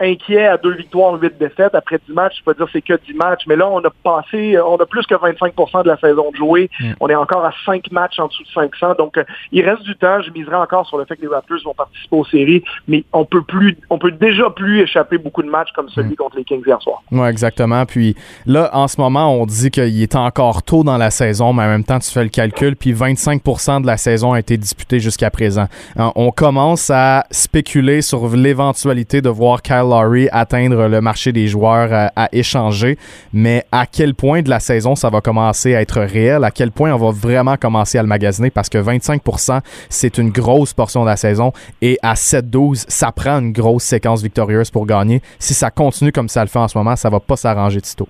inquiet 0.00 0.46
à 0.46 0.56
deux 0.56 0.74
victoires, 0.74 1.14
huit 1.20 1.36
défaites, 1.38 1.74
après 1.74 1.98
10 2.08 2.14
matchs, 2.14 2.38
je 2.38 2.44
peux 2.44 2.54
dire 2.54 2.66
c'est 2.72 2.82
que 2.82 2.94
10 2.94 3.14
matchs. 3.14 3.42
Mais 3.46 3.56
là, 3.56 3.68
on 3.68 3.80
a 3.80 3.90
passé, 4.02 4.58
on 4.58 4.76
a 4.76 4.86
plus 4.86 5.04
que 5.06 5.14
25% 5.14 5.82
de 5.82 5.88
la 5.88 5.98
saison 5.98 6.30
de 6.30 6.36
jouer. 6.36 6.70
Mm. 6.80 6.92
On 7.00 7.08
est 7.08 7.14
encore 7.14 7.44
à 7.44 7.52
5 7.66 7.90
matchs 7.92 8.18
en 8.18 8.28
dessous 8.28 8.44
de 8.44 8.48
500. 8.48 8.94
Donc, 8.98 9.18
euh, 9.18 9.24
il 9.52 9.68
reste 9.68 9.82
du 9.82 9.94
temps. 9.96 10.22
Je 10.22 10.30
miserai 10.30 10.56
encore 10.56 10.86
sur 10.86 10.96
le 10.98 11.04
fait 11.04 11.16
que 11.16 11.22
les 11.22 11.28
Raptors 11.28 11.58
vont 11.64 11.74
participer 11.74 12.16
aux 12.16 12.24
séries, 12.24 12.64
mais 12.88 13.04
on 13.12 13.24
peut 13.24 13.42
plus, 13.42 13.76
on 13.90 13.98
peut 13.98 14.12
déjà 14.12 14.48
plus 14.50 14.80
échapper 14.80 15.18
beaucoup 15.18 15.42
de 15.42 15.50
matchs 15.50 15.72
comme 15.74 15.88
celui 15.90 16.12
mm. 16.12 16.16
contre 16.16 16.36
les 16.36 16.44
Kings 16.44 16.62
hier 16.66 16.80
soir. 16.80 17.02
Oui, 17.10 17.28
exactement. 17.28 17.84
Puis 17.84 18.16
là, 18.46 18.70
en 18.76 18.88
ce 18.88 19.00
moment, 19.00 19.32
on 19.34 19.46
dit 19.46 19.70
qu'il 19.70 20.02
est 20.02 20.16
encore 20.16 20.62
tôt 20.62 20.84
dans 20.84 20.98
la 20.98 21.10
saison, 21.10 21.52
mais 21.52 21.62
en 21.62 21.68
même 21.68 21.84
temps, 21.84 21.98
tu 21.98 22.10
fais 22.10 22.22
le 22.22 22.28
calcul, 22.28 22.76
puis 22.76 22.92
25% 22.92 23.80
de 23.80 23.86
la 23.86 23.96
saison 23.96 24.32
a 24.32 24.38
été 24.38 24.56
disputée 24.56 25.00
jusqu'à 25.00 25.30
présent 25.30 25.66
on 26.14 26.30
commence 26.30 26.90
à 26.90 27.26
spéculer 27.30 28.02
sur 28.02 28.28
l'éventualité 28.34 29.20
de 29.20 29.28
voir 29.28 29.62
Kyle 29.62 29.86
Lowry 29.88 30.28
atteindre 30.30 30.88
le 30.88 31.00
marché 31.00 31.32
des 31.32 31.48
joueurs 31.48 31.92
à, 31.92 32.10
à, 32.16 32.28
échanger, 32.32 32.98
mais 33.32 33.64
à 33.72 33.86
quel 33.86 34.14
point 34.14 34.42
de 34.42 34.50
la 34.50 34.60
saison 34.60 34.94
ça 34.94 35.10
va 35.10 35.20
commencer 35.20 35.74
à 35.74 35.80
être 35.80 36.00
réel, 36.00 36.44
à 36.44 36.50
quel 36.50 36.70
point 36.70 36.92
on 36.92 36.98
va 36.98 37.10
vraiment 37.10 37.56
commencer 37.56 37.98
à 37.98 38.02
le 38.02 38.08
magasiner 38.08 38.50
parce 38.50 38.68
que 38.68 38.78
25%, 38.78 39.60
c'est 39.88 40.18
une 40.18 40.30
grosse 40.30 40.72
portion 40.72 41.02
de 41.02 41.06
la 41.08 41.16
saison 41.16 41.52
et 41.82 41.98
à 42.02 42.14
7-12, 42.14 42.84
ça 42.88 43.12
prend 43.12 43.38
une 43.38 43.52
grosse 43.52 43.84
séquence 43.84 44.22
victorieuse 44.22 44.70
pour 44.70 44.86
gagner. 44.86 45.22
Si 45.38 45.54
ça 45.54 45.70
continue 45.70 46.12
comme 46.12 46.28
ça 46.28 46.42
le 46.42 46.48
fait 46.48 46.58
en 46.58 46.68
ce 46.68 46.76
moment, 46.76 46.96
ça 46.96 47.10
va 47.10 47.20
pas 47.20 47.36
s'arranger 47.36 47.80
tôt. 47.96 48.08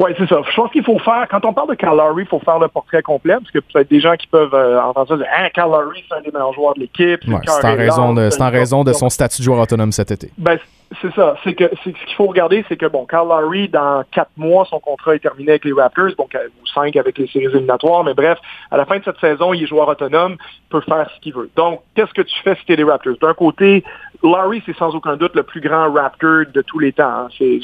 Oui, 0.00 0.10
c'est 0.18 0.28
ça. 0.28 0.40
Je 0.48 0.54
pense 0.54 0.70
qu'il 0.70 0.84
faut 0.84 0.98
faire, 0.98 1.26
quand 1.30 1.44
on 1.44 1.52
parle 1.52 1.70
de 1.70 1.74
Calary, 1.74 2.22
il 2.22 2.26
faut 2.26 2.40
faire 2.40 2.58
le 2.58 2.68
portrait 2.68 3.02
complet, 3.02 3.34
parce 3.34 3.50
que 3.50 3.58
peut-être 3.58 3.90
des 3.90 4.00
gens 4.00 4.16
qui 4.16 4.26
peuvent 4.26 4.54
euh, 4.54 4.80
entendre 4.80 5.08
ça, 5.08 5.16
dire, 5.16 5.26
hein, 5.36 5.48
Calary, 5.52 6.04
c'est 6.08 6.16
un 6.16 6.20
des 6.22 6.30
meilleurs 6.30 6.52
joueurs 6.52 6.74
de 6.74 6.80
l'équipe. 6.80 7.20
c'est 7.24 7.64
en 7.66 7.76
raison, 7.76 8.14
de, 8.14 8.30
en 8.40 8.50
raison 8.50 8.84
de 8.84 8.92
son 8.92 9.08
statut 9.08 9.40
de 9.40 9.44
joueur 9.44 9.60
autonome 9.60 9.92
cet 9.92 10.10
été. 10.10 10.30
Ben, 10.38 10.58
c'est 11.02 11.14
ça. 11.14 11.36
C'est 11.44 11.54
que 11.54 11.64
ce 11.84 11.90
qu'il 11.90 12.14
faut 12.16 12.26
regarder, 12.26 12.64
c'est 12.68 12.76
que 12.76 12.86
bon, 12.86 13.04
Carl 13.04 13.28
Lowry, 13.28 13.68
dans 13.68 14.02
quatre 14.10 14.30
mois, 14.36 14.66
son 14.70 14.80
contrat 14.80 15.14
est 15.14 15.18
terminé 15.18 15.50
avec 15.50 15.64
les 15.64 15.72
Raptors, 15.72 16.14
donc 16.16 16.34
ou 16.34 16.66
cinq 16.66 16.96
avec 16.96 17.18
les 17.18 17.26
séries 17.26 17.46
éliminatoires, 17.46 18.04
mais 18.04 18.14
bref, 18.14 18.38
à 18.70 18.76
la 18.76 18.86
fin 18.86 18.98
de 18.98 19.04
cette 19.04 19.20
saison, 19.20 19.52
il 19.52 19.62
est 19.62 19.66
joueur 19.66 19.88
autonome, 19.88 20.36
peut 20.70 20.80
faire 20.80 21.10
ce 21.14 21.20
qu'il 21.20 21.34
veut. 21.34 21.50
Donc, 21.56 21.80
qu'est-ce 21.94 22.12
que 22.14 22.22
tu 22.22 22.34
fais 22.42 22.54
si 22.56 22.64
tu 22.64 22.72
es 22.72 22.76
les 22.76 22.84
Raptors? 22.84 23.16
D'un 23.20 23.34
côté, 23.34 23.84
Larry, 24.22 24.62
c'est 24.66 24.76
sans 24.76 24.94
aucun 24.94 25.16
doute 25.16 25.36
le 25.36 25.44
plus 25.44 25.60
grand 25.60 25.92
Raptor 25.92 26.46
de 26.52 26.62
tous 26.62 26.78
les 26.78 26.92
temps. 26.92 27.04
Hein. 27.04 27.28
C'est, 27.38 27.60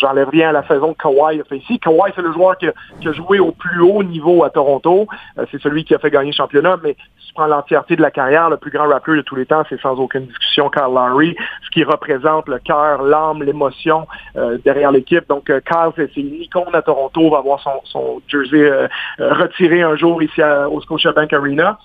j'enlève 0.00 0.28
rien 0.28 0.50
à 0.50 0.52
la 0.52 0.66
saison 0.68 0.94
que 0.94 1.02
Kawhi 1.02 1.40
a 1.40 1.44
fait 1.44 1.58
ici. 1.58 1.78
Kawhi, 1.80 2.12
c'est 2.14 2.22
le 2.22 2.32
joueur 2.32 2.56
qui 2.58 2.68
a, 2.68 3.12
joué 3.12 3.40
au 3.40 3.52
plus 3.52 3.80
haut 3.80 4.04
niveau 4.04 4.44
à 4.44 4.50
Toronto. 4.50 5.08
Euh, 5.38 5.46
c'est 5.50 5.60
celui 5.60 5.84
qui 5.84 5.94
a 5.94 5.98
fait 5.98 6.10
gagner 6.10 6.30
le 6.30 6.36
championnat, 6.36 6.76
mais 6.82 6.96
tu 7.26 7.34
prends 7.34 7.46
l'entièreté 7.46 7.96
de 7.96 8.02
la 8.02 8.10
carrière, 8.10 8.50
le 8.50 8.56
plus 8.56 8.70
grand 8.70 8.88
Raptor 8.88 9.16
de 9.16 9.22
tous 9.22 9.36
les 9.36 9.46
temps, 9.46 9.62
c'est 9.68 9.80
sans 9.80 9.98
aucune 9.98 10.26
discussion 10.26 10.70
Kyle 10.70 10.94
Larry, 10.94 11.36
ce 11.64 11.70
qui 11.70 11.84
représente 11.84 12.48
le 12.48 12.58
cœur, 12.58 13.02
l'âme, 13.02 13.42
l'émotion 13.42 14.06
euh, 14.36 14.58
derrière 14.64 14.92
l'équipe. 14.92 15.28
Donc, 15.28 15.50
euh, 15.50 15.60
Kyle, 15.60 15.92
c'est, 15.96 16.16
une 16.16 16.34
icône 16.34 16.74
à 16.74 16.82
Toronto, 16.82 17.30
va 17.30 17.38
avoir 17.38 17.60
son, 17.84 18.22
jersey 18.28 18.70
retiré 19.18 19.82
un 19.82 19.96
jour 19.96 20.22
ici 20.22 20.40
au 20.70 20.80
Scotiabank 20.80 21.32
Arena. 21.32 21.78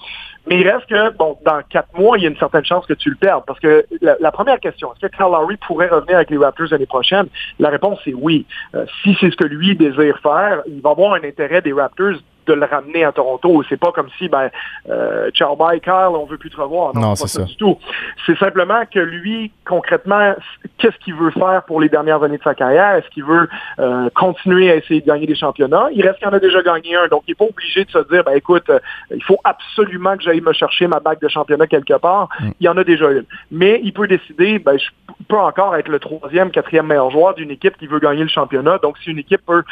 Mais 0.47 0.59
il 0.59 0.67
reste 0.67 0.87
que, 0.87 1.15
bon, 1.15 1.37
dans 1.45 1.61
quatre 1.69 1.95
mois, 1.97 2.17
il 2.17 2.23
y 2.23 2.25
a 2.25 2.29
une 2.29 2.37
certaine 2.37 2.65
chance 2.65 2.85
que 2.87 2.93
tu 2.93 3.09
le 3.09 3.15
perdes. 3.15 3.43
Parce 3.45 3.59
que 3.59 3.85
la, 4.01 4.31
première 4.31 4.59
question, 4.59 4.91
est-ce 4.91 5.07
que 5.07 5.15
Kyle 5.15 5.25
Lowry 5.25 5.57
pourrait 5.57 5.89
revenir 5.89 6.15
avec 6.15 6.31
les 6.31 6.37
Raptors 6.37 6.67
l'année 6.71 6.87
prochaine? 6.87 7.27
La 7.59 7.69
réponse 7.69 7.99
est 8.07 8.13
oui. 8.13 8.45
Euh, 8.73 8.85
si 9.03 9.15
c'est 9.19 9.29
ce 9.29 9.35
que 9.35 9.45
lui 9.45 9.75
désire 9.75 10.17
faire, 10.19 10.61
il 10.67 10.81
va 10.81 10.91
avoir 10.91 11.13
un 11.13 11.23
intérêt 11.23 11.61
des 11.61 11.73
Raptors 11.73 12.15
de 12.47 12.53
le 12.53 12.65
ramener 12.65 13.03
à 13.03 13.11
Toronto. 13.11 13.63
C'est 13.69 13.79
pas 13.79 13.91
comme 13.91 14.09
si, 14.17 14.27
ben, 14.29 14.49
euh, 14.89 15.29
ciao 15.31 15.55
bye 15.55 15.79
Carl, 15.79 16.15
on 16.15 16.25
veut 16.25 16.37
plus 16.37 16.49
te 16.49 16.59
revoir. 16.59 16.95
Non, 16.95 17.15
c'est 17.15 17.27
ça. 17.27 17.43
du 17.43 17.55
tout. 17.55 17.77
C'est 18.25 18.37
simplement 18.37 18.83
que 18.91 18.99
lui, 18.99 19.51
concrètement, 19.65 20.35
qu'est-ce 20.77 20.97
qu'il 21.03 21.15
veut 21.15 21.31
faire 21.31 21.63
pour 21.67 21.79
les 21.81 21.89
dernières 21.89 22.23
années 22.23 22.37
de 22.37 22.43
sa 22.43 22.55
carrière? 22.55 22.95
Est-ce 22.95 23.09
qu'il 23.09 23.23
veut 23.23 23.47
euh, 23.79 24.09
continuer 24.15 24.71
à 24.71 24.75
essayer 24.75 25.01
de 25.01 25.05
gagner 25.05 25.27
des 25.27 25.35
championnats? 25.35 25.87
Il 25.93 26.05
reste 26.05 26.19
qu'il 26.19 26.27
en 26.27 26.33
a 26.33 26.39
déjà 26.39 26.61
gagné 26.61 26.95
un, 26.95 27.07
donc 27.07 27.23
il 27.27 27.31
n'est 27.31 27.35
pas 27.35 27.45
obligé 27.45 27.85
de 27.85 27.91
se 27.91 27.99
dire, 28.11 28.23
ben 28.23 28.33
écoute, 28.33 28.69
euh, 28.69 28.79
il 29.13 29.23
faut 29.23 29.39
absolument 29.43 30.17
que 30.17 30.23
j'aille 30.23 30.41
me 30.41 30.53
chercher 30.53 30.87
ma 30.87 30.99
bague 30.99 31.19
de 31.21 31.27
championnat 31.27 31.67
quelque 31.67 31.97
part. 31.97 32.29
Mm. 32.39 32.49
Il 32.59 32.65
y 32.65 32.69
en 32.69 32.77
a 32.77 32.83
déjà 32.83 33.09
une. 33.11 33.25
Mais 33.51 33.79
il 33.83 33.93
peut 33.93 34.07
décider, 34.07 34.59
ben, 34.59 34.77
je 34.77 34.89
peux 35.27 35.37
encore 35.37 35.75
être 35.75 35.89
le 35.89 35.99
troisième, 35.99 36.51
quatrième 36.51 36.87
meilleur 36.87 37.11
joueur 37.11 37.33
d'une 37.35 37.51
équipe 37.51 37.77
qui 37.77 37.87
veut 37.87 37.99
gagner 37.99 38.23
le 38.23 38.29
championnat. 38.29 38.79
Donc, 38.79 38.97
si 38.99 39.11
une 39.11 39.19
équipe 39.19 39.41
peut 39.45 39.63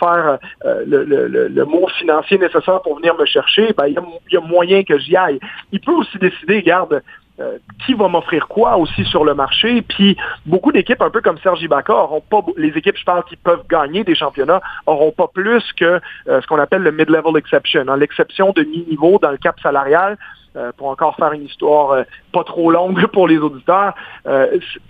faire 0.00 0.38
le, 0.64 1.04
le, 1.04 1.28
le, 1.28 1.48
le 1.48 1.64
mot 1.64 1.86
final 1.98 2.07
nécessaire 2.38 2.82
pour 2.82 2.96
venir 2.96 3.16
me 3.16 3.24
chercher, 3.26 3.72
ben, 3.76 3.86
il 3.86 3.94
y, 4.32 4.36
a 4.36 4.40
moyen 4.40 4.82
que 4.82 4.98
j'y 4.98 5.16
aille. 5.16 5.38
Il 5.72 5.80
peut 5.80 5.92
aussi 5.92 6.18
décider, 6.18 6.62
garde, 6.62 7.02
euh, 7.40 7.58
qui 7.86 7.94
va 7.94 8.08
m'offrir 8.08 8.48
quoi 8.48 8.76
aussi 8.76 9.04
sur 9.04 9.24
le 9.24 9.32
marché. 9.32 9.82
Puis 9.82 10.16
beaucoup 10.44 10.72
d'équipes, 10.72 11.00
un 11.00 11.10
peu 11.10 11.20
comme 11.20 11.38
Serge 11.38 11.62
Ibaka, 11.62 11.94
auront 11.94 12.20
pas 12.20 12.40
les 12.56 12.70
équipes, 12.70 12.96
je 12.96 13.04
parle, 13.04 13.22
qui 13.24 13.36
peuvent 13.36 13.62
gagner 13.70 14.02
des 14.02 14.16
championnats, 14.16 14.60
auront 14.86 15.12
pas 15.12 15.28
plus 15.28 15.62
que 15.74 16.00
euh, 16.28 16.40
ce 16.40 16.46
qu'on 16.48 16.58
appelle 16.58 16.82
le 16.82 16.90
mid-level 16.90 17.36
exception, 17.36 17.84
hein, 17.86 17.96
l'exception 17.96 18.50
de 18.50 18.62
mi-niveau 18.64 19.20
dans 19.20 19.30
le 19.30 19.36
cap 19.36 19.58
salarial. 19.60 20.18
Euh, 20.56 20.72
pour 20.76 20.88
encore 20.88 21.14
faire 21.14 21.32
une 21.32 21.44
histoire 21.44 22.04
pas 22.32 22.42
trop 22.42 22.72
longue 22.72 23.06
pour 23.12 23.28
les 23.28 23.38
auditeurs, 23.38 23.94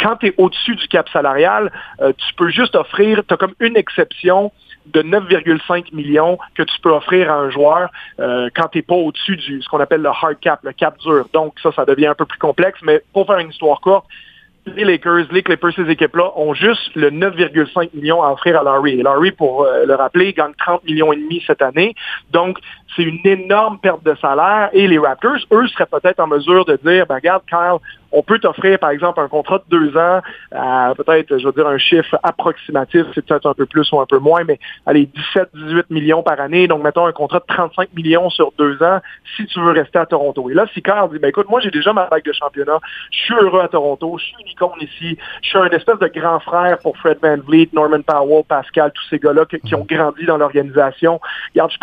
quand 0.00 0.16
tu 0.16 0.28
es 0.28 0.34
au-dessus 0.38 0.76
du 0.76 0.88
cap 0.88 1.08
salarial, 1.10 1.70
tu 1.98 2.34
peux 2.34 2.48
juste 2.48 2.76
offrir, 2.76 3.22
tu 3.26 3.34
as 3.34 3.36
comme 3.36 3.54
une 3.60 3.76
exception 3.76 4.52
de 4.92 5.02
9,5 5.02 5.94
millions 5.94 6.38
que 6.54 6.62
tu 6.62 6.80
peux 6.80 6.90
offrir 6.90 7.30
à 7.30 7.36
un 7.36 7.50
joueur 7.50 7.90
euh, 8.20 8.48
quand 8.54 8.68
tu 8.68 8.78
n'es 8.78 8.82
pas 8.82 8.94
au-dessus 8.94 9.36
du 9.36 9.62
ce 9.62 9.68
qu'on 9.68 9.80
appelle 9.80 10.02
le 10.02 10.08
hard 10.08 10.38
cap, 10.40 10.60
le 10.62 10.72
cap 10.72 10.98
dur. 10.98 11.26
Donc 11.32 11.54
ça, 11.62 11.72
ça 11.72 11.84
devient 11.84 12.06
un 12.06 12.14
peu 12.14 12.26
plus 12.26 12.38
complexe, 12.38 12.78
mais 12.82 13.02
pour 13.12 13.26
faire 13.26 13.38
une 13.38 13.50
histoire 13.50 13.80
courte, 13.80 14.06
les 14.76 14.84
Lakers, 14.84 15.26
les 15.30 15.42
Clippers, 15.42 15.72
ces 15.74 15.88
équipes-là 15.88 16.32
ont 16.36 16.54
juste 16.54 16.94
le 16.94 17.10
9,5 17.10 17.90
millions 17.94 18.22
à 18.22 18.32
offrir 18.32 18.60
à 18.60 18.62
Larry. 18.62 19.00
Et 19.00 19.02
Larry, 19.02 19.32
pour 19.32 19.64
euh, 19.64 19.86
le 19.86 19.94
rappeler, 19.94 20.32
gagne 20.32 20.52
30 20.58 20.84
millions 20.84 21.12
et 21.12 21.16
demi 21.16 21.42
cette 21.46 21.62
année. 21.62 21.94
Donc, 22.30 22.58
c'est 22.94 23.02
une 23.02 23.20
énorme 23.24 23.78
perte 23.78 24.04
de 24.04 24.14
salaire. 24.16 24.70
Et 24.72 24.86
les 24.86 24.98
Raptors, 24.98 25.38
eux, 25.52 25.66
seraient 25.68 25.86
peut-être 25.86 26.20
en 26.20 26.26
mesure 26.26 26.64
de 26.64 26.76
dire, 26.84 27.06
ben, 27.06 27.16
regarde, 27.16 27.42
Kyle, 27.48 27.78
on 28.12 28.22
peut 28.22 28.38
t'offrir, 28.38 28.78
par 28.78 28.90
exemple, 28.90 29.20
un 29.20 29.28
contrat 29.28 29.58
de 29.58 29.78
deux 29.78 29.96
ans 29.96 30.20
peut-être, 30.94 31.38
je 31.38 31.46
veux 31.46 31.52
dire, 31.52 31.66
un 31.66 31.78
chiffre 31.78 32.18
approximatif, 32.22 33.06
c'est 33.14 33.24
peut-être 33.24 33.46
un 33.46 33.54
peu 33.54 33.66
plus 33.66 33.90
ou 33.92 34.00
un 34.00 34.06
peu 34.06 34.18
moins, 34.18 34.44
mais 34.44 34.58
allez, 34.86 35.06
17, 35.06 35.50
18 35.54 35.90
millions 35.90 36.22
par 36.22 36.40
année. 36.40 36.66
Donc, 36.68 36.82
mettons 36.82 37.06
un 37.06 37.12
contrat 37.12 37.40
de 37.40 37.44
35 37.54 37.88
millions 37.94 38.30
sur 38.30 38.52
deux 38.58 38.82
ans 38.82 39.00
si 39.36 39.46
tu 39.46 39.60
veux 39.60 39.72
rester 39.72 39.98
à 39.98 40.06
Toronto. 40.06 40.50
Et 40.50 40.54
là, 40.54 40.66
si 40.74 40.82
Carl 40.82 41.10
dit, 41.10 41.18
ben 41.18 41.28
écoute, 41.28 41.48
moi, 41.48 41.60
j'ai 41.60 41.70
déjà 41.70 41.92
ma 41.92 42.06
bague 42.06 42.24
de 42.24 42.32
championnat, 42.32 42.78
je 43.10 43.18
suis 43.18 43.34
heureux 43.34 43.60
à 43.60 43.68
Toronto, 43.68 44.16
je 44.18 44.24
suis 44.24 44.36
une 44.40 44.50
icône 44.50 44.80
ici, 44.80 45.18
je 45.42 45.48
suis 45.48 45.58
un 45.58 45.68
espèce 45.70 45.98
de 45.98 46.08
grand 46.08 46.40
frère 46.40 46.78
pour 46.78 46.96
Fred 46.96 47.18
Van 47.22 47.36
Vliet, 47.38 47.68
Norman 47.72 48.02
Powell, 48.02 48.44
Pascal, 48.48 48.92
tous 48.92 49.04
ces 49.10 49.18
gars-là 49.18 49.44
qui, 49.46 49.74
ont 49.74 49.86
grandi 49.88 50.24
dans 50.24 50.36
l'organisation. 50.36 51.20
Regarde, 51.54 51.72
je 51.72 51.78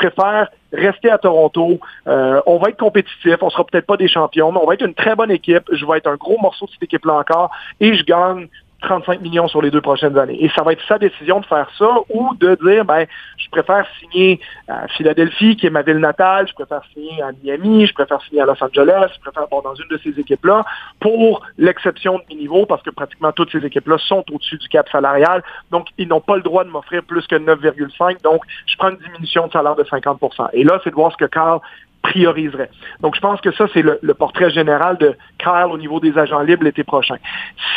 rester 0.75 1.09
à 1.09 1.17
Toronto. 1.17 1.79
Euh, 2.07 2.41
on 2.45 2.57
va 2.57 2.69
être 2.69 2.77
compétitif. 2.77 3.38
On 3.41 3.49
sera 3.49 3.65
peut-être 3.65 3.85
pas 3.85 3.97
des 3.97 4.07
champions, 4.07 4.51
mais 4.51 4.59
on 4.61 4.67
va 4.67 4.73
être 4.75 4.85
une 4.85 4.93
très 4.93 5.15
bonne 5.15 5.31
équipe. 5.31 5.63
Je 5.71 5.85
vais 5.85 5.97
être 5.97 6.07
un 6.07 6.15
gros 6.15 6.39
morceau 6.39 6.65
de 6.65 6.71
cette 6.71 6.83
équipe-là 6.83 7.13
encore. 7.13 7.51
Et 7.79 7.95
je 7.95 8.03
gagne 8.03 8.47
35 8.85 9.21
millions 9.21 9.47
sur 9.47 9.61
les 9.61 9.71
deux 9.71 9.81
prochaines 9.81 10.17
années. 10.17 10.37
Et 10.43 10.49
ça 10.55 10.63
va 10.63 10.73
être 10.73 10.85
sa 10.87 10.97
décision 10.97 11.39
de 11.39 11.45
faire 11.45 11.67
ça 11.77 11.89
ou 12.09 12.35
de 12.35 12.55
dire, 12.63 12.85
ben, 12.85 13.05
je 13.37 13.49
préfère 13.49 13.85
signer 13.99 14.39
à 14.67 14.87
Philadelphie, 14.87 15.55
qui 15.57 15.65
est 15.65 15.71
ma 15.71 15.81
ville 15.81 15.97
natale, 15.97 16.47
je 16.47 16.53
préfère 16.53 16.81
signer 16.93 17.21
à 17.21 17.31
Miami, 17.43 17.87
je 17.87 17.93
préfère 17.93 18.21
signer 18.21 18.41
à 18.41 18.45
Los 18.45 18.63
Angeles, 18.63 19.11
je 19.15 19.19
préfère 19.21 19.43
être 19.43 19.63
dans 19.63 19.75
une 19.75 19.87
de 19.89 19.99
ces 20.03 20.19
équipes-là, 20.19 20.63
pour 20.99 21.41
l'exception 21.57 22.19
de 22.19 22.23
mes 22.29 22.41
niveaux, 22.41 22.65
parce 22.65 22.83
que 22.83 22.91
pratiquement 22.91 23.31
toutes 23.31 23.51
ces 23.51 23.65
équipes-là 23.65 23.97
sont 23.97 24.23
au-dessus 24.31 24.57
du 24.57 24.69
cap 24.69 24.87
salarial. 24.89 25.43
Donc, 25.71 25.87
ils 25.97 26.07
n'ont 26.07 26.21
pas 26.21 26.35
le 26.35 26.43
droit 26.43 26.63
de 26.63 26.69
m'offrir 26.69 27.03
plus 27.03 27.25
que 27.27 27.35
9,5. 27.35 28.21
Donc, 28.23 28.41
je 28.67 28.77
prends 28.77 28.89
une 28.89 28.97
diminution 28.97 29.47
de 29.47 29.51
salaire 29.51 29.75
de 29.75 29.83
50% 29.83 30.49
Et 30.53 30.63
là, 30.63 30.79
c'est 30.83 30.91
de 30.91 30.95
voir 30.95 31.11
ce 31.11 31.17
que 31.17 31.25
Carl 31.25 31.59
prioriserait. 32.06 32.70
Donc, 33.01 33.16
je 33.16 33.22
pense 33.22 33.41
que 33.41 33.51
ça, 33.51 33.66
c'est 33.74 33.82
le, 33.82 34.14
portrait 34.14 34.49
général 34.49 34.97
de 34.97 35.16
Kyle 35.39 35.70
au 35.72 35.78
niveau 35.78 35.99
des 35.99 36.18
agents 36.18 36.41
libres 36.41 36.64
l'été 36.64 36.84
prochain. 36.84 37.18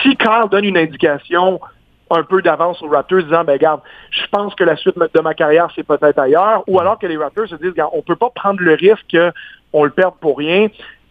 Si 0.02 0.16
Kyle 0.16 0.48
donne 0.50 0.64
une 0.64 0.76
indication 0.76 1.60
un 2.10 2.22
peu 2.22 2.40
d'avance 2.40 2.82
aux 2.82 2.88
Raptors, 2.88 3.22
disant, 3.22 3.44
ben 3.44 3.52
regarde, 3.54 3.80
je 4.10 4.26
pense 4.30 4.54
que 4.54 4.64
la 4.64 4.76
suite 4.76 4.96
de 4.98 5.20
ma 5.20 5.34
carrière, 5.34 5.68
c'est 5.74 5.86
peut-être 5.86 6.18
ailleurs, 6.18 6.62
ou 6.66 6.78
alors 6.80 6.98
que 6.98 7.06
les 7.06 7.16
Raptors 7.16 7.48
se 7.48 7.56
disent, 7.56 7.72
on 7.92 8.02
peut 8.02 8.16
pas 8.16 8.30
prendre 8.34 8.60
le 8.60 8.74
risque 8.74 9.16
qu'on 9.72 9.84
le 9.84 9.90
perde 9.90 10.14
pour 10.20 10.38
rien. 10.38 10.68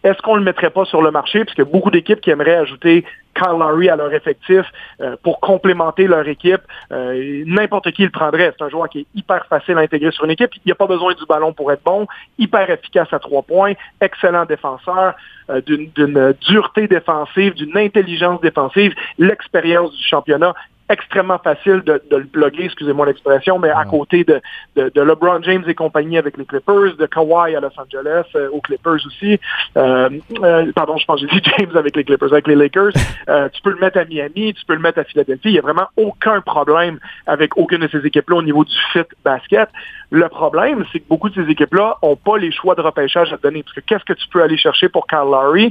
Est-ce 0.08 0.22
qu'on 0.22 0.34
ne 0.34 0.38
le 0.38 0.44
mettrait 0.44 0.70
pas 0.70 0.86
sur 0.86 1.02
le 1.02 1.10
marché? 1.10 1.44
Parce 1.44 1.68
beaucoup 1.68 1.90
d'équipes 1.90 2.20
qui 2.22 2.30
aimeraient 2.30 2.56
ajouter 2.56 3.04
Kyle 3.34 3.58
Lowry 3.58 3.90
à 3.90 3.96
leur 3.96 4.12
effectif 4.12 4.64
euh, 5.02 5.16
pour 5.22 5.38
complémenter 5.40 6.06
leur 6.06 6.26
équipe. 6.26 6.62
Euh, 6.92 7.44
n'importe 7.46 7.90
qui 7.92 8.04
le 8.04 8.10
prendrait. 8.10 8.54
C'est 8.56 8.64
un 8.64 8.70
joueur 8.70 8.88
qui 8.88 9.00
est 9.00 9.06
hyper 9.14 9.44
facile 9.46 9.76
à 9.76 9.82
intégrer 9.82 10.10
sur 10.10 10.24
une 10.24 10.30
équipe. 10.30 10.50
Il 10.56 10.62
n'y 10.64 10.72
a 10.72 10.74
pas 10.74 10.86
besoin 10.86 11.12
du 11.12 11.26
ballon 11.28 11.52
pour 11.52 11.70
être 11.70 11.82
bon. 11.84 12.06
Hyper 12.38 12.70
efficace 12.70 13.08
à 13.12 13.18
trois 13.18 13.42
points. 13.42 13.74
Excellent 14.00 14.46
défenseur. 14.46 15.14
Euh, 15.50 15.60
d'une 15.60 16.34
dureté 16.40 16.88
défensive, 16.88 17.52
d'une 17.54 17.76
intelligence 17.76 18.40
défensive. 18.40 18.94
L'expérience 19.18 19.94
du 19.94 20.02
championnat 20.02 20.54
extrêmement 20.88 21.38
facile 21.38 21.82
de, 21.84 22.00
le 22.10 22.24
plugger, 22.24 22.64
excusez-moi 22.64 23.06
l'expression, 23.06 23.58
mais 23.58 23.70
à 23.70 23.84
côté 23.84 24.24
de, 24.24 24.40
de, 24.76 25.00
LeBron 25.00 25.42
James 25.42 25.64
et 25.66 25.74
compagnie 25.74 26.18
avec 26.18 26.36
les 26.36 26.44
Clippers, 26.44 26.96
de 26.96 27.06
Kawhi 27.06 27.54
à 27.54 27.60
Los 27.60 27.68
Angeles, 27.76 28.24
euh, 28.34 28.48
aux 28.50 28.60
Clippers 28.60 29.06
aussi. 29.06 29.38
Euh, 29.76 30.08
euh, 30.42 30.72
pardon, 30.72 30.96
je 30.96 31.04
pense 31.04 31.20
que 31.20 31.28
j'ai 31.28 31.40
dit 31.40 31.50
James 31.58 31.76
avec 31.76 31.96
les 31.96 32.04
Clippers, 32.04 32.32
avec 32.32 32.46
les 32.46 32.56
Lakers. 32.56 32.92
tu 33.52 33.62
peux 33.62 33.70
le 33.70 33.78
mettre 33.80 33.98
à 33.98 34.04
Miami, 34.04 34.54
tu 34.54 34.64
peux 34.66 34.74
le 34.74 34.80
mettre 34.80 34.98
à 34.98 35.04
Philadelphie. 35.04 35.48
Il 35.48 35.52
n'y 35.52 35.58
a 35.58 35.62
vraiment 35.62 35.88
aucun 35.96 36.40
problème 36.40 36.98
avec 37.26 37.56
aucune 37.56 37.80
de 37.80 37.88
ces 37.88 38.04
équipes-là 38.06 38.36
au 38.36 38.42
niveau 38.42 38.64
du 38.64 38.74
fit 38.92 39.00
basket. 39.24 39.68
Le 40.10 40.28
problème, 40.28 40.84
c'est 40.90 41.00
que 41.00 41.08
beaucoup 41.08 41.28
de 41.28 41.34
ces 41.34 41.50
équipes-là 41.50 41.98
n'ont 42.02 42.16
pas 42.16 42.38
les 42.38 42.50
choix 42.50 42.74
de 42.74 42.80
repêchage 42.80 43.32
à 43.32 43.36
donner. 43.36 43.62
Parce 43.62 43.74
que 43.74 43.80
qu'est-ce 43.80 44.04
que 44.04 44.14
tu 44.14 44.26
peux 44.28 44.42
aller 44.42 44.56
chercher 44.56 44.88
pour 44.88 45.06
Kyle 45.06 45.18
Lowry 45.18 45.70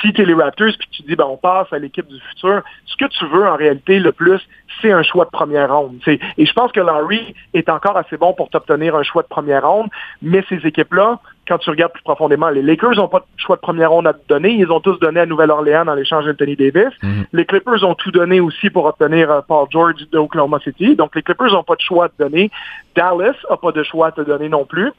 si 0.00 0.12
tu 0.12 0.22
es 0.22 0.24
les 0.24 0.34
Raptors 0.34 0.72
puis 0.78 0.88
tu 0.90 1.02
dis 1.02 1.14
ben 1.14 1.26
on 1.26 1.36
passe 1.36 1.72
à 1.72 1.78
l'équipe 1.78 2.06
du 2.06 2.18
futur? 2.30 2.62
Ce 2.86 2.96
que 2.96 3.04
tu 3.04 3.24
veux 3.26 3.46
en 3.46 3.56
réalité 3.56 4.00
le 4.00 4.10
plus, 4.10 4.40
c'est 4.80 4.92
un 4.92 5.02
choix 5.02 5.24
de 5.24 5.30
première 5.30 5.74
ronde. 5.74 5.98
Et 6.06 6.46
je 6.46 6.52
pense 6.52 6.72
que 6.72 6.80
Lowry 6.80 7.34
est 7.54 7.68
encore 7.68 7.96
assez 7.96 8.16
bon 8.16 8.32
pour 8.32 8.50
t'obtenir 8.50 8.94
un 8.94 9.02
choix 9.02 9.22
de 9.22 9.28
première 9.28 9.68
ronde, 9.68 9.88
mais 10.22 10.44
ces 10.48 10.66
équipes-là, 10.66 11.18
quand 11.48 11.58
tu 11.58 11.70
regardes 11.70 11.92
plus 11.92 12.02
profondément, 12.02 12.50
les 12.50 12.62
Lakers 12.62 12.96
n'ont 12.96 13.08
pas 13.08 13.20
de 13.20 13.24
choix 13.38 13.56
de 13.56 13.60
première 13.60 13.90
ronde 13.90 14.06
à 14.06 14.12
te 14.12 14.26
donner. 14.28 14.50
Ils 14.50 14.70
ont 14.70 14.80
tous 14.80 14.98
donné 15.00 15.20
à 15.20 15.26
Nouvelle-Orléans 15.26 15.86
dans 15.86 15.94
l'échange 15.94 16.26
d'Anthony 16.26 16.56
Davis. 16.56 16.92
Mhm. 17.02 17.26
Les 17.32 17.46
Clippers 17.46 17.82
ont 17.84 17.94
tout 17.94 18.10
donné 18.10 18.38
aussi 18.40 18.68
pour 18.68 18.84
obtenir 18.84 19.30
euh, 19.30 19.40
Paul 19.46 19.66
George 19.70 19.94
de 20.12 20.18
Oklahoma 20.18 20.58
City. 20.60 20.94
Donc, 20.94 21.16
les 21.16 21.22
Clippers 21.22 21.52
n'ont 21.52 21.64
pas 21.64 21.76
de 21.76 21.80
choix 21.80 22.06
à 22.06 22.08
te 22.10 22.22
donner. 22.22 22.50
Dallas 22.94 23.34
n'a 23.48 23.56
pas 23.56 23.72
de 23.72 23.82
choix 23.82 24.08
à 24.08 24.12
te 24.12 24.20
donner 24.20 24.48
non 24.48 24.66
plus. 24.66 24.92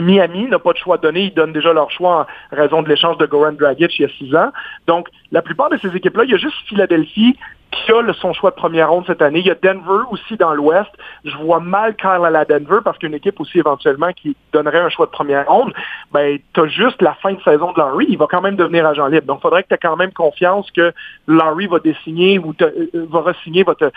Miami 0.00 0.46
n'a 0.46 0.60
pas 0.60 0.72
de 0.72 0.78
choix 0.78 0.94
à 0.94 0.98
donner. 0.98 1.24
Ils 1.24 1.34
donnent 1.34 1.52
déjà 1.52 1.72
leur 1.72 1.90
choix 1.90 2.26
en 2.52 2.56
raison 2.56 2.82
de 2.82 2.88
l'échange 2.88 3.18
de 3.18 3.26
Goran 3.26 3.52
Dragic 3.52 3.98
il 3.98 4.02
y 4.02 4.04
a 4.04 4.08
six 4.08 4.34
ans. 4.36 4.52
Donc, 4.86 5.08
la 5.32 5.42
plupart 5.42 5.70
de 5.70 5.78
ces 5.78 5.94
équipes-là, 5.96 6.24
il 6.24 6.30
y 6.30 6.34
a 6.34 6.38
juste 6.38 6.56
Philadelphie 6.68 7.36
qui 7.70 7.92
a 7.92 8.12
son 8.14 8.32
choix 8.32 8.50
de 8.50 8.56
première 8.56 8.90
ronde 8.90 9.04
cette 9.06 9.22
année. 9.22 9.40
Il 9.40 9.46
y 9.46 9.50
a 9.50 9.54
Denver 9.54 10.04
aussi 10.10 10.36
dans 10.36 10.54
l'Ouest. 10.54 10.90
Je 11.24 11.36
vois 11.36 11.60
mal 11.60 11.94
Kyle 11.96 12.24
à 12.24 12.30
la 12.30 12.44
Denver 12.44 12.78
parce 12.84 12.98
qu'une 12.98 13.14
équipe 13.14 13.40
aussi 13.40 13.58
éventuellement 13.58 14.12
qui 14.12 14.36
donnerait 14.52 14.80
un 14.80 14.88
choix 14.88 15.06
de 15.06 15.10
première 15.10 15.46
ronde, 15.46 15.72
ben, 16.12 16.38
tu 16.52 16.60
as 16.60 16.66
juste 16.66 17.00
la 17.02 17.14
fin 17.14 17.32
de 17.32 17.40
saison 17.42 17.72
de 17.72 17.78
Larry. 17.78 18.06
Il 18.08 18.18
va 18.18 18.26
quand 18.28 18.40
même 18.40 18.56
devenir 18.56 18.86
agent 18.86 19.06
libre. 19.06 19.26
Donc, 19.26 19.38
il 19.38 19.42
faudrait 19.42 19.62
que 19.62 19.68
tu 19.68 19.74
aies 19.74 19.78
quand 19.78 19.96
même 19.96 20.12
confiance 20.12 20.70
que 20.72 20.92
Larry 21.28 21.66
va 21.66 21.78
désigner 21.78 22.38
ou 22.38 22.52
te, 22.54 22.64
euh, 22.64 23.06
va 23.10 23.20
re-signer, 23.20 23.62
va 23.62 23.74
te, 23.74 23.90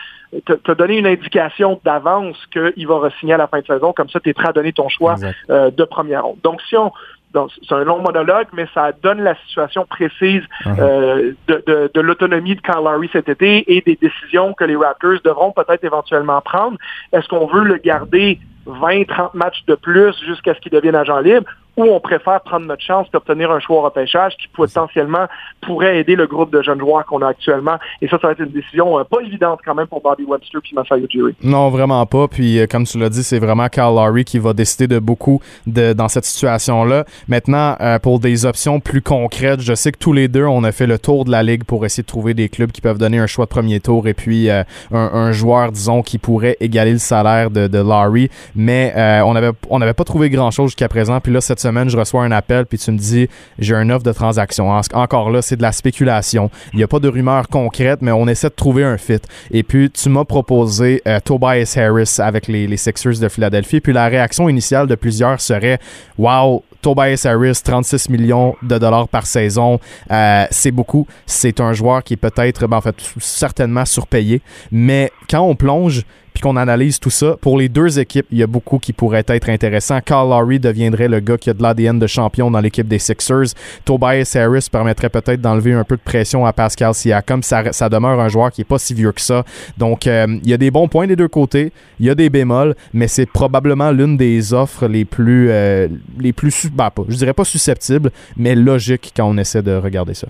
te, 0.53 0.71
donner 0.71 0.97
une 0.97 1.07
indication 1.07 1.79
d'avance 1.83 2.37
qu'il 2.51 2.87
va 2.87 2.95
re-signer 2.95 3.33
à 3.33 3.37
la 3.37 3.47
fin 3.47 3.59
de 3.59 3.65
saison. 3.65 3.93
Comme 3.93 4.09
ça, 4.09 4.19
tu 4.19 4.29
es 4.29 4.33
prêt 4.33 4.49
à 4.49 4.53
donner 4.53 4.73
ton 4.73 4.89
choix 4.89 5.15
euh, 5.49 5.71
de 5.71 5.83
première 5.83 6.25
ronde. 6.25 6.37
Donc, 6.43 6.61
si 6.61 6.77
on, 6.77 6.91
donc, 7.33 7.49
c'est 7.67 7.73
un 7.73 7.83
long 7.83 7.99
monologue, 7.99 8.47
mais 8.53 8.67
ça 8.73 8.91
donne 8.91 9.21
la 9.21 9.35
situation 9.47 9.85
précise 9.85 10.43
uh-huh. 10.65 10.79
euh, 10.79 11.31
de, 11.47 11.91
de, 11.93 12.01
l'autonomie 12.01 12.55
de 12.55 12.61
Kyle 12.61 12.83
Lowry 12.83 13.09
cet 13.11 13.27
été 13.27 13.75
et 13.75 13.81
des 13.81 13.97
décisions 13.99 14.53
que 14.53 14.63
les 14.63 14.75
Raptors 14.75 15.19
devront 15.23 15.51
peut-être 15.51 15.83
éventuellement 15.83 16.41
prendre. 16.41 16.77
Est-ce 17.11 17.27
qu'on 17.27 17.47
veut 17.47 17.63
le 17.63 17.77
garder 17.77 18.39
20, 18.67 19.07
30 19.07 19.33
matchs 19.33 19.65
de 19.67 19.75
plus 19.75 20.13
jusqu'à 20.25 20.53
ce 20.53 20.59
qu'il 20.59 20.71
devienne 20.71 20.95
agent 20.95 21.19
libre? 21.19 21.49
Ou 21.77 21.83
on 21.83 21.99
préfère 21.99 22.41
prendre 22.41 22.65
notre 22.65 22.83
chance 22.83 23.07
d'obtenir 23.11 23.51
un 23.51 23.59
choix 23.59 23.77
au 23.77 23.81
repêchage 23.81 24.33
qui 24.37 24.47
potentiellement 24.47 25.25
pourrait 25.61 25.99
aider 25.99 26.15
le 26.15 26.27
groupe 26.27 26.51
de 26.51 26.61
jeunes 26.61 26.79
joueurs 26.79 27.05
qu'on 27.05 27.21
a 27.21 27.27
actuellement. 27.29 27.77
Et 28.01 28.07
ça, 28.07 28.19
ça 28.19 28.27
va 28.27 28.33
être 28.33 28.41
une 28.41 28.51
décision 28.51 28.99
euh, 28.99 29.03
pas 29.03 29.21
évidente 29.21 29.59
quand 29.65 29.73
même 29.73 29.87
pour 29.87 30.01
Bobby 30.01 30.23
Webster 30.23 30.61
puis 30.61 30.75
Masai 30.75 30.99
Ujiri. 30.99 31.35
Non, 31.41 31.69
vraiment 31.69 32.05
pas. 32.05 32.27
Puis 32.27 32.59
euh, 32.59 32.67
comme 32.67 32.85
tu 32.85 32.99
l'as 32.99 33.09
dit, 33.09 33.23
c'est 33.23 33.39
vraiment 33.39 33.67
Carl 33.69 33.95
Lowry 33.95 34.23
qui 34.23 34.39
va 34.39 34.53
décider 34.53 34.87
de 34.87 34.99
beaucoup 34.99 35.41
de, 35.65 35.93
dans 35.93 36.07
cette 36.09 36.25
situation-là. 36.25 37.05
Maintenant, 37.27 37.75
euh, 37.81 37.97
pour 37.97 38.19
des 38.19 38.45
options 38.45 38.79
plus 38.79 39.01
concrètes, 39.01 39.61
je 39.61 39.73
sais 39.73 39.91
que 39.91 39.97
tous 39.97 40.13
les 40.13 40.27
deux, 40.27 40.45
on 40.45 40.63
a 40.63 40.71
fait 40.71 40.87
le 40.87 40.99
tour 40.99 41.25
de 41.25 41.31
la 41.31 41.41
ligue 41.41 41.63
pour 41.63 41.85
essayer 41.85 42.03
de 42.03 42.07
trouver 42.07 42.33
des 42.33 42.49
clubs 42.49 42.71
qui 42.71 42.81
peuvent 42.81 42.99
donner 42.99 43.17
un 43.17 43.27
choix 43.27 43.45
de 43.45 43.49
premier 43.49 43.79
tour 43.79 44.07
et 44.07 44.13
puis 44.13 44.49
un, 44.49 45.31
joueur, 45.31 45.71
disons, 45.71 46.01
qui 46.01 46.17
pourrait 46.17 46.57
égaler 46.59 46.91
le 46.91 46.97
salaire 46.97 47.49
de, 47.49 47.67
de 47.67 47.77
Lowry. 47.77 48.29
Mais 48.55 48.93
on 49.25 49.33
n'avait 49.33 49.51
on 49.69 49.81
avait 49.81 49.93
pas 49.93 50.03
trouvé 50.03 50.29
grand-chose 50.29 50.67
jusqu'à 50.71 50.87
présent. 50.87 51.19
Puis 51.19 51.31
là, 51.31 51.41
cette 51.41 51.62
semaine, 51.63 51.89
je 51.89 51.97
reçois 51.97 52.23
un 52.23 52.31
appel, 52.31 52.65
puis 52.65 52.77
tu 52.77 52.91
me 52.91 52.97
dis, 52.97 53.27
j'ai 53.59 53.75
un 53.75 53.89
offre 53.89 54.03
de 54.03 54.11
transaction. 54.11 54.69
Encore 54.69 55.29
là, 55.29 55.41
c'est 55.41 55.55
de 55.55 55.61
la 55.61 55.71
spéculation. 55.71 56.49
Il 56.73 56.77
n'y 56.77 56.83
a 56.83 56.87
pas 56.87 56.99
de 56.99 57.07
rumeur 57.07 57.47
concrète, 57.49 58.01
mais 58.01 58.11
on 58.11 58.27
essaie 58.27 58.49
de 58.49 58.53
trouver 58.53 58.83
un 58.83 58.97
fit. 58.97 59.21
Et 59.51 59.63
puis, 59.63 59.89
tu 59.89 60.09
m'as 60.09 60.25
proposé 60.25 61.01
euh, 61.07 61.19
Tobias 61.23 61.75
Harris 61.77 62.17
avec 62.19 62.47
les, 62.47 62.67
les 62.67 62.77
Sixers 62.77 63.19
de 63.19 63.29
Philadelphie. 63.29 63.81
Puis 63.81 63.93
la 63.93 64.07
réaction 64.07 64.49
initiale 64.49 64.87
de 64.87 64.95
plusieurs 64.95 65.41
serait, 65.41 65.79
wow, 66.17 66.63
Tobias 66.83 67.25
Harris, 67.25 67.61
36 67.63 68.09
millions 68.09 68.55
de 68.61 68.77
dollars 68.77 69.07
par 69.07 69.25
saison, 69.25 69.79
euh, 70.11 70.45
c'est 70.51 70.71
beaucoup. 70.71 71.07
C'est 71.25 71.59
un 71.59 71.73
joueur 71.73 72.03
qui 72.03 72.13
est 72.13 72.17
peut-être, 72.17 72.67
ben, 72.67 72.77
en 72.77 72.81
fait, 72.81 72.95
certainement 73.19 73.85
surpayé. 73.85 74.41
Mais 74.71 75.11
quand 75.29 75.41
on 75.41 75.55
plonge, 75.55 76.03
puis 76.33 76.41
qu'on 76.41 76.55
analyse 76.55 76.99
tout 76.99 77.09
ça, 77.09 77.37
pour 77.39 77.57
les 77.57 77.69
deux 77.69 77.99
équipes, 77.99 78.25
il 78.31 78.37
y 78.37 78.43
a 78.43 78.47
beaucoup 78.47 78.79
qui 78.79 78.93
pourraient 78.93 79.23
être 79.27 79.49
intéressants. 79.49 79.99
Carl 80.01 80.29
Lowry 80.29 80.59
deviendrait 80.59 81.07
le 81.07 81.19
gars 81.19 81.37
qui 81.37 81.49
a 81.49 81.53
de 81.53 81.61
l'ADN 81.61 81.99
de 81.99 82.07
champion 82.07 82.49
dans 82.49 82.59
l'équipe 82.59 82.87
des 82.87 82.99
Sixers. 82.99 83.53
Tobias 83.85 84.35
Harris 84.35 84.67
permettrait 84.71 85.09
peut-être 85.09 85.41
d'enlever 85.41 85.73
un 85.73 85.83
peu 85.83 85.95
de 85.95 86.01
pression 86.01 86.45
à 86.45 86.53
Pascal 86.53 86.93
Siakam. 86.93 87.43
Ça, 87.43 87.89
demeure 87.89 88.19
un 88.19 88.29
joueur 88.29 88.51
qui 88.51 88.61
est 88.61 88.65
pas 88.65 88.79
si 88.79 88.93
vieux 88.93 89.11
que 89.11 89.21
ça. 89.21 89.43
Donc, 89.77 90.07
euh, 90.07 90.25
il 90.43 90.49
y 90.49 90.53
a 90.53 90.57
des 90.57 90.71
bons 90.71 90.87
points 90.87 91.07
des 91.07 91.15
deux 91.15 91.27
côtés. 91.27 91.71
Il 91.99 92.05
y 92.05 92.09
a 92.09 92.15
des 92.15 92.29
bémols, 92.29 92.75
mais 92.93 93.07
c'est 93.07 93.25
probablement 93.25 93.91
l'une 93.91 94.17
des 94.17 94.53
offres 94.53 94.87
les 94.87 95.05
plus, 95.05 95.49
euh, 95.49 95.87
les 96.19 96.33
plus, 96.33 96.67
bah, 96.73 96.89
pas, 96.89 97.03
je 97.07 97.15
dirais 97.15 97.33
pas 97.33 97.45
susceptibles, 97.45 98.11
mais 98.37 98.55
logiques 98.55 99.13
quand 99.15 99.29
on 99.29 99.37
essaie 99.37 99.61
de 99.61 99.75
regarder 99.75 100.13
ça. 100.13 100.27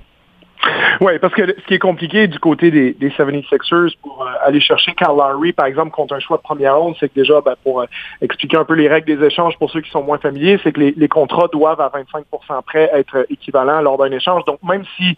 Oui, 1.02 1.18
parce 1.20 1.34
que 1.34 1.48
ce 1.48 1.66
qui 1.66 1.74
est 1.76 1.80
compliqué 1.80 2.28
du 2.28 2.40
côté 2.40 2.72
des, 2.72 2.94
des 2.94 3.10
76ers 3.10 3.96
pour 4.02 4.24
euh, 4.24 4.32
aller 4.46 4.60
chercher 4.60 4.94
Carl 4.94 5.18
Lowry, 5.18 5.54
par 5.54 5.66
exemple, 5.66 5.92
contre 5.92 6.14
un 6.14 6.20
choix 6.20 6.38
de 6.38 6.42
première 6.42 6.78
ronde, 6.78 6.96
c'est 7.00 7.10
que 7.10 7.16
déjà, 7.16 7.42
ben, 7.42 7.56
pour 7.64 7.82
euh, 7.82 7.86
expliquer 8.22 8.58
un 8.58 8.66
peu 8.66 8.74
les 8.74 8.88
règles 8.88 9.18
des 9.18 9.26
échanges 9.26 9.58
pour 9.58 9.72
ceux 9.72 9.82
qui 9.82 9.90
sont 9.90 10.04
moins 10.04 10.18
familiers, 10.18 10.60
c'est 10.64 10.72
que 10.72 10.80
les, 10.80 10.94
les, 10.96 11.08
contrats 11.08 11.48
doivent 11.52 11.82
à 11.82 11.90
25% 11.90 12.64
près 12.66 12.90
être 12.94 13.26
équivalents 13.30 13.82
lors 13.82 13.98
d'un 13.98 14.12
échange. 14.12 14.44
Donc, 14.46 14.60
même 14.64 14.84
si 14.98 15.18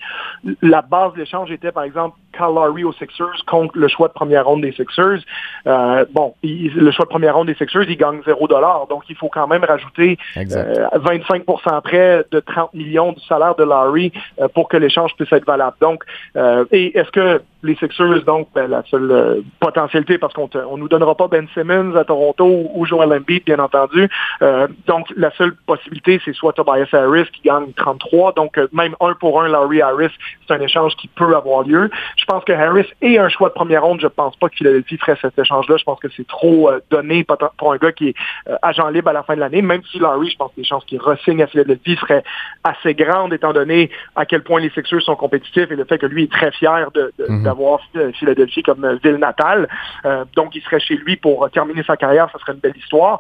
la 0.61 0.81
base 0.81 1.13
de 1.13 1.19
l'échange 1.19 1.51
était, 1.51 1.71
par 1.71 1.83
exemple, 1.83 2.17
Carl 2.37 2.53
Lowry 2.53 2.83
aux 2.83 2.93
Sixers 2.93 3.45
contre 3.47 3.77
le 3.77 3.87
choix 3.87 4.07
de 4.07 4.13
première 4.13 4.45
ronde 4.45 4.61
des 4.61 4.71
Sixers, 4.71 5.19
euh, 5.67 6.05
bon, 6.11 6.33
le 6.43 6.91
choix 6.91 7.05
de 7.05 7.09
première 7.09 7.35
ronde 7.35 7.47
des 7.47 7.55
Sixers, 7.55 7.89
il 7.89 7.97
gagne 7.97 8.21
0 8.25 8.47
Donc, 8.89 9.03
il 9.09 9.15
faut 9.15 9.29
quand 9.29 9.47
même 9.47 9.63
rajouter 9.63 10.17
25% 10.35 11.81
près 11.81 12.25
de 12.31 12.39
30 12.39 12.73
millions 12.73 13.11
du 13.11 13.21
salaire 13.25 13.55
de 13.55 13.63
Lowry 13.63 14.11
pour 14.53 14.69
que 14.69 14.77
l'échange 14.77 15.15
puisse 15.15 15.31
être 15.31 15.45
valable. 15.45 15.75
Donc, 15.81 16.03
euh, 16.35 16.65
et 16.71 16.97
est-ce 16.97 17.11
que 17.11 17.41
les 17.63 17.75
Sixers, 17.75 18.23
donc, 18.25 18.47
ben, 18.53 18.67
la 18.69 18.83
seule 18.83 19.11
euh, 19.11 19.41
potentialité, 19.59 20.17
parce 20.17 20.33
qu'on 20.33 20.49
ne 20.53 20.77
nous 20.77 20.87
donnera 20.87 21.15
pas 21.15 21.27
Ben 21.27 21.47
Simmons 21.53 21.95
à 21.95 22.03
Toronto 22.03 22.69
ou 22.73 22.85
Joel 22.85 23.11
Embiid, 23.11 23.43
bien 23.45 23.59
entendu. 23.59 24.07
Euh, 24.41 24.67
donc, 24.85 25.07
la 25.15 25.31
seule 25.31 25.55
possibilité, 25.65 26.21
c'est 26.23 26.33
soit 26.33 26.53
Tobias 26.53 26.87
Harris 26.93 27.25
qui 27.33 27.41
gagne 27.43 27.71
33. 27.75 28.33
Donc, 28.33 28.59
même 28.71 28.95
un 28.99 29.13
pour 29.15 29.41
un, 29.41 29.47
Larry 29.47 29.81
Harris, 29.81 30.11
c'est 30.47 30.53
un 30.53 30.61
échange 30.61 30.95
qui 30.95 31.07
peut 31.07 31.35
avoir 31.35 31.63
lieu. 31.63 31.89
Je 32.17 32.24
pense 32.25 32.43
que 32.43 32.53
Harris 32.53 32.87
est 33.01 33.17
un 33.17 33.29
choix 33.29 33.49
de 33.49 33.53
première 33.53 33.83
ronde. 33.83 33.99
Je 34.01 34.07
pense 34.07 34.35
pas 34.35 34.49
que 34.49 34.55
Philadelphie 34.55 34.97
ferait 34.97 35.17
cet 35.21 35.37
échange-là. 35.37 35.77
Je 35.77 35.83
pense 35.83 35.99
que 35.99 36.07
c'est 36.15 36.27
trop 36.27 36.69
donné 36.89 37.25
pour 37.57 37.73
un 37.73 37.77
gars 37.77 37.91
qui 37.91 38.09
est 38.09 38.15
agent 38.61 38.87
libre 38.89 39.09
à 39.09 39.13
la 39.13 39.23
fin 39.23 39.35
de 39.35 39.39
l'année. 39.39 39.61
Même 39.61 39.81
si 39.91 39.99
Larry, 39.99 40.29
je 40.29 40.37
pense 40.37 40.51
que 40.51 40.57
les 40.57 40.65
chances 40.65 40.85
qu'il 40.85 41.01
ressigne 41.01 41.41
à 41.41 41.47
Philadelphie 41.47 41.95
seraient 41.95 42.23
assez 42.63 42.93
grandes, 42.93 43.33
étant 43.33 43.53
donné 43.53 43.89
à 44.15 44.25
quel 44.25 44.43
point 44.43 44.59
les 44.59 44.69
Sixers 44.69 45.01
sont 45.01 45.15
compétitifs 45.15 45.71
et 45.71 45.75
le 45.75 45.85
fait 45.85 45.97
que 45.97 46.05
lui 46.05 46.23
est 46.23 46.31
très 46.31 46.51
fier 46.51 46.89
mhm. 47.29 47.43
d'avoir 47.43 47.79
de, 47.93 48.11
Philadelphie 48.11 48.63
comme 48.63 48.83
euh, 48.83 48.97
ville 49.03 49.15
natale. 49.15 49.67
Euh, 50.05 50.25
donc, 50.35 50.55
il 50.55 50.61
serait 50.63 50.79
chez 50.79 50.95
lui 50.95 51.15
pour 51.15 51.49
terminer 51.51 51.83
sa 51.83 51.97
carrière, 51.97 52.29
ça 52.31 52.39
serait 52.39 52.53
une 52.53 52.59
belle 52.59 52.77
histoire. 52.77 53.19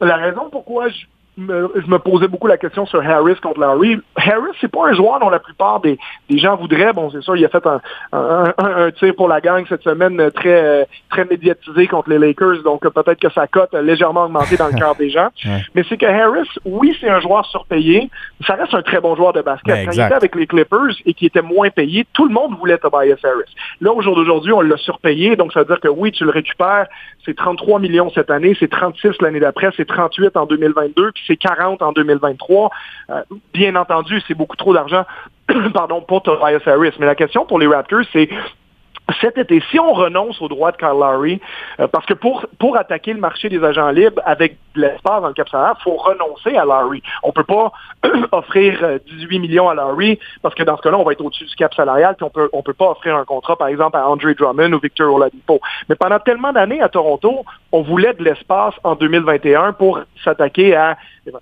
La 0.00 0.16
raison 0.16 0.48
pourquoi 0.50 0.88
je 0.88 1.06
je 1.38 1.90
me 1.90 1.98
posais 1.98 2.28
beaucoup 2.28 2.46
la 2.46 2.56
question 2.56 2.86
sur 2.86 3.00
Harris 3.06 3.36
contre 3.42 3.60
Larry. 3.60 3.98
Harris, 4.16 4.56
c'est 4.60 4.70
pas 4.70 4.88
un 4.88 4.94
joueur 4.94 5.20
dont 5.20 5.28
la 5.28 5.38
plupart 5.38 5.80
des, 5.80 5.98
des 6.30 6.38
gens 6.38 6.56
voudraient. 6.56 6.92
Bon, 6.94 7.10
c'est 7.10 7.22
sûr, 7.22 7.36
il 7.36 7.44
a 7.44 7.48
fait 7.48 7.66
un, 7.66 7.80
un, 8.12 8.54
un, 8.56 8.90
tir 8.90 9.14
pour 9.14 9.28
la 9.28 9.40
gang 9.40 9.64
cette 9.68 9.82
semaine 9.82 10.30
très 10.30 10.88
très 11.10 11.24
médiatisé 11.26 11.86
contre 11.88 12.10
les 12.10 12.18
Lakers, 12.18 12.62
donc 12.62 12.80
peut-être 12.88 13.20
que 13.20 13.30
sa 13.30 13.46
cote 13.46 13.74
a 13.74 13.82
légèrement 13.82 14.24
augmenté 14.24 14.56
dans 14.56 14.68
le 14.68 14.72
cœur 14.78 14.94
des 14.96 15.10
gens. 15.10 15.28
Mais 15.74 15.84
c'est 15.88 15.98
que 15.98 16.06
Harris, 16.06 16.48
oui, 16.64 16.96
c'est 17.00 17.08
un 17.08 17.20
joueur 17.20 17.44
surpayé, 17.46 18.10
ça 18.46 18.54
reste 18.54 18.74
un 18.74 18.82
très 18.82 19.00
bon 19.00 19.14
joueur 19.14 19.32
de 19.32 19.42
basket. 19.42 19.74
Ben, 19.74 19.86
Quand 19.86 19.92
il 19.92 20.00
était 20.00 20.14
avec 20.14 20.34
les 20.34 20.46
Clippers 20.46 20.96
et 21.04 21.12
qui 21.12 21.26
était 21.26 21.42
moins 21.42 21.68
payé, 21.70 22.06
tout 22.14 22.26
le 22.26 22.32
monde 22.32 22.56
voulait 22.58 22.78
Tobias 22.78 23.16
Harris. 23.22 23.54
Là, 23.80 23.92
au 23.92 24.00
jour 24.00 24.16
d'aujourd'hui, 24.16 24.52
on 24.52 24.62
l'a 24.62 24.76
surpayé, 24.78 25.36
donc 25.36 25.52
ça 25.52 25.60
veut 25.60 25.66
dire 25.66 25.80
que 25.80 25.88
oui, 25.88 26.12
tu 26.12 26.24
le 26.24 26.30
récupères, 26.30 26.86
c'est 27.24 27.36
33 27.36 27.80
millions 27.80 28.10
cette 28.14 28.30
année, 28.30 28.56
c'est 28.58 28.70
36 28.70 29.20
l'année 29.20 29.40
d'après, 29.40 29.70
c'est 29.76 29.86
38 29.86 30.36
en 30.36 30.46
2022, 30.46 31.12
puis 31.12 31.25
c'est 31.26 31.36
40 31.36 31.82
en 31.82 31.92
2023. 31.92 32.70
Euh, 33.10 33.22
bien 33.52 33.76
entendu, 33.76 34.20
c'est 34.26 34.34
beaucoup 34.34 34.56
trop 34.56 34.74
d'argent 34.74 35.04
pardon, 35.74 36.00
pour 36.00 36.22
Tobias 36.22 36.60
Harris. 36.66 36.92
Mais 36.98 37.06
la 37.06 37.14
question 37.14 37.44
pour 37.46 37.58
les 37.58 37.66
Raptors, 37.66 38.04
c'est 38.12 38.28
cet 39.20 39.38
été, 39.38 39.62
si 39.70 39.78
on 39.78 39.92
renonce 39.92 40.40
au 40.42 40.48
droit 40.48 40.72
de 40.72 40.76
Kyle 40.76 40.88
Lowry, 40.88 41.40
euh, 41.80 41.86
parce 41.86 42.04
que 42.06 42.14
pour, 42.14 42.44
pour 42.58 42.76
attaquer 42.76 43.12
le 43.12 43.20
marché 43.20 43.48
des 43.48 43.62
agents 43.62 43.90
libres 43.90 44.20
avec 44.24 44.56
de 44.74 44.80
l'espace 44.80 45.22
dans 45.22 45.28
le 45.28 45.34
cap 45.34 45.48
salaire, 45.48 45.74
il 45.78 45.82
faut 45.82 45.96
renoncer 45.96 46.56
à 46.56 46.64
Lowry. 46.64 47.02
On 47.22 47.32
peut 47.32 47.44
pas 47.44 47.72
offrir 48.32 48.98
18 49.06 49.38
millions 49.38 49.68
à 49.68 49.74
Lowry 49.74 50.18
parce 50.42 50.54
que 50.54 50.64
dans 50.64 50.76
ce 50.76 50.82
cas-là, 50.82 50.98
on 50.98 51.04
va 51.04 51.12
être 51.12 51.24
au-dessus 51.24 51.44
du 51.44 51.54
cap 51.54 51.72
salarial, 51.74 52.16
puis 52.16 52.24
on 52.24 52.30
peut, 52.30 52.48
on 52.52 52.62
peut 52.62 52.74
pas 52.74 52.90
offrir 52.90 53.16
un 53.16 53.24
contrat, 53.24 53.56
par 53.56 53.68
exemple, 53.68 53.96
à 53.96 54.08
Andre 54.08 54.32
Drummond 54.32 54.72
ou 54.72 54.80
Victor 54.80 55.14
Oladipo. 55.14 55.60
Mais 55.88 55.94
pendant 55.94 56.18
tellement 56.18 56.52
d'années 56.52 56.82
à 56.82 56.88
Toronto, 56.88 57.44
on 57.72 57.82
voulait 57.82 58.14
de 58.14 58.24
l'espace 58.24 58.74
en 58.82 58.96
2021 58.96 59.72
pour 59.74 60.00
s'attaquer 60.24 60.74
à 60.74 60.96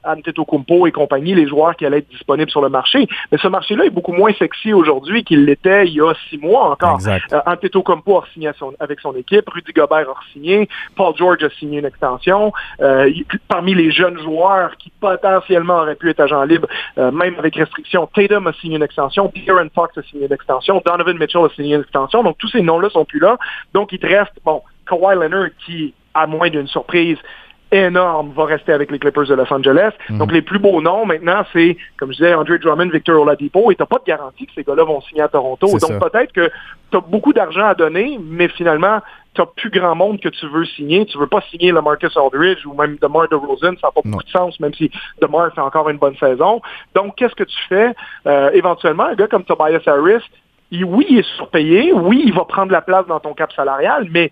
Antetokounmpo 0.05 0.87
et 0.87 0.93
compagnie, 0.93 1.35
les 1.35 1.47
joueurs 1.47 1.77
qui 1.77 1.87
allaient 1.87 1.99
être 1.99 2.09
disponibles 2.09 2.51
sur 2.51 2.61
le 2.61 2.69
marché. 2.69 3.07
Mais 3.31 3.39
ce 3.39 3.49
marché-là 3.49 3.85
est 3.85 3.91
beaucoup 3.91 4.13
moins 4.13 4.33
sexy 4.35 4.73
aujourd'hui 4.73 5.25
qu'il 5.25 5.45
l'était 5.45 5.87
il 5.87 5.95
y 5.95 6.01
a 6.01 6.13
six 6.29 6.39
mois 6.39 6.71
encore. 6.71 6.99
Euh, 7.07 7.41
Antetokounmpo 7.47 8.19
a 8.19 8.25
signé 8.33 8.51
avec 8.81 9.01
son 9.01 9.15
équipe, 9.15 9.49
Rudy 9.49 9.73
Gobert 9.73 10.11
a 10.11 10.15
signé, 10.33 10.69
Paul 10.97 11.15
George 11.17 11.43
a 11.43 11.51
signé 11.51 11.79
une 11.79 11.85
extension. 11.87 12.53
Euh, 12.81 13.11
parmi 13.49 13.75
les 13.75 13.91
jeunes 13.91 14.19
joueurs 14.19 14.77
qui 14.77 14.91
potentiellement 15.01 15.79
auraient 15.79 15.95
pu 15.95 16.11
être 16.11 16.21
agents 16.21 16.45
libres, 16.45 16.69
euh, 16.99 17.11
même 17.11 17.35
avec 17.39 17.57
restriction, 17.57 18.09
Tatum 18.15 18.47
a 18.47 18.53
signé 18.55 18.77
une 18.77 18.83
extension, 18.83 19.33
De'Aaron 19.35 19.69
Fox 19.75 19.97
a 19.99 20.03
signé 20.03 20.27
une 20.27 20.33
extension, 20.33 20.83
Donovan 20.85 21.19
Mitchell 21.19 21.45
a 21.45 21.49
signé 21.51 21.75
une 21.75 21.83
extension. 21.83 22.23
Donc 22.23 22.39
tous 22.39 22.49
ces 22.49 22.63
noms-là 22.63 22.91
sont 22.91 23.05
plus 23.05 23.21
là. 23.21 23.39
Donc 23.73 23.93
il 23.93 23.99
te 23.99 24.07
reste, 24.07 24.33
bon, 24.45 24.63
Kawhi 24.87 25.15
Leonard 25.15 25.51
qui, 25.65 25.95
à 26.15 26.27
moins 26.27 26.51
d'une 26.51 26.67
surprise, 26.67 27.19
énorme 27.77 28.33
va 28.37 28.45
rester 28.45 28.73
avec 28.73 28.91
les 28.91 28.99
Clippers 28.99 29.27
de 29.27 29.35
Los 29.35 29.53
Angeles. 29.53 29.93
Mhm. 30.11 30.19
Donc, 30.19 30.33
les 30.33 30.43
plus 30.43 30.59
beaux 30.59 30.81
noms 30.81 31.05
maintenant, 31.07 31.43
c'est, 31.53 31.77
comme 31.97 32.11
je 32.13 32.17
disais, 32.17 32.35
Andre 32.35 32.57
Drummond, 32.59 32.89
Victor 32.91 33.21
Oladipo, 33.21 33.71
et 33.71 33.75
t'as 33.77 33.87
pas 33.87 33.99
de 33.99 34.05
garantie 34.05 34.47
que 34.47 34.53
ces 34.55 34.63
gars-là 34.65 34.85
vont 34.85 35.01
signer 35.03 35.23
à 35.23 35.29
Toronto. 35.29 35.67
Donc, 35.67 35.99
peut-être 36.11 36.33
que 36.33 36.51
tu 36.91 36.97
as 36.97 37.01
beaucoup 37.01 37.33
d'argent 37.33 37.67
à 37.67 37.75
donner, 37.75 38.19
mais 38.23 38.49
finalement, 38.49 39.01
tu 39.35 39.43
plus 39.57 39.71
grand 39.71 39.97
monde 39.97 40.21
que 40.21 40.29
tu 40.29 40.47
veux 40.47 40.65
signer. 40.65 41.07
Tu 41.07 41.19
veux 41.19 41.27
pas 41.27 41.41
signer 41.51 41.73
le 41.73 41.83
Marcus 41.83 42.17
Aldridge 42.17 42.65
ou 42.67 42.73
même 42.75 42.97
DeMar 43.03 43.29
DeRozan, 43.29 43.75
ça 43.81 43.89
n'a 43.89 43.91
pas 43.91 44.01
Non. 44.05 44.13
beaucoup 44.13 44.23
de 44.23 44.29
sens, 44.31 44.61
même 44.61 44.73
si 44.75 44.91
DeMar 45.21 45.53
fait 45.53 45.61
encore 45.61 45.89
une 45.91 45.99
bonne 45.99 46.17
saison. 46.19 46.61
Donc, 46.95 47.17
qu'est-ce 47.17 47.35
que 47.35 47.43
tu 47.43 47.59
fais? 47.69 47.93
Euh, 48.29 48.51
éventuellement, 48.53 49.07
un 49.07 49.15
gars 49.15 49.27
comme 49.27 49.43
Tobias 49.43 49.81
Harris, 49.87 50.23
il- 50.71 50.85
oui, 50.85 51.07
il 51.11 51.19
est 51.19 51.35
surpayé, 51.37 51.93
oui, 51.93 52.23
il 52.27 52.33
va 52.33 52.45
prendre 52.45 52.71
la 52.71 52.81
place 52.81 53.07
dans 53.09 53.19
ton 53.19 53.35
cap 53.35 53.53
salarial, 53.53 54.07
mais 54.13 54.31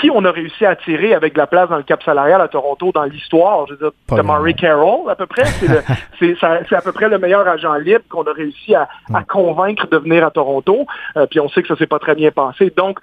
qui 0.00 0.10
on 0.10 0.24
a 0.24 0.30
réussi 0.30 0.64
à 0.64 0.70
attirer 0.70 1.14
avec 1.14 1.34
de 1.34 1.38
la 1.38 1.46
place 1.46 1.68
dans 1.68 1.76
le 1.76 1.82
cap 1.82 2.02
salarial 2.02 2.40
à 2.40 2.48
Toronto 2.48 2.90
dans 2.92 3.04
l'histoire? 3.04 3.66
Je 3.66 3.74
veux 3.74 3.78
dire, 3.78 3.90
Pas 4.08 4.16
Tamari 4.16 4.54
Carroll, 4.54 5.10
à 5.10 5.14
peu 5.14 5.26
près. 5.26 5.44
C'est 5.44 5.66
c'est 6.18 6.36
c'est 6.68 6.76
à 6.76 6.80
peu 6.80 6.92
près 6.92 7.08
le 7.08 7.18
meilleur 7.18 7.46
agent 7.46 7.74
libre 7.74 8.04
qu'on 8.08 8.22
a 8.24 8.32
réussi 8.32 8.74
à, 8.74 8.88
à 9.12 9.22
convaincre 9.22 9.86
de 9.88 9.96
venir 9.98 10.24
à 10.24 10.30
Toronto. 10.30 10.86
Euh, 11.16 11.26
puis 11.26 11.40
on 11.40 11.48
sait 11.48 11.62
que 11.62 11.68
ça 11.68 11.76
s'est 11.76 11.86
pas 11.86 11.98
très 11.98 12.14
bien 12.14 12.30
passé. 12.30 12.72
Donc, 12.76 12.98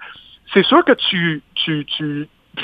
c'est 0.52 0.64
sûr 0.64 0.84
que 0.84 0.92
tu, 0.92 1.42
tu, 1.54 1.86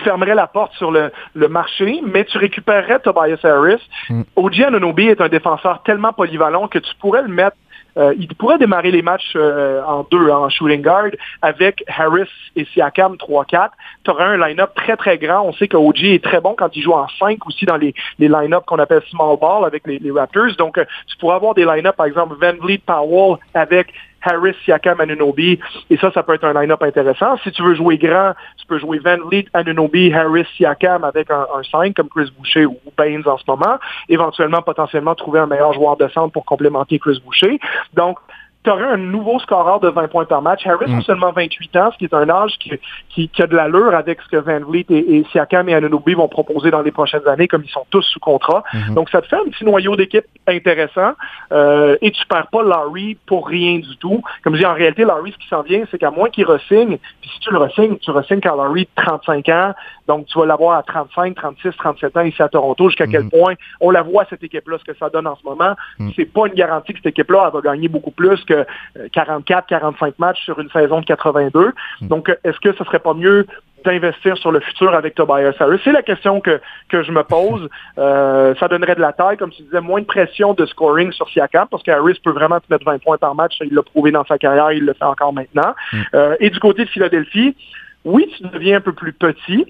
la 0.06 0.46
porte 0.46 0.74
sur 0.74 0.90
le, 0.90 1.12
le 1.34 1.48
marché, 1.48 2.00
mais 2.04 2.24
tu 2.24 2.38
récupérerais 2.38 2.98
Tobias 3.00 3.38
Harris. 3.44 3.82
Mm. 4.10 4.22
OG 4.36 4.62
Anunoby 4.62 5.08
est 5.08 5.20
un 5.20 5.28
défenseur 5.28 5.82
tellement 5.84 6.12
polyvalent 6.12 6.68
que 6.68 6.78
tu 6.78 6.94
pourrais 6.96 7.22
le 7.22 7.28
mettre 7.28 7.56
euh, 7.96 8.14
il 8.18 8.34
pourrait 8.34 8.58
démarrer 8.58 8.90
les 8.90 9.02
matchs 9.02 9.32
euh, 9.36 9.82
en 9.84 10.06
deux, 10.10 10.30
en 10.30 10.48
shooting 10.48 10.82
guard, 10.82 11.10
avec 11.42 11.84
Harris 11.86 12.30
et 12.56 12.64
Siakam 12.66 13.14
3-4. 13.14 13.70
Tu 14.04 14.10
aurais 14.10 14.24
un 14.24 14.36
line-up 14.36 14.70
très, 14.74 14.96
très 14.96 15.18
grand. 15.18 15.42
On 15.46 15.52
sait 15.52 15.68
que 15.68 15.76
OG 15.76 16.04
est 16.04 16.24
très 16.24 16.40
bon 16.40 16.54
quand 16.56 16.74
il 16.74 16.82
joue 16.82 16.92
en 16.92 17.06
5 17.18 17.46
aussi 17.46 17.64
dans 17.66 17.76
les, 17.76 17.94
les 18.18 18.28
line-up 18.28 18.64
qu'on 18.66 18.78
appelle 18.78 19.02
small 19.10 19.38
ball 19.40 19.64
avec 19.64 19.86
les, 19.86 19.98
les 19.98 20.10
Raptors. 20.10 20.56
Donc, 20.58 20.78
euh, 20.78 20.84
tu 21.06 21.16
pourrais 21.18 21.36
avoir 21.36 21.54
des 21.54 21.64
line-up, 21.64 21.96
par 21.96 22.06
exemple, 22.06 22.36
Van 22.40 22.54
Vliet 22.60 22.82
Powell 22.84 23.38
avec 23.54 23.92
Harris, 24.24 24.54
Siakam, 24.64 25.00
Anunoby. 25.00 25.58
Et 25.90 25.96
ça, 25.96 26.10
ça 26.12 26.22
peut 26.22 26.34
être 26.34 26.44
un 26.44 26.60
line-up 26.60 26.82
intéressant. 26.82 27.36
Si 27.38 27.52
tu 27.52 27.62
veux 27.62 27.74
jouer 27.74 27.98
grand, 27.98 28.32
tu 28.56 28.66
peux 28.66 28.78
jouer 28.78 28.98
Van 28.98 29.18
Vliet, 29.28 29.46
Anunoby, 29.52 30.12
Harris, 30.12 30.46
Siakam 30.56 31.04
avec 31.04 31.30
un, 31.30 31.46
un 31.54 31.62
5 31.62 31.94
comme 31.94 32.08
Chris 32.08 32.30
Boucher 32.36 32.66
ou 32.66 32.78
Baines 32.96 33.26
en 33.26 33.38
ce 33.38 33.44
moment. 33.46 33.78
Éventuellement, 34.08 34.62
potentiellement, 34.62 35.14
trouver 35.14 35.40
un 35.40 35.46
meilleur 35.46 35.72
joueur 35.72 35.96
de 35.96 36.08
centre 36.08 36.32
pour 36.32 36.44
complémenter 36.44 36.98
Chris 36.98 37.20
Boucher. 37.24 37.58
Donc, 37.94 38.18
tu 38.64 38.70
aurais 38.70 38.84
un 38.84 38.96
nouveau 38.96 39.38
scoreur 39.40 39.78
de 39.80 39.88
20 39.88 40.08
points 40.08 40.24
par 40.24 40.40
match. 40.40 40.66
Harris 40.66 40.92
a 40.92 41.00
seulement 41.02 41.32
28 41.32 41.76
ans, 41.76 41.90
ce 41.92 41.98
qui 41.98 42.04
est 42.06 42.14
un 42.14 42.28
âge 42.30 42.52
qui, 42.58 42.72
qui, 43.10 43.28
qui 43.28 43.42
a 43.42 43.46
de 43.46 43.54
l'allure 43.54 43.94
avec 43.94 44.20
ce 44.22 44.28
que 44.28 44.36
Van 44.38 44.60
Vliet 44.60 44.86
et, 44.88 45.16
et 45.16 45.26
Siakam 45.30 45.68
et 45.68 45.74
Anunoby 45.74 46.14
vont 46.14 46.28
proposer 46.28 46.70
dans 46.70 46.80
les 46.80 46.90
prochaines 46.90 47.26
années, 47.28 47.46
comme 47.46 47.62
ils 47.64 47.70
sont 47.70 47.84
tous 47.90 48.02
sous 48.02 48.20
contrat. 48.20 48.64
Donc, 48.94 49.10
ça 49.10 49.20
te 49.20 49.28
fait 49.28 49.36
un 49.36 49.50
petit 49.50 49.64
noyau 49.64 49.96
d'équipe 49.96 50.24
intéressant 50.46 51.12
euh, 51.52 51.96
et 52.00 52.10
tu 52.10 52.24
perds 52.26 52.46
pas 52.48 52.62
Larry 52.62 53.18
pour 53.26 53.46
rien 53.46 53.78
du 53.78 53.96
tout. 53.98 54.22
Comme 54.42 54.54
je 54.54 54.60
dis, 54.60 54.66
en 54.66 54.74
réalité, 54.74 55.04
Larry, 55.04 55.32
ce 55.32 55.38
qui 55.38 55.48
s'en 55.48 55.62
vient, 55.62 55.84
c'est 55.90 55.98
qu'à 55.98 56.10
moins 56.10 56.30
qu'il 56.30 56.46
ressigne, 56.46 56.96
puis 57.20 57.30
si 57.34 57.40
tu 57.40 57.50
le 57.50 57.58
resignes, 57.58 57.98
tu 57.98 58.10
resignes 58.10 58.40
quand 58.40 58.56
Larry 58.56 58.88
35 58.96 59.48
ans, 59.50 59.74
donc 60.08 60.26
tu 60.26 60.38
vas 60.38 60.46
l'avoir 60.46 60.78
à 60.78 60.82
35, 60.82 61.34
36, 61.34 61.76
37 61.76 62.16
ans 62.16 62.22
ici 62.22 62.42
à 62.42 62.48
Toronto, 62.48 62.88
jusqu'à 62.88 63.06
quel 63.06 63.28
point? 63.28 63.54
On 63.80 63.90
la 63.90 64.02
voit, 64.02 64.24
cette 64.30 64.42
équipe-là, 64.42 64.78
ce 64.78 64.84
que 64.90 64.96
ça 64.98 65.10
donne 65.10 65.26
en 65.26 65.36
ce 65.36 65.44
moment. 65.44 65.74
C'est 66.16 66.30
pas 66.30 66.46
une 66.46 66.54
garantie 66.54 66.92
que 66.92 66.98
cette 66.98 67.12
équipe-là, 67.12 67.50
va 67.50 67.60
gagner 67.60 67.88
beaucoup 67.88 68.10
plus 68.10 68.42
que 68.44 68.53
euh, 68.54 69.08
44, 69.12 69.66
45 69.66 70.18
matchs 70.18 70.44
sur 70.44 70.58
une 70.58 70.70
saison 70.70 71.00
de 71.00 71.06
82. 71.06 71.72
Donc, 72.02 72.28
euh, 72.28 72.34
est-ce 72.44 72.58
que 72.60 72.72
ce 72.72 72.84
serait 72.84 72.98
pas 72.98 73.14
mieux 73.14 73.46
d'investir 73.84 74.36
sur 74.38 74.50
le 74.50 74.60
futur 74.60 74.94
avec 74.94 75.14
Tobias 75.14 75.54
Harris? 75.58 75.80
C'est 75.84 75.92
la 75.92 76.02
question 76.02 76.40
que, 76.40 76.60
que 76.88 77.02
je 77.02 77.12
me 77.12 77.22
pose. 77.22 77.68
Euh, 77.96 78.54
ça 78.58 78.66
donnerait 78.66 78.96
de 78.96 79.00
la 79.00 79.12
taille, 79.12 79.36
comme 79.36 79.50
tu 79.50 79.62
disais, 79.62 79.80
moins 79.80 80.00
de 80.00 80.06
pression 80.06 80.52
de 80.52 80.66
scoring 80.66 81.12
sur 81.12 81.28
Siakam, 81.28 81.68
parce 81.70 81.82
que 81.82 81.92
Harris 81.92 82.18
peut 82.22 82.32
vraiment 82.32 82.58
te 82.58 82.66
mettre 82.68 82.84
20 82.84 83.02
points 83.02 83.18
par 83.18 83.34
match. 83.36 83.56
Il 83.60 83.72
l'a 83.72 83.82
prouvé 83.82 84.10
dans 84.10 84.24
sa 84.24 84.36
carrière, 84.36 84.72
il 84.72 84.84
le 84.84 84.94
fait 84.94 85.04
encore 85.04 85.32
maintenant. 85.32 85.74
Euh, 86.14 86.34
et 86.40 86.50
du 86.50 86.58
côté 86.58 86.84
de 86.84 86.90
Philadelphie, 86.90 87.56
oui, 88.04 88.28
tu 88.36 88.42
deviens 88.48 88.78
un 88.78 88.80
peu 88.80 88.92
plus 88.92 89.12
petit. 89.12 89.66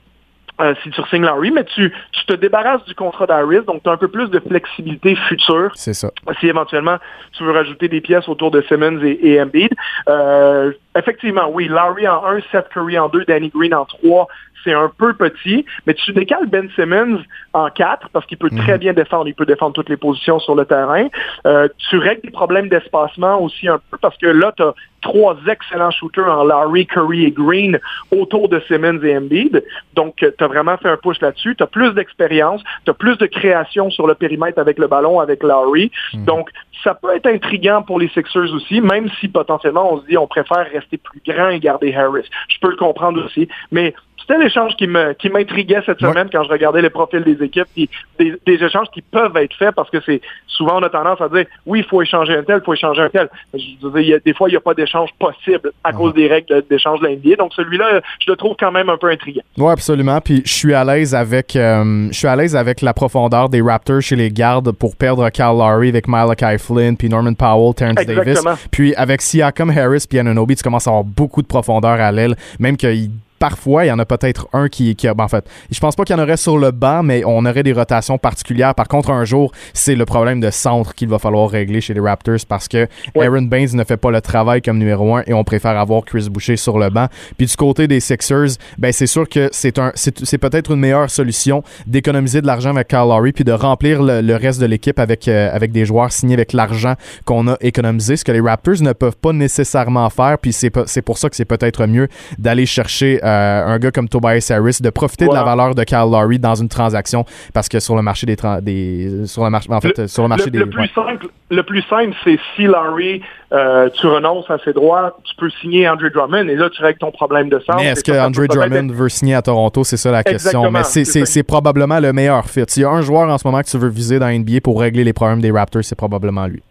Euh, 0.61 0.75
si 0.83 0.91
tu 0.91 1.03
signes 1.11 1.25
Larry, 1.25 1.51
mais 1.51 1.65
tu, 1.65 1.93
tu 2.13 2.25
te 2.27 2.33
débarrasses 2.33 2.85
du 2.85 2.95
contrat 2.95 3.27
d'Harris, 3.27 3.63
donc 3.67 3.83
tu 3.83 3.89
as 3.89 3.93
un 3.93 3.97
peu 3.97 4.09
plus 4.09 4.29
de 4.31 4.39
flexibilité 4.41 5.17
future 5.29 5.71
C'est 5.75 5.95
ça. 5.95 6.11
si 6.41 6.47
éventuellement 6.47 6.99
tu 7.33 7.43
veux 7.45 7.53
rajouter 7.53 7.89
des 7.89 8.01
pièces 8.01 8.29
autour 8.29 8.51
de 8.51 8.63
Simmons 8.63 9.01
et, 9.03 9.19
et 9.23 9.43
Embiid. 9.43 9.73
Euh, 10.09 10.73
effectivement, 10.97 11.49
oui, 11.51 11.69
Larry 11.69 12.07
en 12.09 12.25
1, 12.25 12.41
Seth 12.53 12.69
Curry 12.71 12.99
en 12.99 13.09
2, 13.09 13.25
Danny 13.25 13.51
Green 13.51 13.75
en 13.75 13.85
3, 13.85 14.29
c'est 14.65 14.73
un 14.73 14.91
peu 14.97 15.13
petit, 15.15 15.65
mais 15.87 15.95
tu 15.95 16.13
décales 16.13 16.47
Ben 16.47 16.69
Simmons 16.75 17.23
en 17.53 17.69
4 17.69 18.09
parce 18.13 18.27
qu'il 18.27 18.39
peut 18.39 18.51
très 18.51 18.79
bien 18.79 18.95
défendre, 18.95 19.29
il 19.29 19.35
peut 19.35 19.47
défendre 19.47 19.75
toutes 19.75 19.91
les 19.91 19.97
positions 19.97 20.41
sur 20.41 20.55
le 20.55 20.65
terrain. 20.65 21.09
Euh, 21.47 21.69
tu 21.91 21.99
règles 21.99 22.23
des 22.23 22.31
problèmes 22.31 22.69
d'espacement 22.69 23.41
aussi 23.41 23.69
un 23.69 23.79
peu 23.91 23.99
parce 23.99 24.17
que 24.17 24.27
là, 24.27 24.53
tu 24.57 24.63
as 24.63 24.75
trois 25.03 25.37
excellents 25.49 25.91
shooters 25.91 26.27
en 26.27 26.45
Larry, 26.45 26.87
Curry 26.87 27.25
et 27.25 27.31
Green 27.31 27.79
autour 28.11 28.49
de 28.49 28.61
Simmons 28.67 29.01
et 29.03 29.17
Embiid. 29.17 29.63
Donc, 29.95 30.17
tu 30.17 30.45
as 30.45 30.47
vraiment 30.47 30.79
fait 30.79 30.89
un 30.89 30.97
push 30.97 31.21
là-dessus. 31.21 31.55
Tu 31.57 31.63
as 31.63 31.67
plus 31.67 31.93
d'expérience, 31.93 32.63
tu 32.87 32.91
as 32.91 32.95
plus 32.95 33.19
de 33.19 33.27
création 33.27 33.91
sur 33.91 34.07
le 34.07 34.15
périmètre 34.15 34.59
avec 34.59 34.79
le 34.79 34.87
ballon, 34.87 35.21
avec 35.21 35.43
Larry. 35.43 35.91
Donc, 36.15 36.49
ça 36.83 36.95
peut 36.95 37.15
être 37.15 37.27
intriguant 37.27 37.83
pour 37.83 37.99
les 37.99 38.09
Sixers 38.09 38.53
aussi, 38.55 38.81
même 38.81 39.09
si 39.21 39.29
potentiellement 39.29 39.93
on 39.93 40.01
se 40.01 40.07
dit 40.07 40.17
on 40.17 40.27
préfère 40.27 40.67
rester 40.73 40.84
plus 40.99 41.21
grand 41.27 41.49
et 41.49 41.61
garder 41.61 41.95
Harris. 41.95 42.29
Je 42.49 42.59
peux 42.61 42.71
le 42.71 42.77
comprendre 42.77 43.25
aussi. 43.25 43.49
Mais 43.71 43.95
c'était 44.27 44.43
l'échange 44.43 44.73
qui 44.77 44.87
me 44.87 45.13
qui 45.15 45.29
m'intriguait 45.29 45.83
cette 45.85 46.01
Ouais. 46.03 46.11
semaine 46.11 46.29
quand 46.33 46.43
je 46.45 46.49
regardais 46.49 46.83
les 46.83 46.91
profils 46.91 47.23
des 47.23 47.43
équipes, 47.45 47.67
puis 47.75 47.89
des, 48.19 48.35
des 48.47 48.65
échanges 48.65 48.89
qui 48.93 49.03
peuvent 49.03 49.37
être 49.37 49.55
faits 49.57 49.75
parce 49.75 49.91
que 49.91 49.99
c'est 50.05 50.21
souvent 50.47 50.79
on 50.79 50.83
a 50.83 50.89
tendance 50.91 51.21
à 51.21 51.29
dire 51.29 51.45
oui, 51.67 51.81
il 51.81 51.85
faut 51.85 52.01
échanger 52.03 52.35
un 52.37 52.43
tel, 52.43 52.61
il 52.63 52.65
faut 52.65 52.75
échanger 52.75 53.03
un 53.03 53.09
tel. 53.11 53.29
Je 53.55 53.87
veux 53.87 54.03
dire, 54.03 54.19
des 54.25 54.35
fois, 54.35 54.49
il 54.49 54.53
n'y 54.53 54.57
a 54.57 54.61
pas 54.61 54.75
d'échange 54.75 55.11
possible 55.19 55.73
à 55.83 55.93
cause 55.93 56.15
des 56.15 56.27
règles 56.29 56.63
d'échange 56.71 57.01
de 57.01 57.07
la 57.07 57.13
NBA. 57.17 57.37
Donc 57.37 57.53
celui-là, 57.55 58.01
je 58.25 58.31
le 58.31 58.37
trouve 58.37 58.55
quand 58.59 58.73
même 58.73 58.89
un 58.89 58.97
peu 58.97 59.09
intriguant. 59.11 59.43
Oui, 59.59 59.71
absolument. 59.71 60.21
Puis 60.21 60.43
je 60.45 60.53
suis 60.53 60.75
à 60.75 60.85
l'aise 60.85 61.15
avec 61.15 61.55
euh, 61.57 62.09
je 62.11 62.17
suis 62.17 62.29
à 62.29 62.37
l'aise 62.37 62.57
avec 62.57 62.81
la 62.83 62.95
profondeur 62.95 63.49
des 63.49 63.61
Raptors 63.63 64.01
chez 64.01 64.17
les 64.17 64.31
gardes 64.31 64.73
pour 64.73 64.97
perdre 64.97 65.29
Kyle 65.31 65.45
Lowry 65.59 65.89
avec 65.91 66.09
Malachi 66.09 66.59
Flynn, 66.59 66.97
puis 66.97 67.09
Norman 67.09 67.35
Powell, 67.35 67.75
Terrence 67.75 67.99
Exactement. 68.01 68.51
Davis. 68.53 68.69
Puis 68.71 68.95
avec 68.95 69.21
Siakam, 69.23 69.71
Harris, 69.71 70.07
puis 70.09 70.19
Anunoby, 70.19 70.57
tu 70.57 70.63
commences 70.63 70.87
à 70.87 70.91
avoir 70.91 71.05
beaucoup 71.05 71.43
de 71.43 71.47
profondeur 71.47 72.01
à 72.01 72.11
l'aile, 72.13 72.35
même 72.59 72.77
qu'ils 72.77 73.11
parfois, 73.45 73.85
il 73.85 73.89
y 73.89 73.93
en 73.93 73.99
a 73.99 74.07
peut-être 74.07 74.49
un 74.55 74.71
qui, 74.71 74.97
qui 74.97 75.07
ben, 75.07 75.25
en 75.25 75.29
fait, 75.29 75.47
je 75.71 75.79
pense 75.79 75.95
pas 75.97 76.05
qu'il 76.05 76.17
y 76.17 76.19
en 76.19 76.23
aurait 76.23 76.39
sur 76.39 76.57
le 76.57 76.71
banc, 76.71 77.03
mais 77.03 77.25
on 77.27 77.45
aurait 77.45 77.63
des 77.63 77.75
rotations 77.75 78.17
particulières. 78.17 78.75
Par 78.75 78.89
contre, 78.89 79.11
un 79.11 79.27
jour, 79.27 79.53
c'est 79.75 79.97
le 79.97 80.07
problème 80.07 80.41
de 80.41 80.51
centre 80.51 80.95
qu'il 80.95 81.09
va 81.09 81.19
falloir 81.19 81.51
régler 81.51 81.83
chez 81.83 81.93
les 81.93 82.01
Raptors 82.01 82.39
parce 82.49 82.69
que 82.69 82.89
Aaron 83.15 83.43
Baines 83.43 83.75
ne 83.75 83.85
fait 83.85 83.99
pas 83.99 84.11
le 84.11 84.23
travail 84.23 84.63
comme 84.63 84.79
numéro 84.79 85.15
un 85.15 85.25
et 85.27 85.35
on 85.35 85.45
préfère 85.45 85.79
avoir 85.79 86.07
Chris 86.07 86.31
Boucher 86.31 86.57
sur 86.57 86.79
le 86.79 86.89
banc. 86.89 87.09
Puis 87.37 87.47
du 87.47 87.55
côté 87.55 87.87
des 87.87 88.01
Sixers, 88.01 88.57
ben 88.79 88.91
c'est 88.95 89.07
sûr 89.07 89.29
que 89.29 89.51
c'est 89.53 89.79
un, 89.79 89.93
c'est 89.95 90.39
peut-être 90.39 90.71
une 90.71 90.81
meilleure 90.81 91.11
solution 91.11 91.63
d'économiser 91.87 92.41
de 92.41 92.47
l'argent 92.47 92.71
avec 92.71 92.89
Kyle 92.89 93.01
Lowry 93.01 93.33
puis 93.33 93.45
de 93.45 93.53
remplir 93.53 94.03
le, 94.03 94.37
reste 94.37 94.59
de 94.59 94.65
l'équipe 94.65 94.99
avec 94.99 95.29
euh, 95.29 95.55
avec 95.55 95.71
des 95.71 95.85
joueurs 95.85 96.13
signés 96.13 96.33
avec 96.33 96.55
l'argent 96.55 96.95
qu'on 97.27 97.47
a 97.49 97.59
économisé, 97.61 98.17
ce 98.17 98.25
que 98.25 98.33
les 98.33 98.41
Raptors 98.41 98.81
ne 98.81 98.95
peuvent 98.95 99.19
pas 99.19 99.35
nécessairement 99.35 100.09
faire. 100.09 100.39
Puis 100.41 100.55
c'est 100.55 100.73
c'est 100.87 101.03
pour 101.03 101.19
ça 101.19 101.29
que 101.29 101.37
c'est 101.37 101.45
peut-être 101.45 101.87
mieux 101.87 102.09
d'aller 102.39 102.65
chercher 102.65 103.21
euh, 103.23 103.34
un 103.35 103.79
gars 103.79 103.91
comme 103.91 104.09
Tobias 104.09 104.51
Harris, 104.51 104.79
de 104.81 104.91
profiter 104.91 105.27
de 105.27 105.35
la 105.35 105.45
valeur 105.45 105.75
de 105.75 105.85
Kyle 105.85 106.11
Lowry 106.11 106.39
dans 106.39 106.55
une 106.55 106.69
transaction 106.69 107.25
parce 107.53 107.69
que 107.69 107.81
sur 107.81 107.97
le 107.97 108.03
marché 108.03 108.27
des, 108.27 108.37
des 108.63 109.27
sur 109.27 109.45
le 109.45 109.51
marché 109.51 109.73
en 109.73 109.81
fait 109.81 110.07
sur 110.07 110.23
le 110.23 110.29
marché 110.29 110.51
des 110.51 110.59
le 110.59 110.71
plus 110.71 110.89
simple 110.89 111.27
le 111.51 111.63
plus 111.63 111.83
simple 111.83 112.15
c'est 112.25 112.39
si 112.57 112.65
Lowry 112.65 113.23
euh, 113.55 113.89
tu 113.91 114.09
renonces 114.09 114.51
à 114.51 114.59
ses 114.65 114.73
droits, 114.73 115.17
tu 115.23 115.33
peux 115.37 115.49
signer 115.61 115.89
Andre 115.89 116.09
Drummond 116.13 116.49
et 116.49 116.57
là 116.57 116.69
tu 116.71 116.83
règles 116.83 116.99
ton 116.99 117.13
problème 117.13 117.49
de 117.49 117.61
sang. 117.61 117.75
Mais 117.77 117.87
est-ce 117.87 118.03
que 118.03 118.11
Andre 118.11 118.47
Drummond 118.49 118.93
veut 118.93 119.09
signer 119.09 119.37
à 119.37 119.43
Toronto, 119.43 119.85
c'est 119.85 119.97
ça 119.97 120.11
la 120.11 120.25
question. 120.25 120.71
Mais 120.73 120.83
c'est 120.83 121.43
probablement 121.43 122.01
le 122.01 122.13
meilleur 122.13 122.47
fit. 122.47 122.65
S'il 122.67 122.83
y 122.83 122.87
a 122.87 122.91
un 122.91 123.03
joueur 123.03 123.29
en 123.29 123.39
ce 123.39 123.47
moment 123.47 123.61
que 123.63 123.69
tu 123.69 123.79
veux 123.79 123.89
viser 123.89 124.19
dans 124.19 124.29
NBA 124.29 124.61
pour 124.63 124.81
régler 124.81 125.05
les 125.05 125.13
problèmes 125.13 125.41
des 125.41 125.53
Raptors, 125.53 125.85
c'est 125.85 125.95
probablement 125.95 126.47
lui. 126.47 126.63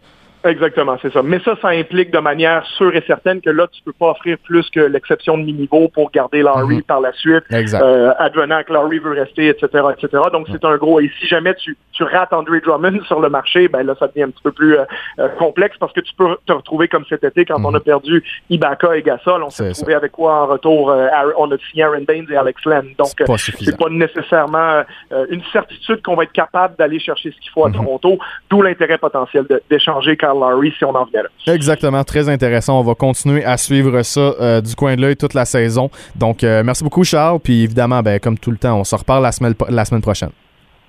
Exactement, 0.44 0.98
c'est 1.00 1.12
ça. 1.12 1.22
Mais 1.22 1.40
ça, 1.40 1.56
ça 1.62 1.68
implique 1.68 2.10
de 2.10 2.18
manière 2.18 2.66
sûre 2.76 2.94
et 2.94 3.02
certaine 3.06 3.40
que 3.40 3.48
là, 3.48 3.66
tu 3.72 3.82
peux 3.82 3.94
pas 3.94 4.10
offrir 4.10 4.36
plus 4.44 4.68
que 4.68 4.80
l'exception 4.80 5.38
de 5.38 5.42
mi-niveau 5.42 5.88
pour 5.88 6.10
garder 6.10 6.42
Larry 6.42 6.76
mhm. 6.76 6.82
par 6.82 7.00
la 7.00 7.12
suite, 7.14 7.44
euh, 7.50 8.12
advenant 8.18 8.62
que 8.62 8.72
Larry 8.72 8.98
veut 8.98 9.12
rester, 9.12 9.48
etc., 9.48 9.66
etc. 9.96 10.22
Donc, 10.32 10.46
c'est 10.52 10.62
un 10.66 10.76
gros. 10.76 11.00
Et 11.00 11.10
si 11.18 11.26
jamais 11.26 11.54
tu, 11.54 11.78
tu 11.92 12.02
rates 12.02 12.34
Andre 12.34 12.60
Drummond 12.62 13.00
sur 13.06 13.20
le 13.20 13.30
marché, 13.30 13.68
ben 13.68 13.84
là, 13.84 13.94
ça 13.98 14.08
devient 14.08 14.24
un 14.24 14.30
petit 14.30 14.42
peu 14.42 14.52
plus 14.52 14.76
euh, 14.76 14.84
euh, 15.18 15.28
complexe 15.38 15.78
parce 15.78 15.94
que 15.94 16.00
tu 16.00 16.12
peux 16.14 16.36
te 16.44 16.52
retrouver 16.52 16.88
comme 16.88 17.06
cet 17.08 17.24
été 17.24 17.46
quand 17.46 17.64
on 17.64 17.70
mhm. 17.70 17.76
a 17.76 17.80
perdu 17.80 18.22
Ibaka 18.50 18.96
et 18.96 19.02
Gasol. 19.02 19.42
On 19.42 19.50
s'est 19.50 19.68
retrouvé 19.68 19.94
avec 19.94 20.12
quoi 20.12 20.42
en 20.42 20.46
retour? 20.46 20.90
Euh, 20.90 21.08
on 21.38 21.50
a 21.50 21.56
signé 21.70 21.84
Aaron 21.84 22.02
Baines 22.06 22.26
et 22.30 22.36
Alex 22.36 22.62
Len. 22.66 22.84
Donc, 22.98 23.08
c'est 23.16 23.76
pas, 23.76 23.84
pas 23.84 23.90
nécessairement 23.90 24.82
une 25.30 25.42
certitude 25.52 26.02
qu'on 26.02 26.16
va 26.16 26.24
être 26.24 26.32
capable 26.32 26.76
d'aller 26.76 26.98
chercher 26.98 27.30
ce 27.30 27.40
qu'il 27.40 27.50
faut 27.50 27.64
à 27.64 27.68
mhm. 27.70 27.76
Toronto, 27.76 28.18
d'où 28.50 28.60
l'intérêt 28.60 28.98
potentiel 28.98 29.46
d'échanger 29.70 30.16
quand 30.18 30.33
si 30.76 30.84
on 30.84 30.94
en 30.94 31.04
vient 31.04 31.22
là. 31.22 31.54
Exactement, 31.54 32.04
très 32.04 32.28
intéressant. 32.28 32.80
On 32.80 32.82
va 32.82 32.94
continuer 32.94 33.44
à 33.44 33.56
suivre 33.56 34.02
ça 34.02 34.20
euh, 34.20 34.60
du 34.60 34.74
coin 34.74 34.96
de 34.96 35.00
l'œil 35.00 35.16
toute 35.16 35.34
la 35.34 35.44
saison. 35.44 35.90
Donc, 36.16 36.44
euh, 36.44 36.62
merci 36.64 36.84
beaucoup, 36.84 37.04
Charles. 37.04 37.40
Puis 37.40 37.64
évidemment, 37.64 38.02
ben, 38.02 38.18
comme 38.18 38.38
tout 38.38 38.50
le 38.50 38.58
temps, 38.58 38.78
on 38.78 38.84
se 38.84 38.94
reparle 38.94 39.22
la 39.22 39.32
semaine, 39.32 39.54
la 39.68 39.84
semaine 39.84 40.02
prochaine. 40.02 40.30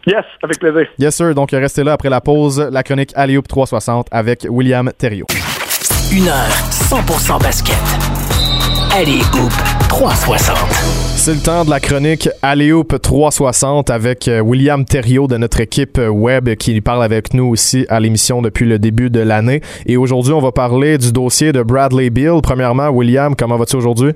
Yes, 0.07 0.23
avec 0.43 0.59
plaisir. 0.59 0.87
Yes, 0.99 1.15
sir. 1.15 1.33
Donc, 1.33 1.51
restez 1.51 1.83
là 1.83 1.93
après 1.93 2.09
la 2.09 2.21
pause. 2.21 2.59
La 2.71 2.83
chronique 2.83 3.11
Alley 3.15 3.39
360 3.41 4.07
avec 4.11 4.45
William 4.49 4.91
Thériault. 4.97 5.27
Une 6.11 6.27
heure 6.27 6.51
100% 6.69 7.41
basket. 7.41 8.24
Alley 8.95 9.19
360. 9.89 10.55
C'est 11.17 11.33
le 11.33 11.41
temps 11.41 11.65
de 11.65 11.69
la 11.69 11.81
chronique 11.81 12.29
Aléoupe 12.41 13.01
360 13.01 13.89
avec 13.89 14.29
euh, 14.29 14.39
William 14.39 14.85
Thériault 14.85 15.27
de 15.27 15.35
notre 15.35 15.59
équipe 15.59 15.97
euh, 15.97 16.07
web 16.07 16.55
qui 16.55 16.79
parle 16.79 17.03
avec 17.03 17.33
nous 17.33 17.43
aussi 17.43 17.85
à 17.89 17.99
l'émission 17.99 18.41
depuis 18.41 18.65
le 18.65 18.79
début 18.79 19.09
de 19.09 19.19
l'année. 19.19 19.59
Et 19.85 19.97
aujourd'hui, 19.97 20.31
on 20.31 20.39
va 20.39 20.53
parler 20.53 20.97
du 20.97 21.11
dossier 21.11 21.51
de 21.51 21.61
Bradley 21.61 22.09
Bill. 22.09 22.39
Premièrement, 22.41 22.87
William, 22.87 23.35
comment 23.35 23.57
vas-tu 23.57 23.75
aujourd'hui? 23.75 24.13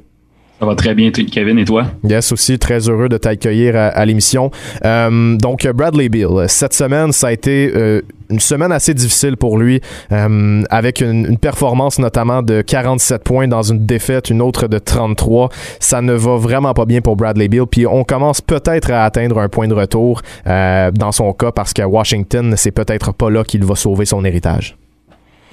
Ça 0.60 0.66
va 0.66 0.76
très 0.76 0.94
bien, 0.94 1.10
Kevin, 1.12 1.58
et 1.58 1.64
toi? 1.64 1.86
Yes, 2.04 2.34
aussi, 2.34 2.60
très 2.60 2.90
heureux 2.90 3.08
de 3.08 3.18
t'accueillir 3.18 3.78
à, 3.78 4.06
l'émission. 4.06 4.52
Euh, 4.84 5.38
donc, 5.38 5.66
Bradley 5.68 6.10
Bill, 6.10 6.28
cette 6.48 6.74
semaine, 6.74 7.14
ça 7.14 7.28
a 7.28 7.32
été 7.32 7.72
euh, 7.74 8.02
une 8.30 8.42
semaine 8.42 8.74
assez 8.74 8.94
difficile 8.94 9.38
pour 9.38 9.58
lui, 9.58 9.80
euh, 10.12 10.62
avec 10.70 11.00
une, 11.00 11.38
performance 11.38 11.98
notamment 11.98 12.42
de 12.42 12.62
47 12.62 13.24
points 13.24 13.48
dans 13.48 13.62
une 13.62 13.86
défaite, 13.86 14.30
une 14.30 14.42
autre 14.42 14.68
de 14.68 14.80
33. 14.80 15.48
Ça 15.80 16.02
ne 16.02 16.12
va 16.12 16.36
vraiment 16.36 16.74
pas 16.74 16.86
bien 16.86 17.00
pour 17.00 17.16
Bradley 17.16 17.48
Bill, 17.48 17.64
puis 17.72 17.88
on 17.88 18.04
commence 18.04 18.42
peut-être 18.42 18.92
à 18.92 19.06
atteindre 19.06 19.40
un 19.40 19.48
point 19.48 19.70
de 19.70 19.74
retour 19.74 20.22
dans 20.46 21.12
son 21.14 21.32
cas, 21.32 21.54
parce 21.54 21.72
qu'à 21.72 21.88
Washington, 21.88 22.56
c'est 22.58 22.72
peut-être 22.72 23.14
pas 23.14 23.30
là 23.30 23.46
qu'il 23.46 23.64
va 23.64 23.76
sauver 23.76 24.04
son 24.04 24.26
héritage. 24.26 24.76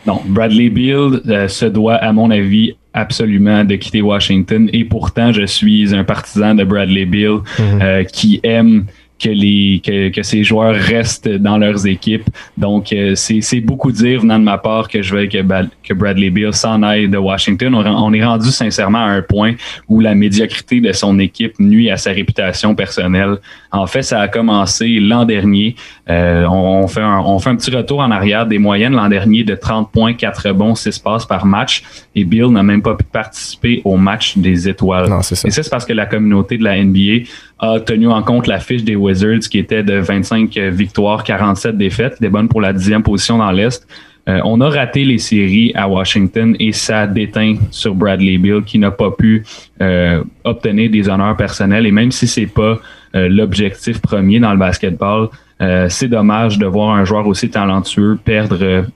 Non, 0.06 0.20
Bradley 0.24 0.70
Beal 0.70 1.20
euh, 1.26 1.48
se 1.48 1.66
doit, 1.66 1.96
à 1.96 2.12
mon 2.12 2.30
avis, 2.30 2.76
absolument 2.96 3.62
de 3.64 3.76
quitter 3.76 4.02
Washington. 4.02 4.68
Et 4.72 4.84
pourtant, 4.84 5.30
je 5.30 5.44
suis 5.44 5.94
un 5.94 6.02
partisan 6.02 6.54
de 6.54 6.64
Bradley 6.64 7.04
Beal 7.04 7.40
mhm. 7.58 7.80
euh, 7.82 8.04
qui 8.04 8.40
aime 8.42 8.86
que 9.18 9.30
les 9.30 9.80
que, 9.84 10.10
que, 10.10 10.22
ces 10.22 10.44
joueurs 10.44 10.74
restent 10.74 11.28
dans 11.28 11.58
leurs 11.58 11.86
équipes. 11.86 12.28
Donc 12.56 12.92
euh, 12.92 13.14
c'est 13.14 13.60
beaucoup 13.60 13.90
dire 13.90 14.20
venant 14.20 14.38
de 14.38 14.44
ma 14.44 14.58
part 14.58 14.88
que 14.88 15.02
je 15.02 15.14
veux 15.14 15.26
que, 15.26 15.38
que 15.82 15.94
Bradley 15.94 16.30
Beal 16.30 16.52
s'en 16.52 16.82
aille 16.82 17.08
de 17.08 17.16
Washington. 17.16 17.74
On, 17.74 18.12
est 18.12 18.24
rendu 18.24 18.50
sincèrement 18.50 18.98
à 18.98 19.10
un 19.10 19.22
point 19.22 19.54
où 19.88 20.00
la 20.00 20.14
médiocrité 20.14 20.80
de 20.80 20.92
son 20.92 21.18
équipe 21.18 21.58
nuit 21.58 21.90
à 21.90 21.96
sa 21.96 22.10
réputation 22.10 22.74
personnelle. 22.74 23.38
En 23.72 23.86
fait, 23.86 24.02
ça 24.02 24.20
a 24.20 24.28
commencé 24.28 24.98
l'an 25.00 25.24
dernier. 25.24 25.76
Euh, 26.08 26.46
on, 26.46 26.86
fait 26.86 27.00
un, 27.00 27.18
on 27.20 27.38
fait 27.38 27.50
un 27.50 27.56
petit 27.56 27.74
retour 27.74 27.98
en 27.98 28.10
arrière 28.10 28.46
des 28.46 28.58
moyennes 28.58 28.94
l'an 28.94 29.08
dernier 29.08 29.42
de 29.42 29.54
30 29.54 29.90
points, 29.90 30.14
4 30.14 30.52
bons, 30.52 30.74
6 30.74 30.98
passes 31.00 31.26
par 31.26 31.46
match. 31.46 31.82
Et 32.14 32.24
Bill 32.24 32.46
n'a 32.46 32.62
même 32.62 32.82
pas 32.82 32.94
pu 32.94 33.04
participer 33.04 33.82
au 33.84 33.96
match 33.96 34.38
des 34.38 34.68
étoiles. 34.68 35.08
Non, 35.08 35.22
ça. 35.22 35.34
Et 35.46 35.50
ça, 35.50 35.62
c'est 35.62 35.70
parce 35.70 35.84
que 35.84 35.92
la 35.92 36.06
communauté 36.06 36.58
de 36.58 36.64
la 36.64 36.82
NBA 36.82 37.26
a 37.58 37.80
tenu 37.80 38.08
en 38.08 38.22
compte 38.22 38.46
la 38.46 38.60
fiche 38.60 38.84
des 38.84 38.96
Wizards 38.96 39.48
qui 39.50 39.58
était 39.58 39.82
de 39.82 39.98
25 39.98 40.56
victoires, 40.56 41.24
47 41.24 41.76
défaites, 41.76 42.20
des 42.20 42.28
bonnes 42.28 42.48
pour 42.48 42.60
la 42.60 42.72
dixième 42.72 43.02
position 43.02 43.38
dans 43.38 43.50
l'Est. 43.50 43.86
Euh, 44.28 44.40
on 44.44 44.60
a 44.60 44.68
raté 44.68 45.04
les 45.04 45.18
séries 45.18 45.70
à 45.76 45.88
Washington 45.88 46.56
et 46.58 46.72
ça 46.72 47.06
déteint 47.06 47.54
sur 47.70 47.94
Bradley 47.94 48.38
Bill 48.38 48.62
qui 48.64 48.78
n'a 48.78 48.90
pas 48.90 49.12
pu 49.12 49.44
euh, 49.80 50.24
obtenir 50.42 50.90
des 50.90 51.08
honneurs 51.08 51.36
personnels 51.36 51.86
et 51.86 51.92
même 51.92 52.10
si 52.10 52.26
c'est 52.26 52.46
pas 52.46 52.80
euh, 53.14 53.28
l'objectif 53.28 54.00
premier 54.00 54.40
dans 54.40 54.52
le 54.52 54.58
basketball, 54.58 55.28
c'est 55.60 56.08
dommage 56.08 56.58
de 56.58 56.66
voir 56.66 56.94
un 56.94 57.04
joueur 57.04 57.26
aussi 57.26 57.48
talentueux 57.48 58.18
perdre 58.22 58.86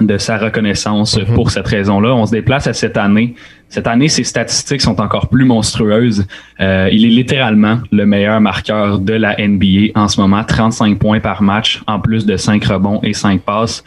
de 0.00 0.18
sa 0.18 0.38
reconnaissance 0.38 1.18
mhm. 1.18 1.34
pour 1.34 1.50
cette 1.50 1.66
raison-là. 1.66 2.14
On 2.14 2.26
se 2.26 2.32
déplace 2.32 2.66
à 2.66 2.72
cette 2.72 2.96
année. 2.96 3.34
Cette 3.68 3.86
année, 3.86 4.08
ses 4.08 4.24
statistiques 4.24 4.80
sont 4.80 5.00
encore 5.00 5.28
plus 5.28 5.44
monstrueuses. 5.44 6.26
Euh, 6.60 6.88
il 6.92 7.04
est 7.04 7.08
littéralement 7.08 7.78
le 7.90 8.06
meilleur 8.06 8.40
marqueur 8.40 8.98
de 8.98 9.12
la 9.12 9.36
NBA 9.38 9.92
en 9.94 10.08
ce 10.08 10.20
moment, 10.20 10.44
35 10.44 10.98
points 10.98 11.20
par 11.20 11.42
match, 11.42 11.82
en 11.86 12.00
plus 12.00 12.26
de 12.26 12.36
5 12.36 12.64
rebonds 12.64 13.00
et 13.02 13.12
5 13.12 13.42
passes. 13.42 13.84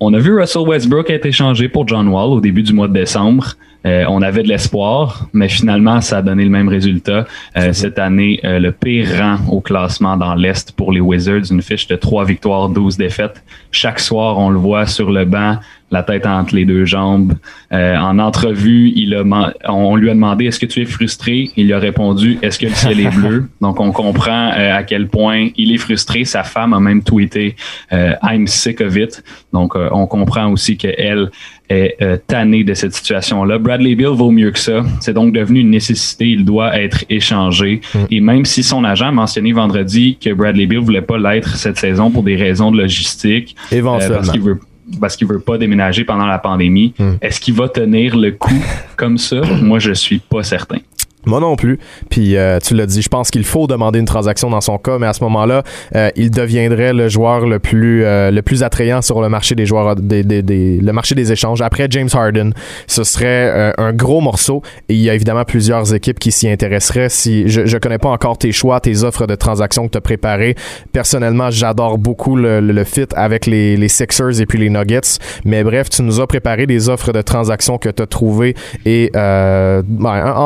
On 0.00 0.14
a 0.14 0.18
vu 0.18 0.38
Russell 0.38 0.62
Westbrook 0.62 1.10
être 1.10 1.26
échangé 1.26 1.68
pour 1.68 1.86
John 1.88 2.08
Wall 2.08 2.30
au 2.30 2.40
début 2.40 2.62
du 2.62 2.72
mois 2.72 2.88
de 2.88 2.92
décembre. 2.92 3.54
Euh, 3.86 4.04
on 4.08 4.22
avait 4.22 4.42
de 4.42 4.48
l'espoir, 4.48 5.28
mais 5.32 5.48
finalement, 5.48 6.00
ça 6.00 6.18
a 6.18 6.22
donné 6.22 6.44
le 6.44 6.50
même 6.50 6.68
résultat. 6.68 7.26
Euh, 7.56 7.72
cette 7.72 7.98
année, 7.98 8.40
euh, 8.44 8.58
le 8.58 8.72
pire 8.72 9.08
rang 9.18 9.36
au 9.48 9.60
classement 9.60 10.16
dans 10.16 10.34
l'Est 10.34 10.72
pour 10.72 10.92
les 10.92 11.00
Wizards, 11.00 11.50
une 11.50 11.62
fiche 11.62 11.86
de 11.86 11.94
3 11.94 12.24
victoires, 12.24 12.68
12 12.68 12.96
défaites. 12.96 13.42
Chaque 13.70 14.00
soir, 14.00 14.38
on 14.38 14.50
le 14.50 14.58
voit 14.58 14.86
sur 14.86 15.10
le 15.10 15.24
banc, 15.24 15.58
la 15.90 16.02
tête 16.02 16.26
entre 16.26 16.54
les 16.54 16.64
deux 16.64 16.84
jambes. 16.84 17.34
en 17.70 18.18
entrevue, 18.18 18.92
il 18.94 19.14
a, 19.14 19.24
on 19.68 19.96
lui 19.96 20.10
a 20.10 20.14
demandé 20.14 20.46
est-ce 20.46 20.58
que 20.58 20.66
tu 20.66 20.82
es 20.82 20.84
frustré? 20.84 21.50
Il 21.56 21.72
a 21.72 21.78
répondu 21.78 22.38
est-ce 22.42 22.58
que 22.58 22.66
le 22.66 22.74
ciel 22.74 23.00
est 23.00 23.14
bleu? 23.14 23.48
Donc, 23.60 23.80
on 23.80 23.92
comprend 23.92 24.50
à 24.50 24.82
quel 24.82 25.08
point 25.08 25.48
il 25.56 25.72
est 25.72 25.78
frustré. 25.78 26.24
Sa 26.24 26.42
femme 26.42 26.72
a 26.74 26.80
même 26.80 27.02
tweeté 27.02 27.56
I'm 27.90 28.46
sick 28.46 28.80
of 28.80 28.96
it. 28.96 29.22
Donc, 29.52 29.74
on 29.76 30.06
comprend 30.06 30.50
aussi 30.50 30.76
qu'elle 30.76 31.30
est 31.68 31.96
euh, 32.00 32.16
tanné 32.26 32.64
de 32.64 32.74
cette 32.74 32.94
situation-là. 32.94 33.58
Bradley 33.58 33.94
Bill 33.94 34.08
vaut 34.08 34.30
mieux 34.30 34.50
que 34.50 34.58
ça. 34.58 34.82
C'est 35.00 35.12
donc 35.12 35.34
devenu 35.34 35.60
une 35.60 35.70
nécessité. 35.70 36.26
Il 36.26 36.44
doit 36.44 36.78
être 36.78 37.04
échangé. 37.10 37.80
Mm. 37.94 37.98
Et 38.10 38.20
même 38.20 38.44
si 38.44 38.62
son 38.62 38.84
agent 38.84 39.08
a 39.08 39.12
mentionné 39.12 39.52
vendredi 39.52 40.16
que 40.22 40.32
Bradley 40.32 40.66
Bill 40.66 40.78
voulait 40.78 41.02
pas 41.02 41.18
l'être 41.18 41.56
cette 41.56 41.78
saison 41.78 42.10
pour 42.10 42.22
des 42.22 42.36
raisons 42.36 42.70
de 42.70 42.78
logistique, 42.78 43.54
euh, 43.72 43.82
parce 43.82 44.30
qu'il 44.30 44.40
veut 44.40 44.58
parce 45.00 45.16
qu'il 45.16 45.26
veut 45.26 45.40
pas 45.40 45.58
déménager 45.58 46.04
pendant 46.04 46.26
la 46.26 46.38
pandémie. 46.38 46.94
Mm. 46.98 47.12
Est-ce 47.20 47.40
qu'il 47.40 47.54
va 47.54 47.68
tenir 47.68 48.16
le 48.16 48.32
coup 48.32 48.62
comme 48.96 49.18
ça? 49.18 49.40
Moi, 49.62 49.78
je 49.78 49.92
suis 49.92 50.18
pas 50.18 50.42
certain. 50.42 50.78
Moi 51.26 51.40
non 51.40 51.56
plus. 51.56 51.78
Puis 52.10 52.36
euh, 52.36 52.58
tu 52.60 52.74
l'as 52.74 52.86
dit, 52.86 53.02
je 53.02 53.08
pense 53.08 53.30
qu'il 53.30 53.44
faut 53.44 53.66
demander 53.66 53.98
une 53.98 54.04
transaction 54.04 54.50
dans 54.50 54.60
son 54.60 54.78
cas, 54.78 54.98
mais 54.98 55.06
à 55.06 55.12
ce 55.12 55.22
moment-là, 55.24 55.62
euh, 55.96 56.10
il 56.16 56.30
deviendrait 56.30 56.92
le 56.92 57.08
joueur 57.08 57.44
le 57.44 57.58
plus 57.58 58.04
euh, 58.04 58.30
le 58.30 58.40
plus 58.42 58.62
attrayant 58.62 59.02
sur 59.02 59.20
le 59.20 59.28
marché 59.28 59.54
des 59.54 59.66
joueurs 59.66 59.96
des, 59.96 60.22
le 60.22 60.92
marché 60.92 61.14
des 61.14 61.32
échanges. 61.32 61.60
Après 61.60 61.88
James 61.90 62.08
Harden, 62.12 62.52
ce 62.86 63.04
serait 63.04 63.74
un 63.76 63.92
gros 63.92 64.20
morceau 64.20 64.62
et 64.88 64.94
il 64.94 65.00
y 65.00 65.10
a 65.10 65.14
évidemment 65.14 65.44
plusieurs 65.44 65.92
équipes 65.92 66.18
qui 66.18 66.30
s'y 66.30 66.48
intéresseraient. 66.48 67.08
Si 67.08 67.48
je 67.48 67.66
je 67.66 67.76
connais 67.78 67.98
pas 67.98 68.10
encore 68.10 68.38
tes 68.38 68.52
choix, 68.52 68.80
tes 68.80 69.02
offres 69.02 69.26
de 69.26 69.34
transaction 69.34 69.86
que 69.86 69.92
tu 69.92 69.98
as 69.98 70.00
préparées. 70.00 70.54
Personnellement, 70.92 71.50
j'adore 71.50 71.98
beaucoup 71.98 72.36
le, 72.36 72.60
le, 72.60 72.84
fit 72.84 73.06
avec 73.14 73.46
les, 73.46 73.76
les 73.76 73.88
Sixers 73.88 74.40
et 74.40 74.46
puis 74.46 74.58
les 74.58 74.70
Nuggets. 74.70 75.18
Mais 75.44 75.64
bref, 75.64 75.90
tu 75.90 76.02
nous 76.02 76.20
as 76.20 76.26
préparé 76.26 76.66
des 76.66 76.88
offres 76.88 77.12
de 77.12 77.22
transaction 77.22 77.78
que 77.78 77.88
tu 77.88 78.02
as 78.02 78.06
trouvées 78.06 78.54
et 78.86 79.10
ben, 79.12 79.82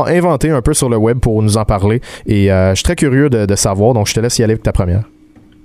inventé 0.06 0.50
un 0.50 0.61
peu 0.62 0.72
peu 0.72 0.74
sur 0.74 0.88
le 0.88 0.96
web 0.96 1.18
pour 1.18 1.42
nous 1.42 1.56
en 1.56 1.64
parler. 1.64 2.00
Et 2.26 2.46
je 2.46 2.72
suis 2.74 2.84
très 2.84 2.96
curieux 2.96 3.28
de, 3.28 3.46
de 3.46 3.54
savoir, 3.56 3.94
donc 3.94 4.06
je 4.06 4.14
te 4.14 4.20
laisse 4.20 4.38
y 4.38 4.42
aller 4.42 4.52
avec 4.52 4.62
ta 4.62 4.72
première. 4.72 5.04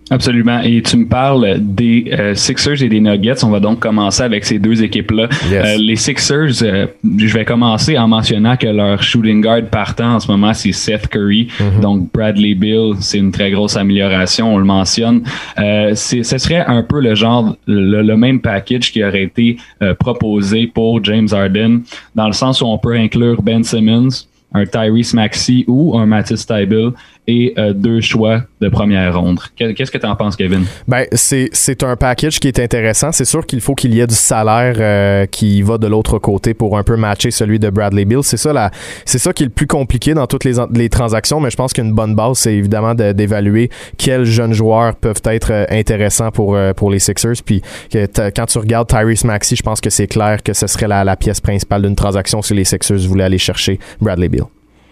Absolument. 0.09 0.61
Et 0.61 0.81
tu 0.81 0.97
me 0.97 1.05
parles 1.05 1.57
des 1.59 2.11
euh, 2.17 2.33
Sixers 2.33 2.81
et 2.81 2.87
des 2.87 3.01
Nuggets. 3.01 3.43
On 3.43 3.49
va 3.49 3.59
donc 3.59 3.79
commencer 3.79 4.23
avec 4.23 4.45
ces 4.45 4.57
deux 4.57 4.81
équipes-là. 4.81 5.27
Euh, 5.51 5.75
les 5.77 5.97
Sixers, 5.97 6.63
euh, 6.63 6.87
je 7.17 7.33
vais 7.33 7.43
commencer 7.43 7.97
en 7.97 8.07
mentionnant 8.07 8.55
que 8.55 8.67
leur 8.67 9.03
shooting 9.03 9.41
guard 9.41 9.63
partant 9.69 10.15
en 10.15 10.19
ce 10.19 10.31
moment, 10.31 10.53
c'est 10.53 10.71
Seth 10.71 11.07
Curry. 11.09 11.49
Mm-hmm. 11.59 11.81
Donc 11.81 12.11
Bradley 12.13 12.53
Bill, 12.53 12.93
c'est 13.01 13.17
une 13.17 13.31
très 13.31 13.51
grosse 13.51 13.75
amélioration, 13.75 14.53
on 14.53 14.57
le 14.57 14.65
mentionne. 14.65 15.23
ce 15.57 16.23
serait 16.23 16.63
un 16.65 16.83
peu 16.83 17.01
le 17.01 17.15
genre, 17.15 17.55
le, 17.67 18.15
même 18.15 18.39
package 18.39 18.91
qui 18.91 19.03
aurait 19.03 19.23
été 19.23 19.57
proposé 19.99 20.67
pour 20.67 21.03
James 21.03 21.27
Harden, 21.31 21.81
dans 22.15 22.27
le 22.27 22.33
sens 22.33 22.61
où 22.61 22.65
on 22.65 22.77
peut 22.77 22.95
inclure 22.95 23.41
Ben 23.41 23.63
Simmons, 23.63 24.09
un 24.53 24.65
Tyrese 24.65 25.13
Maxey 25.13 25.65
ou 25.67 25.97
un 25.97 26.05
Matisse 26.05 26.45
Tybel 26.45 26.91
et 27.27 27.53
euh, 27.57 27.73
deux 27.73 27.99
choix 27.99 28.41
de 28.61 28.69
première 28.69 29.19
ronde. 29.19 29.39
Qu'est-ce 29.55 29.91
que 29.91 29.97
tu 29.97 30.05
en 30.05 30.15
penses, 30.15 30.37
Kevin? 30.37 30.63
Ben, 30.87 31.05
c'est, 31.11 31.83
un 31.83 31.95
package 31.97 32.39
qui 32.39 32.47
est 32.47 32.59
intéressant. 32.59 33.11
C'est 33.11 33.25
sûr 33.25 33.45
qu'il 33.45 33.59
faut 33.59 33.75
qu'il 33.75 33.93
y 33.93 33.99
ait 33.99 34.07
du 34.07 34.15
salaire 34.15 34.75
euh, 34.79 35.25
qui 35.25 35.61
va 35.61 35.77
de 35.77 35.87
l'autre 35.87 36.19
côté 36.19 36.53
pour 36.53 36.77
un 36.77 36.83
peu 36.83 36.95
matcher 36.95 37.29
celui 37.29 37.59
de 37.59 37.69
Bradley 37.69 38.05
Bill. 38.05 38.23
C'est 38.23 38.37
ça, 38.37 38.71
c'est 39.05 39.19
ça 39.19 39.33
qui 39.33 39.43
est 39.43 39.47
le 39.47 39.51
plus 39.51 39.67
compliqué 39.67 40.13
dans 40.13 40.25
toutes 40.25 40.45
les, 40.45 40.53
les 40.73 40.89
transactions, 40.89 41.41
mais 41.41 41.49
je 41.49 41.57
pense 41.57 41.73
qu'une 41.73 41.91
bonne 41.91 42.15
base, 42.15 42.37
c'est 42.39 42.55
évidemment 42.55 42.95
d'évaluer 42.95 43.69
quels 43.97 44.25
jeunes 44.25 44.53
joueurs 44.53 44.95
peuvent 44.95 45.21
être 45.25 45.51
euh, 45.51 45.65
intéressants 45.69 46.31
pour, 46.31 46.57
pour 46.75 46.89
les 46.89 46.99
Sixers. 46.99 47.43
Puis 47.45 47.61
quand 47.91 48.45
tu 48.45 48.57
regardes 48.57 48.87
Tyrese 48.87 49.25
Maxey, 49.25 49.55
je 49.55 49.63
pense 49.63 49.81
que 49.81 49.89
c'est 49.89 50.07
clair 50.07 50.41
que 50.41 50.53
ce 50.53 50.65
serait 50.67 50.87
la, 50.87 51.03
la 51.03 51.17
pièce 51.17 51.41
principale 51.41 51.81
d'une 51.81 51.95
transaction 51.95 52.41
si 52.41 52.53
les 52.53 52.63
Sixers 52.63 52.99
voulaient 52.99 53.25
aller 53.25 53.37
chercher 53.37 53.79
Bradley 53.99 54.29
Bill. 54.29 54.45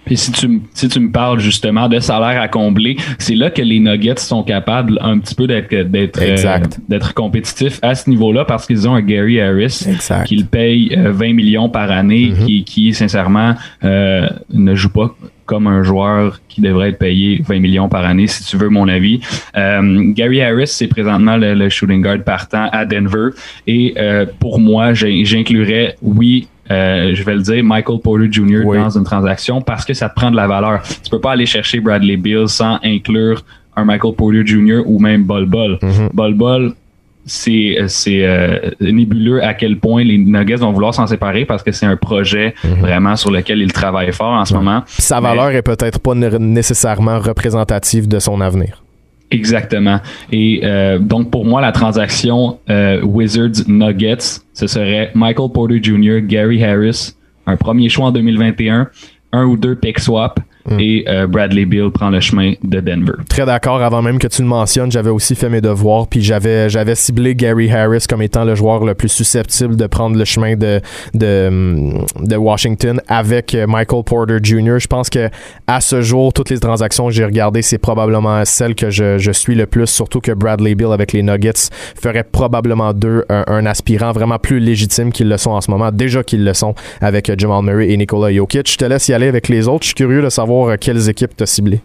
Puis 0.05 0.17
si 0.17 0.31
tu, 0.31 0.61
si 0.73 0.87
tu 0.87 0.99
me 0.99 1.11
parles 1.11 1.39
justement 1.39 1.89
de 1.89 1.99
salaire 1.99 2.41
à 2.41 2.47
combler, 2.47 2.97
c'est 3.17 3.35
là 3.35 3.49
que 3.49 3.61
les 3.61 3.79
Nuggets 3.79 4.17
sont 4.17 4.43
capables 4.43 4.99
un 5.01 5.19
petit 5.19 5.35
peu 5.35 5.47
d'être 5.47 5.73
d'être 5.73 6.21
euh, 6.21 6.59
d'être 6.87 7.13
compétitifs 7.13 7.79
à 7.81 7.95
ce 7.95 8.09
niveau-là 8.09 8.45
parce 8.45 8.65
qu'ils 8.65 8.87
ont 8.87 8.95
un 8.95 9.01
Gary 9.01 9.41
Harris 9.41 9.85
qui 10.25 10.37
le 10.37 10.45
paye 10.45 10.95
20 10.95 11.05
euh, 11.05 11.33
millions 11.33 11.69
par 11.69 11.91
année, 11.91 12.29
mm-hmm. 12.29 12.45
qui, 12.45 12.63
qui 12.63 12.93
sincèrement 12.93 13.55
euh, 13.83 14.27
ne 14.53 14.75
joue 14.75 14.89
pas 14.89 15.15
comme 15.45 15.67
un 15.67 15.83
joueur 15.83 16.41
qui 16.49 16.61
devrait 16.61 16.89
être 16.89 16.97
payé 16.97 17.39
20 17.47 17.59
millions 17.59 17.87
par 17.87 18.03
année, 18.03 18.25
si 18.25 18.43
tu 18.43 18.57
veux 18.57 18.69
mon 18.69 18.87
avis. 18.87 19.19
Gary 19.53 20.41
Harris, 20.41 20.69
c'est 20.69 20.87
présentement 20.87 21.37
le, 21.37 21.69
shooting 21.69 22.01
guard 22.01 22.23
partant 22.25 22.67
à 22.71 22.83
Denver. 22.83 23.29
Et 23.67 23.93
pour 24.39 24.59
moi, 24.59 24.95
j'inclurais, 24.95 25.97
oui, 26.01 26.47
euh, 26.71 27.11
je 27.13 27.23
vais 27.23 27.35
le 27.35 27.41
dire, 27.41 27.63
Michael 27.63 27.99
Porter 27.99 28.27
Jr. 28.31 28.63
dans 28.63 28.97
une 28.97 29.03
transaction 29.03 29.61
parce 29.61 29.85
que 29.85 29.93
ça 29.93 30.09
te 30.09 30.15
prend 30.15 30.31
de 30.31 30.35
la 30.35 30.47
valeur. 30.47 30.81
Tu 31.03 31.09
peux 31.09 31.19
pas 31.19 31.31
aller 31.31 31.45
chercher 31.45 31.79
Bradley 31.79 32.17
Bill 32.17 32.47
sans 32.47 32.79
inclure 32.83 33.43
un 33.75 33.85
Michael 33.85 34.13
Porter 34.15 34.45
Jr. 34.45 34.81
ou 34.85 34.99
même 34.99 35.23
Bol 35.23 35.45
Bol. 35.45 35.77
Mm-hmm. 35.81 36.09
Bol 36.13 36.33
Bol, 36.33 36.73
c'est 37.25 37.77
c'est 37.87 38.25
euh, 38.25 38.71
nébuleux 38.79 39.43
à 39.43 39.53
quel 39.53 39.77
point 39.77 40.03
les 40.03 40.17
Nuggets 40.17 40.57
vont 40.57 40.71
vouloir 40.71 40.93
s'en 40.93 41.07
séparer 41.07 41.45
parce 41.45 41.61
que 41.61 41.71
c'est 41.71 41.85
un 41.85 41.97
projet 41.97 42.53
mm-hmm. 42.63 42.79
vraiment 42.79 43.15
sur 43.15 43.31
lequel 43.31 43.59
ils 43.59 43.73
travaillent 43.73 44.13
fort 44.13 44.33
en 44.33 44.45
ce 44.45 44.53
moment. 44.53 44.83
Sa 44.87 45.19
valeur 45.19 45.49
est 45.49 45.63
peut-être 45.63 45.99
pas 45.99 46.15
nécessairement 46.15 47.19
représentative 47.19 48.07
de 48.07 48.19
son 48.19 48.41
avenir. 48.41 48.84
Exactement. 49.31 49.99
Et 50.31 50.61
euh, 50.63 50.99
donc 50.99 51.31
pour 51.31 51.45
moi, 51.45 51.61
la 51.61 51.71
transaction 51.71 52.59
euh, 52.69 53.01
Wizards 53.01 53.67
Nuggets, 53.67 54.41
ce 54.53 54.67
serait 54.67 55.11
Michael 55.15 55.51
Porter 55.51 55.81
Jr., 55.81 56.21
Gary 56.21 56.63
Harris, 56.63 57.15
un 57.47 57.57
premier 57.57 57.89
choix 57.89 58.07
en 58.07 58.11
2021, 58.11 58.89
un 59.31 59.45
ou 59.45 59.57
deux 59.57 59.75
pick 59.75 59.99
swap, 59.99 60.39
Mm. 60.69 60.79
Et 60.79 61.05
euh, 61.07 61.27
Bradley 61.27 61.65
Bill 61.65 61.91
prend 61.91 62.09
le 62.09 62.19
chemin 62.19 62.53
de 62.63 62.79
Denver. 62.79 63.13
Très 63.29 63.45
d'accord. 63.45 63.81
Avant 63.81 64.01
même 64.01 64.19
que 64.19 64.27
tu 64.27 64.41
le 64.41 64.47
mentionnes, 64.47 64.91
j'avais 64.91 65.09
aussi 65.09 65.35
fait 65.35 65.49
mes 65.49 65.61
devoirs, 65.61 66.07
puis 66.07 66.21
j'avais 66.21 66.69
j'avais 66.69 66.95
ciblé 66.95 67.35
Gary 67.35 67.71
Harris 67.71 68.05
comme 68.09 68.21
étant 68.21 68.43
le 68.43 68.55
joueur 68.55 68.83
le 68.83 68.95
plus 68.95 69.09
susceptible 69.09 69.75
de 69.75 69.87
prendre 69.87 70.17
le 70.17 70.25
chemin 70.25 70.55
de 70.55 70.81
de, 71.13 71.49
mm, 71.49 72.05
de 72.25 72.35
Washington 72.35 73.01
avec 73.07 73.53
euh, 73.53 73.67
Michael 73.67 74.03
Porter 74.03 74.37
Jr. 74.41 74.79
Je 74.79 74.87
pense 74.87 75.09
que 75.09 75.29
à 75.67 75.81
ce 75.81 76.01
jour, 76.01 76.33
toutes 76.33 76.49
les 76.49 76.59
transactions 76.59 77.07
que 77.07 77.13
j'ai 77.13 77.25
regardées, 77.25 77.61
c'est 77.61 77.77
probablement 77.77 78.43
celle 78.45 78.75
que 78.75 78.89
je, 78.89 79.17
je, 79.17 79.31
suis 79.31 79.55
le 79.55 79.65
plus, 79.65 79.87
surtout 79.87 80.19
que 80.19 80.31
Bradley 80.31 80.75
Bill 80.75 80.91
avec 80.91 81.13
les 81.13 81.23
Nuggets 81.23 81.69
ferait 81.99 82.23
probablement 82.23 82.93
d'eux 82.93 83.25
un, 83.29 83.65
aspirant 83.65 84.11
vraiment 84.11 84.37
plus 84.37 84.59
légitime 84.59 85.11
qu'ils 85.11 85.29
le 85.29 85.37
sont 85.37 85.51
en 85.51 85.61
ce 85.61 85.71
moment. 85.71 85.91
Déjà 85.91 86.23
qu'ils 86.23 86.43
le 86.43 86.53
sont 86.53 86.75
avec 87.01 87.29
euh, 87.29 87.35
Jamal 87.37 87.63
Murray 87.63 87.89
et 87.89 87.97
Nikola 87.97 88.33
Jokic. 88.33 88.71
Je 88.71 88.77
te 88.77 88.85
laisse 88.85 89.07
y 89.07 89.13
aller 89.13 89.27
avec 89.27 89.47
les 89.49 89.67
autres. 89.67 89.83
Je 89.83 89.87
suis 89.87 89.95
curieux 89.95 90.21
de 90.21 90.29
savoir 90.29 90.54
euh, 90.63 90.75
quelles 90.79 91.09
équipes 91.09 91.35
t'as 91.35 91.45
ciblées. 91.45 91.81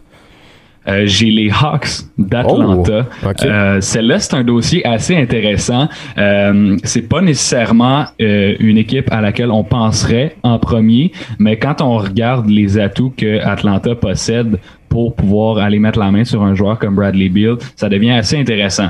Euh, 0.87 1.03
j'ai 1.05 1.29
les 1.29 1.51
Hawks 1.51 2.05
d'Atlanta. 2.17 3.05
Oh, 3.23 3.27
euh, 3.43 3.81
celle-là, 3.81 4.19
c'est 4.19 4.33
un 4.33 4.43
dossier 4.43 4.85
assez 4.85 5.15
intéressant. 5.15 5.87
Euh, 6.17 6.75
c'est 6.83 7.07
pas 7.07 7.21
nécessairement 7.21 8.05
une 8.19 8.77
équipe 8.77 9.11
à 9.11 9.21
laquelle 9.21 9.51
on 9.51 9.63
penserait 9.63 10.35
en 10.43 10.57
premier, 10.57 11.11
mais 11.37 11.57
quand 11.57 11.81
on 11.81 11.97
regarde 11.97 12.49
les 12.49 12.79
atouts 12.79 13.13
que 13.15 13.39
Atlanta 13.41 13.93
possède 13.95 14.57
pour 14.89 15.15
pouvoir 15.15 15.59
aller 15.59 15.79
mettre 15.79 15.99
la 15.99 16.11
main 16.11 16.23
sur 16.23 16.41
un 16.43 16.55
joueur 16.55 16.79
comme 16.79 16.95
Bradley 16.95 17.29
Beal, 17.29 17.57
ça 17.75 17.87
devient 17.87 18.11
assez 18.11 18.37
intéressant. 18.37 18.89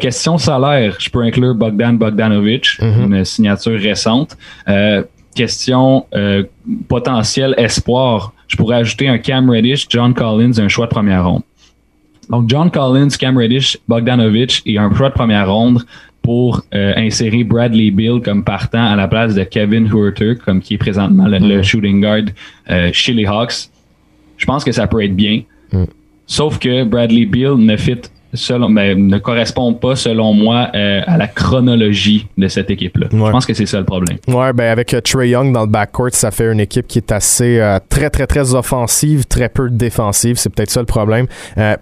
question 0.00 0.38
salaire, 0.38 0.96
je 0.98 1.08
peux 1.08 1.22
inclure 1.22 1.54
Bogdan 1.54 1.96
Bogdanovic, 1.96 2.78
mm-hmm. 2.78 3.04
une 3.04 3.24
signature 3.24 3.80
récente. 3.80 4.36
question 5.34 6.06
potentiel 6.88 7.54
espoir 7.56 8.33
je 8.48 8.56
pourrais 8.56 8.76
ajouter 8.76 9.08
un 9.08 9.18
Cam 9.18 9.48
Reddish, 9.48 9.86
John 9.88 10.14
Collins, 10.14 10.58
un 10.58 10.68
choix 10.68 10.86
de 10.86 10.90
première 10.90 11.26
ronde. 11.28 11.42
Donc, 12.28 12.48
John 12.48 12.70
Collins, 12.70 13.10
Cam 13.18 13.36
Reddish, 13.36 13.78
Bogdanovich 13.88 14.62
et 14.66 14.78
un 14.78 14.92
choix 14.94 15.10
de 15.10 15.14
première 15.14 15.50
ronde 15.52 15.84
pour 16.22 16.62
euh, 16.74 16.94
insérer 16.96 17.44
Bradley 17.44 17.90
Bill 17.90 18.20
comme 18.24 18.44
partant 18.44 18.84
à 18.84 18.96
la 18.96 19.06
place 19.08 19.34
de 19.34 19.44
Kevin 19.44 19.86
Huerter, 19.86 20.36
comme 20.42 20.60
qui 20.60 20.74
est 20.74 20.78
présentement 20.78 21.26
le, 21.26 21.38
mm. 21.38 21.62
shooting 21.62 22.00
guard 22.00 22.24
euh, 22.70 22.90
chez 22.92 23.12
les 23.12 23.26
Hawks. 23.26 23.68
Je 24.38 24.46
pense 24.46 24.64
que 24.64 24.72
ça 24.72 24.86
peut 24.86 25.04
être 25.04 25.14
bien. 25.14 25.42
Mm. 25.72 25.84
Sauf 26.26 26.58
que 26.58 26.84
Bradley 26.84 27.26
Bill 27.26 27.56
ne 27.58 27.76
fit 27.76 28.00
selon, 28.34 28.70
ben, 28.70 29.06
ne 29.06 29.18
correspond 29.18 29.72
pas, 29.74 29.96
selon 29.96 30.34
moi, 30.34 30.68
euh, 30.74 31.00
à 31.06 31.16
la 31.16 31.26
chronologie 31.26 32.26
de 32.36 32.48
cette 32.48 32.70
équipe-là. 32.70 33.06
Je 33.10 33.16
pense 33.16 33.46
que 33.46 33.54
c'est 33.54 33.66
ça 33.66 33.78
le 33.78 33.84
problème. 33.84 34.18
Ouais, 34.28 34.52
ben 34.52 34.70
avec 34.70 34.92
euh, 34.94 35.00
Trey 35.00 35.30
Young 35.30 35.52
dans 35.52 35.62
le 35.62 35.68
backcourt, 35.68 36.10
ça 36.12 36.30
fait 36.30 36.52
une 36.52 36.60
équipe 36.60 36.86
qui 36.86 36.98
est 36.98 37.12
assez 37.12 37.58
euh, 37.60 37.78
très, 37.88 38.10
très, 38.10 38.26
très 38.26 38.54
offensive, 38.54 39.24
très 39.26 39.48
peu 39.48 39.70
défensive. 39.70 40.36
C'est 40.36 40.50
peut-être 40.50 40.70
ça 40.70 40.80
le 40.80 40.86
problème. 40.86 41.26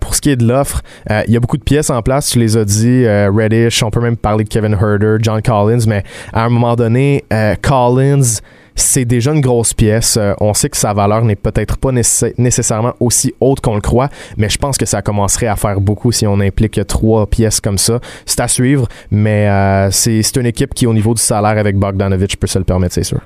pour 0.01 0.15
ce 0.15 0.21
qui 0.21 0.31
est 0.31 0.37
de 0.37 0.47
l'offre, 0.47 0.83
il 1.09 1.33
y 1.33 1.37
a 1.37 1.41
beaucoup 1.41 1.57
de 1.57 1.63
pièces 1.63 1.91
en 1.91 2.03
place. 2.03 2.31
Tu 2.31 2.39
les 2.39 2.57
as 2.57 2.65
dit, 2.65 3.07
Reddish, 3.07 3.83
on 3.83 3.91
peut 3.91 4.01
même 4.01 4.17
parler 4.17 4.45
de 4.45 4.49
Kevin 4.49 4.73
Herder, 4.75 5.17
John 5.21 5.41
Collins, 5.43 5.85
mais 5.87 6.03
à 6.33 6.45
un 6.45 6.49
moment 6.49 6.77
donné, 6.77 7.25
Collins 7.63 8.41
c'est 8.75 9.05
déjà 9.05 9.33
une 9.33 9.41
grosse 9.41 9.75
pièce. 9.75 10.17
Euh, 10.17 10.35
on 10.41 10.55
sait 10.55 10.69
que 10.69 10.77
sa 10.77 10.93
valeur 10.93 11.25
n'est 11.25 11.37
peut-être 11.37 11.77
pas 11.79 11.91
nécessairement 11.93 12.95
aussi 13.01 13.35
haute 13.41 13.61
qu'on 13.61 13.75
le 13.75 13.81
croit, 13.81 14.09
mais 14.37 14.49
je 14.49 14.59
pense 14.59 14.79
que 14.79 14.87
ça 14.87 15.03
commencerait 15.03 15.47
à 15.47 15.57
faire 15.57 15.81
beaucoup 15.81 16.13
si 16.13 16.27
on 16.27 16.41
implique 16.41 16.81
trois 16.87 17.27
pièces 17.27 17.61
comme 17.61 17.79
ça. 17.79 18.01
C'est 18.27 18.41
à 18.41 18.49
suivre, 18.49 18.89
mais 19.11 19.49
euh, 19.49 19.91
c'est 19.91 20.37
une 20.37 20.47
équipe 20.47 20.75
qui, 20.75 20.87
au 20.87 20.95
niveau 20.95 21.15
du 21.15 21.23
salaire 21.23 21.59
avec 21.59 21.77
Bogdanovich, 21.77 22.37
peut 22.37 22.47
se 22.47 22.59
le 22.59 22.65
permettre, 22.65 22.95
c'est 22.95 23.05
sûr 23.05 23.21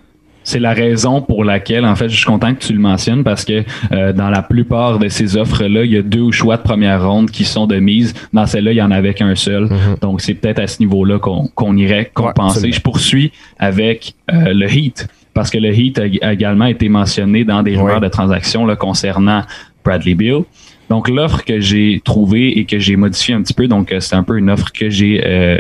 c'est 0.47 0.61
la 0.61 0.75
raison 0.75 1.23
pour 1.23 1.43
laquelle, 1.43 1.85
en 1.85 1.97
fait, 1.97 2.09
je 2.09 2.17
suis 2.17 2.25
content 2.25 2.55
que 2.55 2.61
tu 2.61 2.73
le 2.73 2.79
mentionnes 2.79 3.25
parce 3.25 3.45
que 3.45 3.65
euh, 3.91 4.13
dans 4.13 4.31
la 4.31 4.43
plupart 4.43 5.01
de 5.01 5.09
ces 5.09 5.37
offres-là, 5.37 5.85
il 5.85 5.91
y 5.91 5.97
a 5.97 6.03
deux 6.03 6.31
choix 6.31 6.57
de 6.57 6.63
première 6.63 7.05
ronde 7.05 7.33
qui 7.33 7.45
sont 7.45 7.67
de 7.67 7.81
mise. 7.81 8.15
Dans 8.33 8.47
celle-là, 8.47 8.71
il 8.71 8.77
y 8.77 8.83
en 8.83 8.93
avait 8.93 9.13
qu'un 9.13 9.35
seul. 9.35 9.65
Mm-hmm. 9.65 10.01
Donc, 10.03 10.21
c'est 10.21 10.35
peut-être 10.35 10.61
à 10.61 10.69
ce 10.69 10.79
niveau-là 10.79 11.19
qu'on 11.19 11.77
irait 11.77 12.13
compenser. 12.15 12.71
je 12.71 12.81
poursuis 12.81 13.33
avec 13.59 14.15
le 14.29 14.73
Heat 14.73 15.09
parce 15.37 15.51
que 15.51 15.59
le 15.59 15.69
Heat 15.69 15.99
a, 15.99 16.33
également 16.33 16.65
été 16.65 16.89
mentionné 16.89 17.45
dans 17.45 17.63
des 17.63 17.77
rumeurs 17.77 18.01
de 18.01 18.09
transactions 18.09 18.65
là, 18.65 18.75
concernant 18.75 19.43
Bradley 19.85 20.15
Bill. 20.15 20.45
Donc 20.89 21.11
l'offre 21.11 21.45
que 21.45 21.61
j'ai 21.61 22.01
trouvée 22.03 22.59
et 22.59 22.65
que 22.65 22.79
j'ai 22.79 22.97
modifiée 22.97 23.35
un 23.35 23.43
petit 23.43 23.53
peu, 23.53 23.69
donc 23.69 23.93
euh, 23.93 24.01
c'est 24.01 24.17
un 24.17 24.23
peu 24.23 24.39
une 24.39 24.49
offre 24.49 24.73
que 24.73 24.89
j'ai 24.89 25.23
euh, 25.23 25.59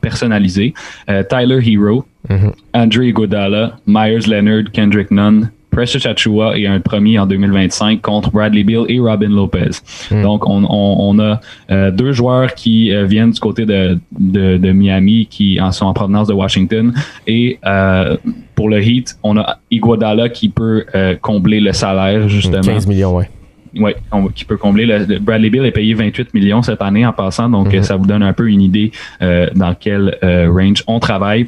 personnalisée. 0.00 0.72
Euh, 1.10 1.22
Tyler 1.24 1.60
Hero, 1.62 2.06
mm-hmm. 2.30 2.52
Andre 2.72 3.10
Godala, 3.10 3.76
Myers 3.86 4.26
Leonard, 4.26 4.72
Kendrick 4.72 5.10
Nunn, 5.10 5.50
Precious 5.72 6.06
Achua 6.06 6.56
et 6.56 6.66
un 6.66 6.80
premier 6.80 7.18
en 7.18 7.26
2025 7.26 8.02
contre 8.02 8.30
Bradley 8.30 8.62
Bill 8.62 8.84
et 8.88 9.00
Robin 9.00 9.30
Lopez. 9.30 9.70
Hmm. 10.10 10.22
Donc, 10.22 10.46
on, 10.46 10.64
on, 10.64 10.96
on 10.98 11.18
a 11.18 11.40
euh, 11.70 11.90
deux 11.90 12.12
joueurs 12.12 12.54
qui 12.54 12.92
euh, 12.92 13.06
viennent 13.06 13.30
du 13.30 13.40
côté 13.40 13.64
de, 13.64 13.98
de, 14.12 14.58
de, 14.58 14.72
Miami, 14.72 15.26
qui 15.26 15.58
en 15.60 15.72
sont 15.72 15.86
en 15.86 15.94
provenance 15.94 16.28
de 16.28 16.34
Washington. 16.34 16.92
Et 17.26 17.58
euh, 17.64 18.16
pour 18.54 18.68
le 18.68 18.82
Heat, 18.82 19.16
on 19.22 19.38
a 19.38 19.58
Iguodala 19.70 20.28
qui 20.28 20.50
peut 20.50 20.84
combler 21.22 21.60
le 21.60 21.72
salaire, 21.72 22.28
justement. 22.28 22.60
15 22.60 22.86
millions, 22.86 23.16
ouais. 23.16 23.30
Oui, 23.74 23.92
qui 24.34 24.44
peut 24.44 24.58
combler. 24.58 24.84
Le, 24.84 25.18
Bradley 25.18 25.48
Bill 25.48 25.64
est 25.64 25.70
payé 25.70 25.94
28 25.94 26.34
millions 26.34 26.60
cette 26.60 26.82
année 26.82 27.06
en 27.06 27.14
passant, 27.14 27.48
donc 27.48 27.74
hmm. 27.74 27.82
ça 27.82 27.96
vous 27.96 28.06
donne 28.06 28.22
un 28.22 28.34
peu 28.34 28.50
une 28.50 28.60
idée 28.60 28.92
dans 29.20 29.74
quel 29.78 30.18
range 30.22 30.84
on 30.86 31.00
travaille. 31.00 31.46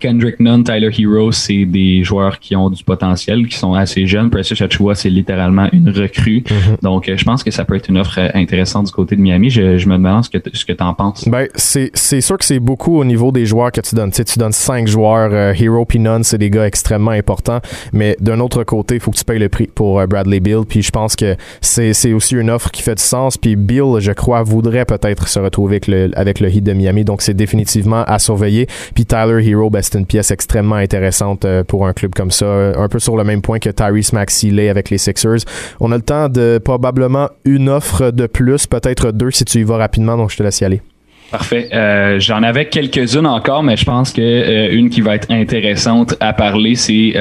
Kendrick 0.00 0.40
Nunn, 0.40 0.64
Tyler 0.64 0.90
Hero, 0.98 1.30
c'est 1.30 1.64
des 1.66 2.02
joueurs 2.02 2.38
qui 2.38 2.56
ont 2.56 2.70
du 2.70 2.82
potentiel, 2.82 3.46
qui 3.46 3.56
sont 3.56 3.74
assez 3.74 4.06
jeunes. 4.06 4.30
Precious 4.30 4.62
Achua, 4.62 4.94
c'est 4.94 5.10
littéralement 5.10 5.68
une 5.72 5.90
recrue. 5.90 6.42
Mhm. 6.50 6.76
Donc, 6.82 7.08
euh, 7.08 7.16
je 7.16 7.24
pense 7.24 7.44
que 7.44 7.50
ça 7.50 7.64
peut 7.64 7.76
être 7.76 7.88
une 7.88 7.98
offre 7.98 8.18
euh, 8.18 8.28
intéressante 8.34 8.86
du 8.86 8.92
côté 8.92 9.14
de 9.14 9.20
Miami. 9.20 9.50
Je, 9.50 9.86
me 9.86 9.96
demande 9.96 10.24
ce 10.24 10.30
que 10.30 10.38
ce 10.52 10.64
que 10.64 10.72
en 10.82 10.94
penses. 10.94 11.28
Ben, 11.28 11.46
c'est 11.54 12.20
sûr 12.20 12.38
que 12.38 12.44
c'est 12.44 12.58
beaucoup 12.58 12.96
au 12.96 13.04
niveau 13.04 13.30
des 13.30 13.44
joueurs 13.44 13.70
que 13.70 13.80
tu 13.80 13.94
donnes. 13.94 14.10
Tu, 14.10 14.24
tu 14.24 14.38
donnes 14.38 14.52
cinq 14.52 14.88
joueurs. 14.88 15.30
Euh, 15.32 15.52
Hero 15.52 15.84
puis 15.84 15.98
Nunn, 15.98 16.24
c'est 16.24 16.38
des 16.38 16.50
gars 16.50 16.66
extrêmement 16.66 17.10
importants. 17.10 17.60
Mais 17.92 18.16
d'un 18.20 18.40
autre 18.40 18.64
côté, 18.64 18.94
il 18.94 19.00
faut 19.00 19.10
que 19.10 19.18
tu 19.18 19.24
payes 19.24 19.38
le 19.38 19.48
prix 19.48 19.66
pour 19.66 20.04
Bradley 20.06 20.40
Bill. 20.40 20.62
Puis 20.66 20.82
je 20.82 20.90
pense 20.90 21.16
que 21.16 21.36
c'est 21.60 22.12
aussi 22.12 22.36
une 22.36 22.50
offre 22.50 22.70
qui 22.70 22.82
fait 22.82 22.94
du 22.94 23.02
sens. 23.02 23.36
Puis 23.36 23.56
Bill, 23.56 23.98
je 23.98 24.12
crois, 24.12 24.42
voudrait 24.42 24.86
peut-être 24.86 25.28
se 25.28 25.38
retrouver 25.38 25.74
avec 25.74 25.86
le, 25.86 26.10
avec 26.14 26.40
le 26.40 26.48
Heat 26.48 26.64
de 26.64 26.72
Miami. 26.72 27.04
Donc, 27.04 27.20
c'est 27.20 27.34
définitivement 27.34 28.02
à 28.04 28.18
surveiller. 28.18 28.66
Puis 28.94 29.04
Tyler 29.04 29.46
Hero, 29.46 29.68
ben, 29.68 29.82
c'est 29.90 29.98
une 29.98 30.06
pièce 30.06 30.30
extrêmement 30.30 30.76
intéressante 30.76 31.44
euh, 31.44 31.64
pour 31.64 31.86
un 31.86 31.92
club 31.92 32.14
comme 32.14 32.30
ça. 32.30 32.72
Un 32.76 32.88
peu 32.88 32.98
sur 32.98 33.16
le 33.16 33.24
même 33.24 33.42
point 33.42 33.58
que 33.58 33.70
Tyrese 33.70 34.12
Maxey 34.12 34.68
avec 34.68 34.90
les 34.90 34.98
Sixers. 34.98 35.44
On 35.80 35.92
a 35.92 35.96
le 35.96 36.02
temps 36.02 36.28
de 36.28 36.60
probablement 36.62 37.28
une 37.44 37.68
offre 37.68 38.10
de 38.10 38.26
plus, 38.26 38.66
peut-être 38.66 39.12
deux 39.12 39.30
si 39.30 39.44
tu 39.44 39.58
y 39.58 39.62
vas 39.62 39.76
rapidement, 39.76 40.16
donc 40.16 40.30
je 40.30 40.36
te 40.36 40.42
laisse 40.42 40.60
y 40.60 40.64
aller. 40.64 40.82
Parfait. 41.30 41.68
Euh, 41.72 42.18
j'en 42.18 42.42
avais 42.42 42.68
quelques-unes 42.68 43.26
encore, 43.26 43.62
mais 43.62 43.76
je 43.76 43.84
pense 43.84 44.12
que 44.12 44.20
euh, 44.20 44.72
une 44.72 44.90
qui 44.90 45.00
va 45.00 45.14
être 45.14 45.30
intéressante 45.30 46.16
à 46.18 46.32
parler, 46.32 46.74
c'est 46.74 47.14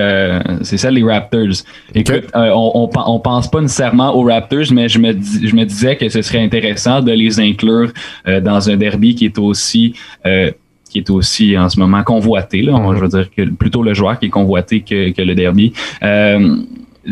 c'est 0.64 0.78
celle 0.78 0.96
des 0.96 1.04
Raptors. 1.04 1.64
Écoute, 1.94 2.26
on, 2.34 2.90
on, 2.96 3.20
pense 3.20 3.52
pas 3.52 3.62
nécessairement 3.62 4.16
aux 4.16 4.24
Raptors, 4.24 4.72
mais 4.72 4.90
je 4.90 4.98
me 4.98 5.12
je 5.12 5.56
me 5.56 5.64
disais 5.64 5.96
que 5.96 6.10
ce 6.10 6.24
serait 6.24 6.44
intéressant 6.44 7.02
de 7.02 7.12
les 7.12 7.40
inclure 7.40 7.92
dans 8.26 8.70
un 8.70 8.78
derby 8.78 9.14
qui 9.14 9.26
est 9.26 9.38
aussi 9.38 9.94
qui 10.90 11.00
est 11.00 11.10
aussi 11.10 11.58
en 11.58 11.70
ce 11.70 11.80
moment 11.80 12.04
convoité. 12.04 12.62
Là. 12.62 12.74
Je 12.94 13.00
veux 13.00 13.08
dire 13.08 13.30
que 13.36 13.50
plutôt 13.50 13.84
le 13.84 13.94
joueur 13.94 14.20
qui 14.20 14.26
est 14.26 14.30
convoité 14.30 14.82
que, 14.82 15.12
que 15.12 15.22
le 15.22 15.36
derby. 15.36 15.74
Euh, 16.04 16.58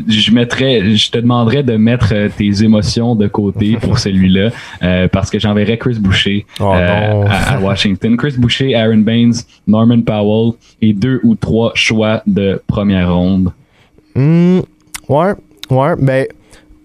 je 0.08 0.32
mettrais, 0.32 0.96
je 0.96 1.12
te 1.12 1.18
demanderais 1.18 1.64
de 1.64 1.76
mettre 1.78 2.14
euh, 2.14 2.30
tes 2.36 2.64
émotions 2.64 3.16
de 3.16 3.28
côté 3.28 3.78
pour 3.78 4.00
celui-là, 4.06 4.50
euh, 4.84 5.08
parce 5.08 5.30
que 5.30 5.40
j'enverrais 5.40 5.78
Chris 5.78 5.98
Boucher 6.00 6.46
oh, 6.60 6.66
à, 6.66 7.60
Washington. 7.62 8.18
Chris 8.18 8.36
Boucher, 8.38 8.76
Aaron 8.76 8.98
Baines, 8.98 9.34
Norman 9.66 10.02
Powell 10.02 10.54
et 10.82 10.94
deux 10.94 11.20
ou 11.24 11.36
trois 11.36 11.72
choix 11.74 12.22
de 12.28 12.62
première 12.68 13.14
ronde. 13.14 13.52
Mm, 14.16 14.60
ouais, 15.10 15.34
ouais, 15.70 15.96
ben 16.00 16.28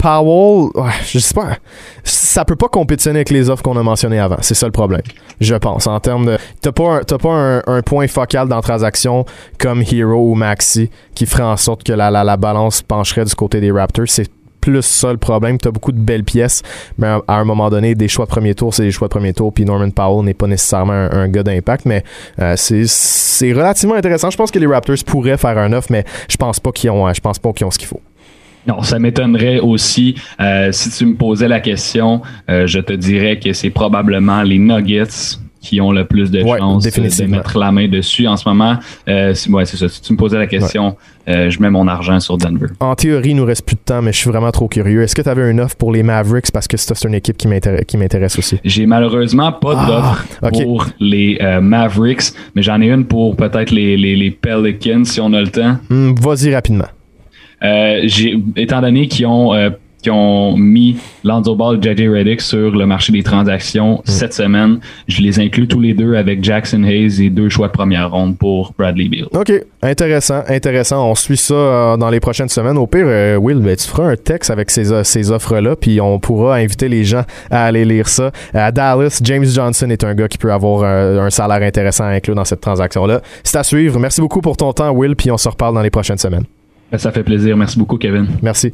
Powell, 0.02 0.70
je 1.06 1.20
sais 1.20 1.32
pas, 1.32 1.58
ça 2.02 2.44
peut 2.44 2.56
pas 2.56 2.68
compétitionner 2.68 3.20
avec 3.20 3.30
les 3.30 3.48
offres 3.48 3.62
qu'on 3.62 3.76
a 3.76 3.82
mentionnées 3.84 4.18
avant. 4.18 4.38
C'est 4.40 4.54
ça 4.54 4.66
le 4.66 4.72
problème, 4.72 5.02
je 5.40 5.54
pense. 5.54 5.86
En 5.86 6.00
termes 6.00 6.26
de, 6.26 6.38
t'as 6.60 6.72
pas, 6.72 6.96
un, 6.98 7.18
pas 7.18 7.62
un, 7.66 7.82
point 7.82 8.08
focal 8.08 8.48
dans 8.48 8.60
transaction 8.60 9.24
comme 9.58 9.82
Hero 9.82 10.32
ou 10.32 10.34
Maxi 10.34 10.90
qui 11.14 11.24
ferait 11.24 11.44
en 11.44 11.56
sorte 11.56 11.84
que 11.84 11.92
la, 11.92 12.10
la, 12.10 12.24
la 12.24 12.36
balance 12.36 12.82
pencherait 12.82 13.24
du 13.24 13.34
côté 13.36 13.60
des 13.60 13.70
Raptors. 13.70 14.08
C'est 14.08 14.28
plus 14.60 14.82
ça 14.82 15.12
le 15.12 15.18
problème. 15.18 15.58
Tu 15.58 15.68
as 15.68 15.70
beaucoup 15.70 15.92
de 15.92 16.00
belles 16.00 16.24
pièces, 16.24 16.62
mais 16.96 17.06
à 17.06 17.38
un 17.38 17.44
moment 17.44 17.70
donné, 17.70 17.94
des 17.94 18.08
choix 18.08 18.24
de 18.24 18.30
premier 18.30 18.54
tour, 18.54 18.72
c'est 18.72 18.84
des 18.84 18.92
choix 18.92 19.08
de 19.08 19.12
premier 19.12 19.32
tour. 19.32 19.52
Puis 19.52 19.64
Norman 19.64 19.90
Powell 19.90 20.24
n'est 20.24 20.34
pas 20.34 20.46
nécessairement 20.46 21.08
un, 21.12 21.28
gars 21.28 21.42
d'impact, 21.42 21.84
mais 21.84 22.02
euh, 22.40 22.54
c'est 22.56 23.52
relativement 23.52 23.94
intéressant. 23.94 24.30
Je 24.30 24.36
pense 24.36 24.50
que 24.50 24.58
les 24.58 24.66
Raptors 24.66 24.96
pourraient 25.06 25.36
faire 25.36 25.58
un 25.58 25.72
offre, 25.72 25.88
mais 25.90 26.04
je 26.28 26.36
pense 26.36 26.60
pas 26.60 26.72
qu'ils 26.72 26.90
ont, 26.90 27.12
je 27.12 27.20
pense 27.20 27.38
pas 27.38 27.52
qu'ils 27.52 27.66
ont 27.66 27.70
ce 27.70 27.78
qu'il 27.78 27.88
faut. 27.88 28.00
Non, 28.66 28.82
ça 28.82 28.98
m'étonnerait 28.98 29.60
aussi. 29.60 30.14
Euh, 30.40 30.70
si 30.72 30.90
tu 30.90 31.06
me 31.06 31.14
posais 31.14 31.48
la 31.48 31.60
question, 31.60 32.22
euh, 32.48 32.66
je 32.66 32.78
te 32.78 32.92
dirais 32.92 33.38
que 33.38 33.52
c'est 33.52 33.70
probablement 33.70 34.42
les 34.42 34.58
Nuggets 34.58 35.38
qui 35.60 35.80
ont 35.80 35.92
le 35.92 36.04
plus 36.04 36.30
de 36.30 36.40
chances 36.40 36.84
de 36.84 37.26
mettre 37.26 37.56
la 37.56 37.70
main 37.70 37.86
dessus 37.86 38.26
en 38.26 38.36
ce 38.36 38.48
moment. 38.48 38.78
Euh, 39.08 39.32
ouais, 39.50 39.64
c'est 39.64 39.76
ça. 39.76 39.88
Si 39.88 40.02
tu 40.02 40.12
me 40.12 40.18
posais 40.18 40.36
la 40.36 40.48
question, 40.48 40.96
euh, 41.28 41.50
je 41.50 41.62
mets 41.62 41.70
mon 41.70 41.86
argent 41.86 42.18
sur 42.18 42.36
Denver. 42.36 42.66
En 42.80 42.96
théorie, 42.96 43.30
il 43.30 43.36
nous 43.36 43.44
reste 43.44 43.64
plus 43.64 43.76
de 43.76 43.80
temps, 43.80 44.02
mais 44.02 44.12
je 44.12 44.18
suis 44.18 44.28
vraiment 44.28 44.50
trop 44.50 44.66
curieux. 44.66 45.02
Est-ce 45.02 45.14
que 45.14 45.22
tu 45.22 45.28
avais 45.28 45.48
une 45.48 45.60
offre 45.60 45.76
pour 45.76 45.92
les 45.92 46.02
Mavericks? 46.02 46.50
Parce 46.50 46.66
que 46.66 46.76
c'est 46.76 47.04
une 47.04 47.14
équipe 47.14 47.36
qui 47.36 47.46
m'intéresse 47.96 48.36
aussi? 48.36 48.58
J'ai 48.64 48.86
malheureusement 48.86 49.52
pas 49.52 49.74
ah, 49.76 49.86
d'offre 49.86 50.50
pour 50.50 50.86
les 50.98 51.38
Mavericks, 51.62 52.32
mais 52.56 52.62
j'en 52.62 52.80
ai 52.80 52.90
une 52.90 53.04
pour 53.04 53.36
peut-être 53.36 53.70
les, 53.70 53.96
les, 53.96 54.16
les, 54.16 54.32
Pelicans 54.32 55.04
si 55.04 55.20
on 55.20 55.32
a 55.32 55.40
le 55.40 55.48
temps. 55.48 55.76
Hmm, 55.90 56.14
vas-y 56.14 56.52
rapidement. 56.52 56.88
Euh, 57.62 58.08
étant 58.56 58.80
donné 58.80 59.08
qu'ils 59.08 59.26
ont 59.26 59.54
euh, 59.54 59.70
qui 60.02 60.10
ont 60.10 60.56
mis 60.56 60.96
Lonzo 61.22 61.54
Ball 61.54 61.78
et 61.78 61.80
JJ 61.80 62.08
Redick 62.08 62.40
sur 62.40 62.72
le 62.72 62.86
marché 62.86 63.12
des 63.12 63.22
transactions 63.22 63.98
mm. 63.98 64.00
cette 64.04 64.34
semaine. 64.34 64.80
Je 65.06 65.22
les 65.22 65.38
inclus 65.38 65.68
tous 65.68 65.80
les 65.80 65.94
deux 65.94 66.16
avec 66.16 66.42
Jackson 66.42 66.82
Hayes 66.82 67.22
et 67.22 67.30
deux 67.30 67.48
choix 67.48 67.68
de 67.68 67.72
première 67.72 68.10
ronde 68.10 68.36
pour 68.36 68.74
Bradley 68.76 69.08
Beal. 69.08 69.26
OK, 69.32 69.52
intéressant, 69.80 70.42
intéressant. 70.48 71.08
On 71.08 71.14
suit 71.14 71.36
ça 71.36 71.54
euh, 71.54 71.96
dans 71.96 72.10
les 72.10 72.18
prochaines 72.18 72.48
semaines. 72.48 72.78
Au 72.78 72.88
pire, 72.88 73.06
Will, 73.40 73.58
ben, 73.58 73.76
tu 73.76 73.86
feras 73.86 74.10
un 74.10 74.16
texte 74.16 74.50
avec 74.50 74.72
ces, 74.72 75.04
ces 75.04 75.30
offres-là, 75.30 75.76
puis 75.76 76.00
on 76.00 76.18
pourra 76.18 76.56
inviter 76.56 76.88
les 76.88 77.04
gens 77.04 77.22
à 77.48 77.66
aller 77.66 77.84
lire 77.84 78.08
ça. 78.08 78.32
À 78.52 78.72
Dallas, 78.72 79.20
James 79.22 79.44
Johnson 79.44 79.88
est 79.88 80.02
un 80.02 80.14
gars 80.16 80.26
qui 80.26 80.38
peut 80.38 80.52
avoir 80.52 80.82
un, 80.82 81.26
un 81.26 81.30
salaire 81.30 81.62
intéressant 81.62 82.04
à 82.04 82.08
inclure 82.08 82.34
dans 82.34 82.44
cette 82.44 82.60
transaction-là. 82.60 83.20
C'est 83.44 83.56
à 83.56 83.62
suivre. 83.62 84.00
Merci 84.00 84.20
beaucoup 84.20 84.40
pour 84.40 84.56
ton 84.56 84.72
temps, 84.72 84.90
Will, 84.90 85.14
puis 85.14 85.30
on 85.30 85.38
se 85.38 85.48
reparle 85.48 85.76
dans 85.76 85.82
les 85.82 85.90
prochaines 85.90 86.18
semaines. 86.18 86.44
Ben, 86.92 86.98
ça 86.98 87.10
fait 87.10 87.22
plaisir. 87.24 87.56
Merci 87.56 87.78
beaucoup, 87.78 87.96
Kevin. 87.96 88.26
Merci. 88.42 88.70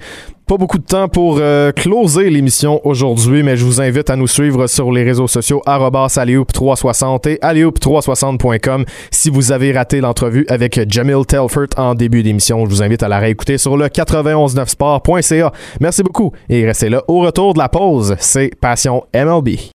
Pas 0.49 0.57
beaucoup 0.57 0.79
de 0.79 0.85
temps 0.85 1.09
pour 1.09 1.39
euh, 1.39 1.71
closer 1.71 2.31
l'émission 2.31 2.81
aujourd'hui, 2.85 3.45
mais 3.45 3.57
je 3.57 3.65
vous 3.65 3.81
invite 3.81 4.11
à 4.11 4.17
nous 4.17 4.27
suivre 4.27 4.67
sur 4.67 4.91
les 4.91 5.05
réseaux 5.05 5.29
sociaux 5.29 5.63
@alioop360 5.67 7.29
et 7.29 7.39
alioop360.com. 7.41 8.85
Si 9.13 9.31
vous 9.31 9.53
avez 9.53 9.71
raté 9.71 10.01
l'entrevue 10.01 10.47
avec 10.49 10.91
Jamil 10.91 11.25
Telford 11.27 11.69
en 11.77 11.95
début 11.95 12.25
d'émission, 12.25 12.65
je 12.65 12.71
vous 12.71 12.83
invite 12.83 13.05
à 13.05 13.09
la 13.09 13.21
réécouter 13.21 13.57
sur 13.57 13.77
le 13.77 13.87
919sport.ca. 13.87 15.53
Merci 15.81 16.03
beaucoup 16.03 16.33
et 16.49 16.67
restez 16.67 16.89
là. 16.89 17.05
Au 17.07 17.21
retour 17.21 17.55
de 17.55 17.61
la 17.61 17.69
pause, 17.69 18.17
c'est 18.19 18.51
Passion 18.61 19.05
MLB. 19.15 19.59